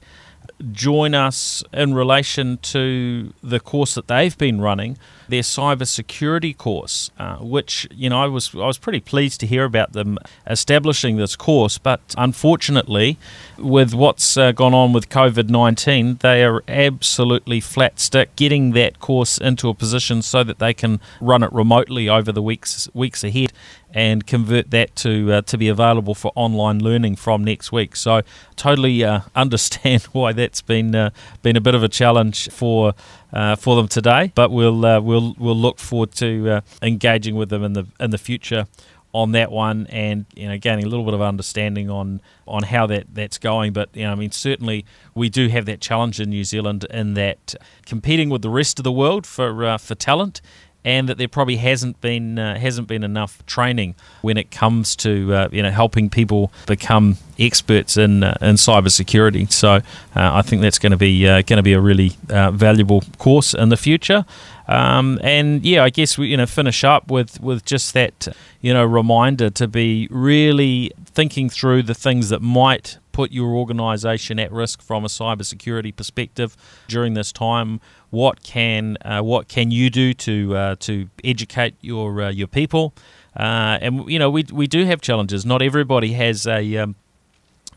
join 0.73 1.15
us 1.15 1.63
in 1.71 1.93
relation 1.93 2.57
to 2.59 3.35
the 3.43 3.61
course 3.61 3.95
that 3.95 4.09
they've 4.09 4.37
been 4.39 4.63
running, 4.63 4.97
their 5.29 5.43
cybersecurity 5.43 6.57
course, 6.57 7.11
uh, 7.19 7.37
which 7.37 7.87
you 7.93 8.11
know 8.11 8.23
I 8.23 8.27
was 8.27 8.55
I 8.55 8.67
was 8.67 8.79
pretty 8.79 9.01
pleased 9.01 9.41
to 9.41 9.47
hear 9.47 9.65
about 9.65 9.93
them 9.93 10.19
establishing 10.47 11.17
this 11.17 11.37
course, 11.37 11.79
but 11.79 12.01
unfortunately, 12.17 13.19
with 13.59 13.95
what's 13.95 14.37
uh, 14.37 14.53
gone 14.53 14.75
on 14.75 14.93
with 14.93 15.09
COVID 15.09 15.49
nineteen, 15.49 16.17
they 16.21 16.45
are 16.45 16.63
absolutely 16.69 17.61
flat 17.61 18.01
stick 18.01 18.35
getting 18.37 18.73
that 18.73 19.01
course 19.01 19.39
into 19.39 19.69
a 19.69 19.75
position 19.75 20.23
so 20.23 20.43
that 20.45 20.59
they 20.59 20.75
can 20.75 21.01
run 21.21 21.43
it 21.43 21.53
remotely 21.53 22.09
over 22.09 22.33
the 22.33 22.43
weeks 22.43 22.89
weeks 22.95 23.23
ahead 23.23 23.53
and 23.93 24.27
convert 24.27 24.71
that 24.71 24.95
to 24.97 25.33
uh, 25.33 25.43
to 25.43 25.57
be 25.57 25.69
available 25.69 26.15
for 26.15 26.33
online 26.35 26.79
learning 26.79 27.17
from 27.17 27.43
next 27.45 27.73
week. 27.73 27.97
So 27.97 28.23
totally 28.57 29.05
uh, 29.05 29.21
understand 29.35 30.03
why 30.13 30.33
that's 30.33 30.63
been 30.63 30.95
uh, 30.95 31.11
been 31.43 31.57
a 31.57 31.61
bit 31.61 31.75
of 31.75 31.83
a 31.83 31.89
challenge 31.89 32.51
for 32.51 32.95
uh, 33.33 33.57
for 33.57 33.77
them 33.77 33.89
today. 33.89 34.33
But 34.35 34.51
we'll 34.51 34.85
uh, 34.85 35.01
we'll 35.01 35.35
we'll 35.39 35.57
look 35.57 35.79
forward 35.79 36.13
to 36.13 36.51
uh, 36.51 36.61
engaging 36.83 37.35
with 37.35 37.49
them 37.49 37.65
in 37.65 37.73
the 37.73 37.87
in 38.01 38.11
the 38.11 38.19
future 38.19 38.67
on 39.13 39.33
that 39.33 39.51
one 39.51 39.87
and 39.87 40.27
you 40.37 40.47
know 40.47 40.59
gaining 40.59 40.85
a 40.85 40.89
little 40.89 41.05
bit 41.05 41.15
of 41.15 41.23
understanding 41.23 41.89
on 41.89 42.21
on 42.47 42.63
how 42.63 42.87
that 42.87 43.07
that's 43.15 43.39
going 43.39 43.73
but 43.73 43.89
you 43.95 44.05
know 44.05 44.13
I 44.13 44.15
mean 44.15 44.31
certainly 44.31 44.85
we 45.15 45.31
do 45.31 45.49
have 45.49 45.65
that 45.65 45.81
challenge 45.81 46.21
in 46.21 46.29
New 46.29 46.45
Zealand 46.45 46.85
in 46.91 47.15
that 47.15 47.55
competing 47.87 48.29
with 48.29 48.43
the 48.43 48.51
rest 48.51 48.79
of 48.79 48.85
the 48.85 48.93
world 48.93 49.27
for 49.27 49.65
uh, 49.65 49.79
for 49.79 49.95
talent 49.95 50.43
and 50.89 51.07
that 51.07 51.19
there 51.19 51.29
probably 51.29 51.57
hasn't 51.57 52.01
been 52.01 52.39
uh, 52.39 52.59
hasn't 52.59 52.89
been 52.89 53.05
enough 53.05 53.45
training 53.45 53.95
when 54.23 54.39
it 54.39 54.51
comes 54.51 54.97
to 54.97 55.35
uh, 55.35 55.49
you 55.53 55.63
know 55.63 55.71
helping 55.71 56.09
people 56.09 56.51
become 56.67 57.19
experts 57.39 57.99
in 57.99 58.25
uh, 58.25 58.35
in 58.41 58.55
cybersecurity. 58.55 59.53
So 59.53 59.69
uh, 59.69 59.81
I 60.17 60.41
think 60.41 60.63
that's 60.63 60.79
going 60.79 60.93
to 60.93 60.97
be 60.97 61.29
uh, 61.29 61.43
going 61.43 61.59
to 61.59 61.63
be 61.63 61.75
a 61.75 61.81
really 61.81 62.13
uh, 62.31 62.53
valuable 62.53 63.03
course 63.19 63.53
in 63.53 63.69
the 63.69 63.77
future. 63.77 64.25
Um, 64.67 65.21
and 65.23 65.63
yeah, 65.63 65.85
I 65.85 65.91
guess 65.91 66.17
we 66.17 66.29
you 66.29 66.39
know 66.39 66.47
finish 66.47 66.83
up 66.85 67.11
with 67.11 67.39
with 67.39 67.67
just 67.67 67.93
that 67.93 68.29
you 68.63 68.73
know 68.73 68.85
reminder 68.87 69.51
to 69.51 69.69
be 69.69 70.09
really 70.11 70.93
thinking 71.05 71.51
through 71.51 71.83
the 71.83 71.95
things 71.95 72.31
that 72.31 72.41
might 72.41 72.97
put 73.19 73.33
your 73.33 73.49
organisation 73.57 74.39
at 74.39 74.53
risk 74.53 74.81
from 74.81 75.05
a 75.05 75.09
cybersecurity 75.09 75.95
perspective 75.95 76.57
during 76.87 77.15
this 77.15 77.33
time. 77.33 77.81
What 78.11 78.43
can 78.43 78.97
uh, 79.03 79.21
what 79.21 79.49
can 79.49 79.71
you 79.71 79.91
do 79.91 80.15
to 80.15 80.57
uh, 80.57 80.77
to 80.81 81.09
educate 81.25 81.75
your 81.81 82.23
uh, 82.23 82.31
your 82.31 82.47
people? 82.47 82.95
Uh, 83.37 83.79
and 83.81 84.11
you 84.11 84.19
know 84.19 84.31
we 84.31 84.45
we 84.53 84.67
do 84.67 84.85
have 84.85 85.01
challenges. 85.01 85.45
Not 85.45 85.63
everybody 85.63 86.13
has 86.13 86.47
a 86.47 86.77
um, 86.79 86.97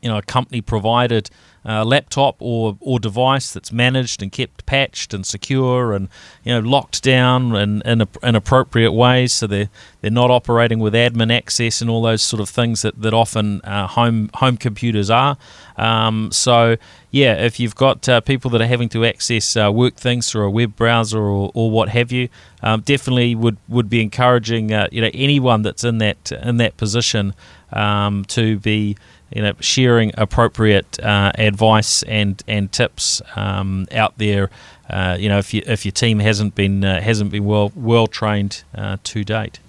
you 0.01 0.09
know 0.09 0.17
a 0.17 0.21
company 0.21 0.61
provided 0.61 1.29
uh, 1.63 1.85
laptop 1.85 2.35
or, 2.39 2.75
or 2.79 2.99
device 2.99 3.53
that's 3.53 3.71
managed 3.71 4.23
and 4.23 4.31
kept 4.31 4.65
patched 4.65 5.13
and 5.13 5.25
secure 5.25 5.93
and 5.93 6.09
you 6.43 6.51
know 6.51 6.59
locked 6.59 7.03
down 7.03 7.55
in, 7.55 7.81
in, 7.83 8.07
in 8.23 8.35
appropriate 8.35 8.91
ways 8.91 9.31
so 9.31 9.45
they're, 9.45 9.69
they're 10.01 10.09
not 10.09 10.31
operating 10.31 10.79
with 10.79 10.93
admin 10.93 11.35
access 11.35 11.79
and 11.79 11.89
all 11.89 12.01
those 12.01 12.23
sort 12.23 12.39
of 12.39 12.49
things 12.49 12.81
that, 12.81 12.99
that 12.99 13.13
often 13.13 13.61
uh, 13.61 13.87
home 13.87 14.29
home 14.35 14.57
computers 14.57 15.09
are. 15.09 15.37
Um, 15.77 16.31
so 16.31 16.77
yeah, 17.11 17.35
if 17.35 17.59
you've 17.59 17.75
got 17.75 18.07
uh, 18.09 18.21
people 18.21 18.49
that 18.51 18.61
are 18.61 18.67
having 18.67 18.89
to 18.89 19.05
access 19.05 19.55
uh, 19.55 19.71
work 19.71 19.95
things 19.95 20.31
through 20.31 20.45
a 20.45 20.49
web 20.49 20.75
browser 20.75 21.19
or, 21.19 21.51
or 21.53 21.69
what 21.69 21.89
have 21.89 22.11
you, 22.11 22.29
um, 22.63 22.81
definitely 22.81 23.35
would, 23.35 23.57
would 23.67 23.89
be 23.89 24.01
encouraging 24.01 24.73
uh, 24.73 24.87
you 24.91 25.01
know 25.01 25.11
anyone 25.13 25.61
that's 25.61 25.83
in 25.83 25.99
that 25.99 26.31
in 26.31 26.57
that 26.57 26.75
position 26.77 27.35
um, 27.71 28.25
to 28.25 28.57
be 28.59 28.97
you 29.33 29.41
know 29.41 29.53
sharing 29.59 30.11
appropriate 30.17 30.99
uh, 30.99 31.31
advice 31.35 32.03
and 32.03 32.41
and 32.47 32.71
tips 32.71 33.21
um, 33.35 33.87
out 33.91 34.17
there. 34.17 34.49
Uh, 34.89 35.15
you 35.19 35.29
know 35.29 35.37
if 35.37 35.53
you, 35.53 35.61
if 35.65 35.85
your 35.85 35.91
team 35.91 36.19
hasn't 36.19 36.55
been 36.55 36.83
uh, 36.83 37.01
hasn't 37.01 37.31
been 37.31 37.45
well 37.45 37.71
well 37.75 38.07
trained 38.07 38.63
uh, 38.75 38.97
to 39.03 39.23
date. 39.23 39.59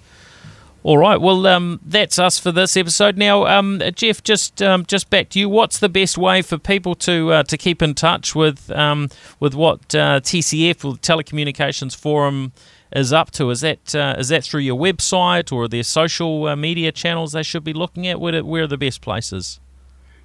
All 0.85 0.99
right. 0.99 1.21
Well, 1.21 1.47
um, 1.47 1.79
that's 1.85 2.19
us 2.19 2.41
for 2.41 2.51
this 2.51 2.77
episode. 2.77 3.17
Now, 3.17 3.47
um, 3.47 3.81
Geoff, 3.95 4.25
just 4.25 4.61
um, 4.61 4.85
just 4.85 5.11
back 5.11 5.29
to 5.29 5.39
you. 5.39 5.49
What's 5.49 5.79
the 5.79 5.89
best 5.89 6.19
way 6.19 6.43
for 6.43 6.59
people 6.59 6.97
to 6.97 7.33
uh, 7.33 7.43
to 7.45 7.57
keep 7.57 7.83
in 7.83 7.95
touch 7.95 8.35
with 8.35 8.69
um, 8.73 9.09
with 9.39 9.55
what 9.55 9.95
uh, 9.95 10.19
TCF 10.19 10.85
or 10.85 10.95
Telecommunications 10.95 11.95
Forum 11.95 12.53
is 12.95 13.13
up 13.13 13.31
to? 13.33 13.51
Is 13.51 13.61
that 13.61 13.95
uh, 13.95 14.17
is 14.19 14.29
that 14.29 14.45
through 14.45 14.61
your 14.61 14.79
website 14.79 15.53
or 15.53 15.69
their 15.69 15.83
social 15.83 16.47
uh, 16.47 16.57
media 16.57 16.93
channels 16.93 17.33
they 17.33 17.43
should 17.43 17.65
be 17.65 17.73
looking 17.73 18.07
at? 18.07 18.21
Where, 18.21 18.45
where 18.45 18.65
are 18.65 18.67
the 18.67 18.79
best 18.79 19.01
places? 19.01 19.61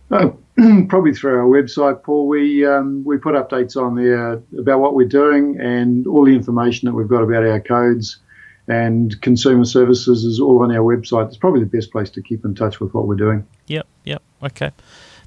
Uh, 0.10 0.30
probably 0.88 1.14
through 1.14 1.38
our 1.38 1.46
website, 1.46 2.04
Paul. 2.04 2.28
We 2.28 2.66
um, 2.66 3.04
we 3.04 3.18
put 3.18 3.36
updates 3.36 3.76
on 3.76 3.96
there 3.96 4.42
about 4.60 4.80
what 4.80 4.94
we're 4.94 5.08
doing 5.08 5.60
and 5.60 6.08
all 6.08 6.26
the 6.26 6.34
information 6.34 6.88
that 6.88 6.94
we've 6.94 7.08
got 7.08 7.24
about 7.24 7.44
our 7.44 7.60
codes 7.60 8.20
and 8.68 9.20
consumer 9.22 9.66
services 9.66 10.26
is 10.26 10.40
all 10.40 10.64
on 10.64 10.76
our 10.76 10.84
website. 10.84 11.28
It's 11.28 11.38
probably 11.38 11.62
the 11.62 11.68
best 11.68 11.92
place 11.92 12.10
to 12.12 12.22
keep 12.22 12.44
in 12.44 12.54
touch 12.56 12.80
with 12.80 12.94
what 12.94 13.08
we're 13.08 13.16
doing. 13.16 13.46
Yep, 13.68 13.88
yep, 14.04 14.22
okay. 14.44 14.72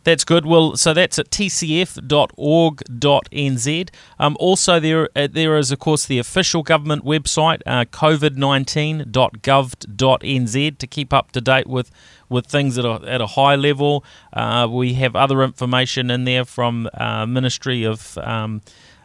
That's 0.05 0.25
good. 0.25 0.47
Well, 0.47 0.77
so 0.77 0.95
that's 0.95 1.19
at 1.19 1.29
tcf.org.nz. 1.31 2.01
Um, 4.19 4.37
also, 4.41 4.81
there 4.81 5.11
uh, 5.15 5.29
there 5.31 5.59
is, 5.59 5.71
of 5.71 5.79
course, 5.79 6.07
the 6.07 6.19
official 6.19 6.63
government 6.63 7.05
website, 7.05 7.61
uh, 7.67 7.85
covid19.gov.nz, 7.85 10.79
to 10.79 10.87
keep 10.87 11.13
up 11.13 11.33
to 11.33 11.43
date 11.43 11.67
with, 11.67 11.91
with 12.31 12.47
things 12.47 12.79
at 12.79 12.87
a, 12.87 13.03
at 13.07 13.21
a 13.21 13.27
high 13.27 13.57
level. 13.57 14.03
Uh, 14.33 14.67
we 14.71 14.95
have 14.95 15.15
other 15.15 15.43
information 15.43 16.11
in 16.11 16.25
there 16.25 16.47
from 16.47 16.89
uh, 16.95 17.27
Ministry 17.27 17.85
of 17.85 18.17
um, 18.19 18.63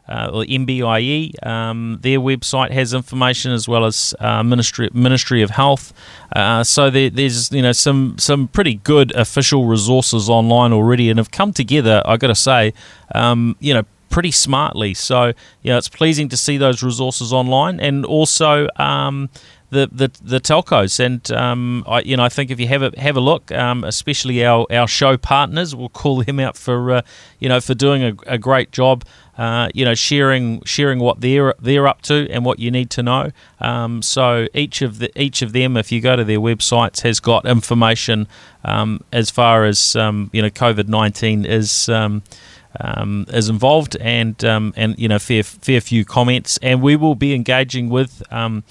uh, 0.07 0.29
or 0.33 0.43
MBIE. 0.43 1.45
Um, 1.45 1.99
their 2.01 2.19
website 2.19 2.71
has 2.71 2.93
information 2.93 3.51
as 3.51 3.67
well 3.67 3.85
as 3.85 4.13
uh, 4.19 4.43
Ministry 4.43 4.89
Ministry 4.93 5.41
of 5.41 5.51
Health. 5.51 5.93
Uh, 6.35 6.63
so 6.63 6.89
there, 6.89 7.09
there's 7.09 7.51
you 7.51 7.61
know 7.61 7.71
some 7.71 8.17
some 8.17 8.47
pretty 8.47 8.75
good 8.75 9.11
official 9.15 9.65
resources 9.65 10.29
online 10.29 10.73
already, 10.73 11.09
and 11.09 11.17
have 11.19 11.31
come 11.31 11.53
together. 11.53 12.01
I 12.05 12.17
got 12.17 12.27
to 12.27 12.35
say, 12.35 12.73
um, 13.13 13.55
you 13.59 13.73
know. 13.73 13.83
Pretty 14.07 14.31
smartly, 14.31 14.93
so 14.93 15.33
you 15.61 15.71
know 15.71 15.77
it's 15.77 15.89
pleasing 15.89 16.29
to 16.29 16.37
see 16.37 16.55
those 16.55 16.81
resources 16.81 17.33
online, 17.33 17.81
and 17.81 18.05
also 18.05 18.69
um, 18.77 19.29
the, 19.69 19.89
the 19.91 20.11
the 20.21 20.39
telcos. 20.39 20.99
And 20.99 21.29
um, 21.31 21.83
I 21.87 22.01
you 22.01 22.17
know 22.17 22.23
I 22.23 22.29
think 22.29 22.51
if 22.51 22.59
you 22.59 22.67
have 22.67 22.81
a 22.81 22.91
have 22.99 23.17
a 23.17 23.19
look, 23.19 23.51
um, 23.51 23.83
especially 23.83 24.45
our, 24.45 24.65
our 24.71 24.87
show 24.87 25.17
partners, 25.17 25.75
we'll 25.75 25.89
call 25.89 26.23
them 26.23 26.39
out 26.39 26.57
for 26.57 26.91
uh, 26.91 27.01
you 27.39 27.49
know 27.49 27.59
for 27.59 27.73
doing 27.73 28.03
a, 28.03 28.15
a 28.27 28.37
great 28.37 28.71
job. 28.71 29.05
Uh, 29.37 29.67
you 29.73 29.83
know, 29.83 29.93
sharing 29.93 30.63
sharing 30.63 30.99
what 30.99 31.19
they're 31.19 31.53
they're 31.59 31.87
up 31.87 32.01
to 32.03 32.25
and 32.31 32.45
what 32.45 32.57
you 32.57 32.71
need 32.71 32.89
to 32.89 33.03
know. 33.03 33.31
Um, 33.59 34.01
so 34.01 34.47
each 34.53 34.81
of 34.81 34.99
the 34.99 35.11
each 35.21 35.41
of 35.41 35.51
them, 35.51 35.75
if 35.75 35.91
you 35.91 35.99
go 35.99 36.15
to 36.15 36.23
their 36.23 36.39
websites, 36.39 37.01
has 37.01 37.19
got 37.19 37.45
information 37.45 38.29
um, 38.63 39.01
as 39.11 39.29
far 39.29 39.65
as 39.65 39.95
um, 39.97 40.29
you 40.31 40.41
know 40.41 40.49
COVID 40.49 40.87
nineteen 40.87 41.45
is. 41.45 41.89
Um, 42.79 43.05
um, 43.05 43.25
is 43.29 43.49
involved 43.49 43.95
and 43.97 44.43
um, 44.43 44.73
and 44.75 44.97
you 44.97 45.07
know 45.07 45.19
fair 45.19 45.43
fair 45.43 45.81
few 45.81 46.05
comments 46.05 46.57
and 46.61 46.81
we 46.81 46.95
will 46.95 47.15
be 47.15 47.33
engaging 47.33 47.89
with 47.89 48.23
um, 48.31 48.63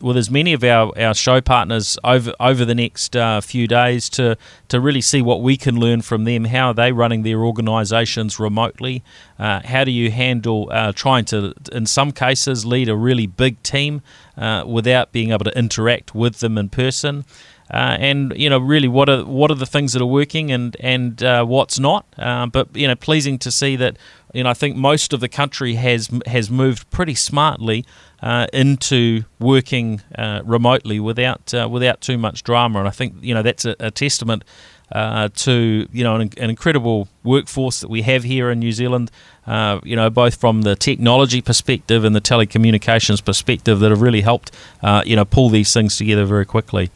with 0.00 0.16
as 0.16 0.30
many 0.30 0.52
of 0.52 0.64
our, 0.64 0.92
our 0.98 1.14
show 1.14 1.40
partners 1.40 1.96
over 2.02 2.32
over 2.40 2.64
the 2.64 2.74
next 2.74 3.14
uh, 3.14 3.40
few 3.40 3.68
days 3.68 4.08
to 4.10 4.36
to 4.68 4.80
really 4.80 5.00
see 5.00 5.22
what 5.22 5.42
we 5.42 5.56
can 5.56 5.78
learn 5.78 6.02
from 6.02 6.24
them. 6.24 6.46
How 6.46 6.68
are 6.68 6.74
they 6.74 6.92
running 6.92 7.22
their 7.22 7.44
organisations 7.44 8.40
remotely? 8.40 9.04
Uh, 9.38 9.60
how 9.64 9.84
do 9.84 9.90
you 9.90 10.10
handle 10.10 10.68
uh, 10.72 10.92
trying 10.92 11.24
to, 11.26 11.54
in 11.70 11.86
some 11.86 12.12
cases, 12.12 12.66
lead 12.66 12.88
a 12.88 12.96
really 12.96 13.26
big 13.26 13.62
team 13.62 14.02
uh, 14.36 14.64
without 14.66 15.12
being 15.12 15.30
able 15.30 15.44
to 15.44 15.56
interact 15.56 16.14
with 16.14 16.40
them 16.40 16.58
in 16.58 16.68
person? 16.68 17.24
Uh, 17.70 17.96
and 17.98 18.34
you 18.36 18.50
know 18.50 18.58
really 18.58 18.88
what 18.88 19.08
are 19.08 19.24
what 19.24 19.50
are 19.50 19.54
the 19.54 19.66
things 19.66 19.94
that 19.94 20.02
are 20.02 20.06
working 20.06 20.50
and 20.50 20.76
and 20.80 21.22
uh, 21.22 21.44
what's 21.44 21.78
not. 21.78 22.04
Uh, 22.18 22.46
but 22.46 22.74
you 22.76 22.86
know, 22.86 22.94
pleasing 22.94 23.38
to 23.38 23.50
see 23.50 23.76
that 23.76 23.96
you 24.34 24.44
know 24.44 24.50
I 24.50 24.54
think 24.54 24.76
most 24.76 25.12
of 25.12 25.20
the 25.20 25.28
country 25.28 25.74
has 25.76 26.10
has 26.26 26.50
moved 26.50 26.90
pretty 26.90 27.14
smartly 27.14 27.86
uh, 28.22 28.46
into 28.52 29.24
working 29.38 30.02
uh, 30.16 30.42
remotely 30.44 31.00
without 31.00 31.54
uh, 31.54 31.66
without 31.70 32.00
too 32.02 32.18
much 32.18 32.42
drama. 32.42 32.80
And 32.80 32.88
I 32.88 32.90
think 32.90 33.14
you 33.22 33.32
know 33.32 33.42
that's 33.42 33.64
a, 33.64 33.74
a 33.80 33.90
testament 33.90 34.44
to 34.92 35.88
you 35.90 36.04
know 36.04 36.16
an, 36.16 36.30
an, 36.36 36.50
incredible 36.50 37.08
workforce 37.24 37.80
that 37.80 37.88
we 37.88 38.02
have 38.02 38.24
here 38.24 38.50
in 38.50 38.58
New 38.58 38.72
Zealand. 38.72 39.10
You 39.46 39.96
know, 39.96 40.10
both 40.10 40.34
from 40.34 40.62
the 40.62 40.76
technology 40.76 41.40
perspective 41.40 42.04
and 42.04 42.14
the 42.14 42.20
telecommunications 42.20 43.24
perspective, 43.24 43.80
that 43.80 43.90
have 43.90 44.02
really 44.02 44.20
helped 44.20 44.50
you 45.06 45.16
know 45.16 45.24
pull 45.24 45.48
these 45.48 45.72
things 45.72 45.96
together 45.96 46.26
very 46.26 46.44
quickly. 46.44 46.90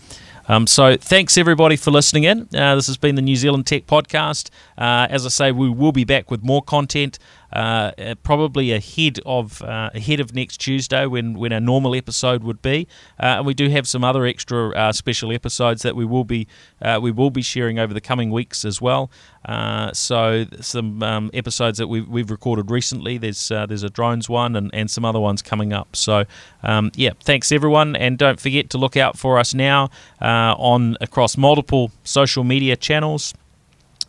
Um, 0.49 0.66
so 0.66 0.97
thanks 0.97 1.36
everybody 1.36 1.76
for 1.76 1.90
listening 1.90 2.24
in. 2.24 2.49
Uh, 2.55 2.76
this 2.76 2.86
has 2.86 2.97
been 2.97 3.14
the 3.14 3.22
New 3.22 3.36
Zealand 3.36 3.66
Tech 3.66 3.86
Podcast. 3.86 4.51
Uh, 4.78 5.07
as 5.11 5.26
I 5.26 5.28
say, 5.28 5.53
we 5.53 5.68
will 5.68 5.92
be 5.92 6.05
back 6.05 6.30
with 6.30 6.42
more 6.42 6.62
content 6.62 7.18
uh, 7.53 7.92
uh, 7.99 8.14
probably 8.22 8.72
ahead 8.72 9.20
of 9.24 9.62
uh, 9.62 9.90
ahead 9.94 10.20
of 10.20 10.34
next 10.34 10.59
Tuesday 10.59 11.07
when, 11.07 11.34
when 11.34 11.53
our 11.53 11.61
normal 11.61 11.94
episode 11.94 12.42
would 12.42 12.61
be. 12.62 12.86
Uh, 13.20 13.36
and 13.38 13.47
we 13.47 13.55
do 13.55 13.68
have 13.68 13.86
some 13.86 14.05
other 14.05 14.26
extra 14.26 14.70
uh, 14.70 14.92
special 14.92 15.32
episodes 15.32 15.82
that 15.82 15.97
we 15.97 16.05
will 16.05 16.24
be 16.24 16.47
uh, 16.82 16.99
we 17.01 17.11
will 17.11 17.30
be 17.30 17.42
sharing 17.42 17.78
over 17.78 17.94
the 17.94 18.01
coming 18.01 18.30
weeks 18.30 18.64
as 18.64 18.80
well. 18.80 19.11
so 19.92 20.44
some 20.61 21.03
um, 21.03 21.30
episodes 21.32 21.78
that 21.78 21.86
we've, 21.86 22.09
we've 22.09 22.30
recorded 22.30 22.70
recently. 22.70 23.18
There's 23.18 23.49
there's 23.49 23.82
a 23.82 23.90
drones 23.90 24.28
one 24.28 24.57
and, 24.57 24.70
and 24.74 24.90
some 24.90 25.05
other 25.05 25.20
ones 25.20 25.42
coming 25.42 25.72
up. 25.72 25.94
So 25.94 26.24
um, 26.62 26.90
yeah, 26.94 27.12
thanks 27.22 27.53
everyone, 27.53 27.97
and 27.97 28.18
don't 28.18 28.40
forget 28.40 28.70
to 28.70 28.78
look 28.78 28.97
out 28.97 29.18
for 29.18 29.38
us 29.38 29.55
now 29.55 29.90
on 30.20 30.97
across 31.01 31.36
multiple 31.36 31.90
social 32.03 32.44
media 32.44 32.76
channels. 32.76 33.34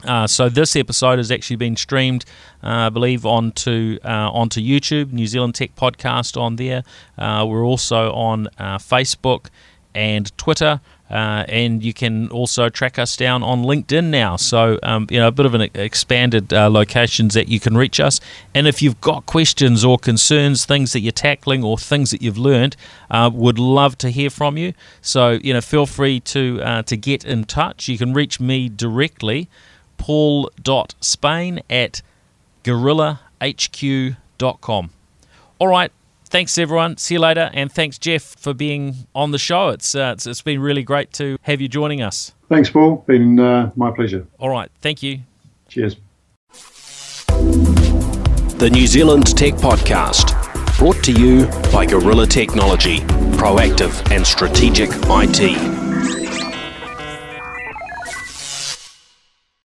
Uh, 0.03 0.27
so 0.27 0.49
this 0.49 0.75
episode 0.75 1.17
has 1.17 1.31
actually 1.31 1.55
been 1.55 1.75
streamed, 1.75 2.23
uh, 2.63 2.67
I 2.67 2.89
believe, 2.89 3.25
onto 3.25 3.97
uh, 4.03 4.29
onto 4.31 4.61
YouTube, 4.61 5.11
New 5.11 5.27
Zealand 5.27 5.55
Tech 5.55 5.75
Podcast 5.75 6.39
on 6.39 6.57
there. 6.57 6.83
Uh, 7.17 7.45
we're 7.47 7.65
also 7.65 8.11
on 8.13 8.47
uh, 8.59 8.77
Facebook 8.77 9.47
and 9.95 10.37
Twitter, 10.37 10.79
uh, 11.09 11.43
and 11.47 11.83
you 11.83 11.93
can 11.93 12.29
also 12.29 12.69
track 12.69 12.99
us 12.99 13.17
down 13.17 13.41
on 13.41 13.63
LinkedIn 13.63 14.05
now. 14.05 14.35
So 14.35 14.77
um, 14.83 15.07
you 15.09 15.17
know 15.19 15.29
a 15.29 15.31
bit 15.31 15.47
of 15.47 15.55
an 15.55 15.61
expanded 15.73 16.51
locations 16.51 17.33
that 17.33 17.47
you 17.47 17.59
can 17.59 17.75
reach 17.75 17.99
us. 17.99 18.19
And 18.53 18.67
if 18.67 18.83
you've 18.83 19.01
got 19.01 19.25
questions 19.25 19.83
or 19.83 19.97
concerns, 19.97 20.65
things 20.65 20.93
that 20.93 20.99
you're 20.99 21.11
tackling 21.11 21.63
or 21.63 21.75
things 21.75 22.11
that 22.11 22.21
you've 22.21 22.37
learned, 22.37 22.75
would 23.11 23.57
love 23.57 23.97
to 23.97 24.11
hear 24.11 24.29
from 24.29 24.57
you. 24.57 24.73
So 25.01 25.31
you 25.31 25.53
know 25.53 25.61
feel 25.61 25.87
free 25.87 26.19
to 26.19 26.83
to 26.83 26.95
get 26.97 27.25
in 27.25 27.45
touch. 27.45 27.87
You 27.87 27.97
can 27.97 28.13
reach 28.13 28.39
me 28.39 28.69
directly 28.69 29.49
paul.spain 30.07 31.59
at 31.69 32.01
gorillahq.com. 32.63 34.89
All 35.59 35.67
right. 35.67 35.91
Thanks, 36.23 36.57
everyone. 36.57 36.95
See 36.95 37.15
you 37.15 37.19
later. 37.19 37.51
And 37.53 37.69
thanks, 37.69 37.97
Geoff, 37.97 38.21
for 38.21 38.53
being 38.53 38.95
on 39.13 39.31
the 39.31 39.37
show. 39.37 39.67
It's, 39.69 39.93
uh, 39.95 40.13
it's, 40.15 40.25
it's 40.25 40.41
been 40.41 40.61
really 40.61 40.83
great 40.83 41.11
to 41.13 41.37
have 41.41 41.59
you 41.59 41.67
joining 41.67 42.01
us. 42.01 42.31
Thanks, 42.47 42.69
Paul. 42.69 43.03
Been 43.05 43.37
uh, 43.37 43.71
my 43.75 43.91
pleasure. 43.91 44.25
All 44.39 44.49
right. 44.49 44.71
Thank 44.81 45.03
you. 45.03 45.19
Cheers. 45.67 45.97
The 47.27 48.69
New 48.71 48.87
Zealand 48.87 49.37
Tech 49.37 49.55
Podcast, 49.55 50.31
brought 50.77 51.03
to 51.03 51.11
you 51.11 51.47
by 51.71 51.85
Gorilla 51.85 52.27
Technology, 52.27 52.99
proactive 53.37 54.09
and 54.11 54.25
strategic 54.25 54.89
IT. 54.93 55.86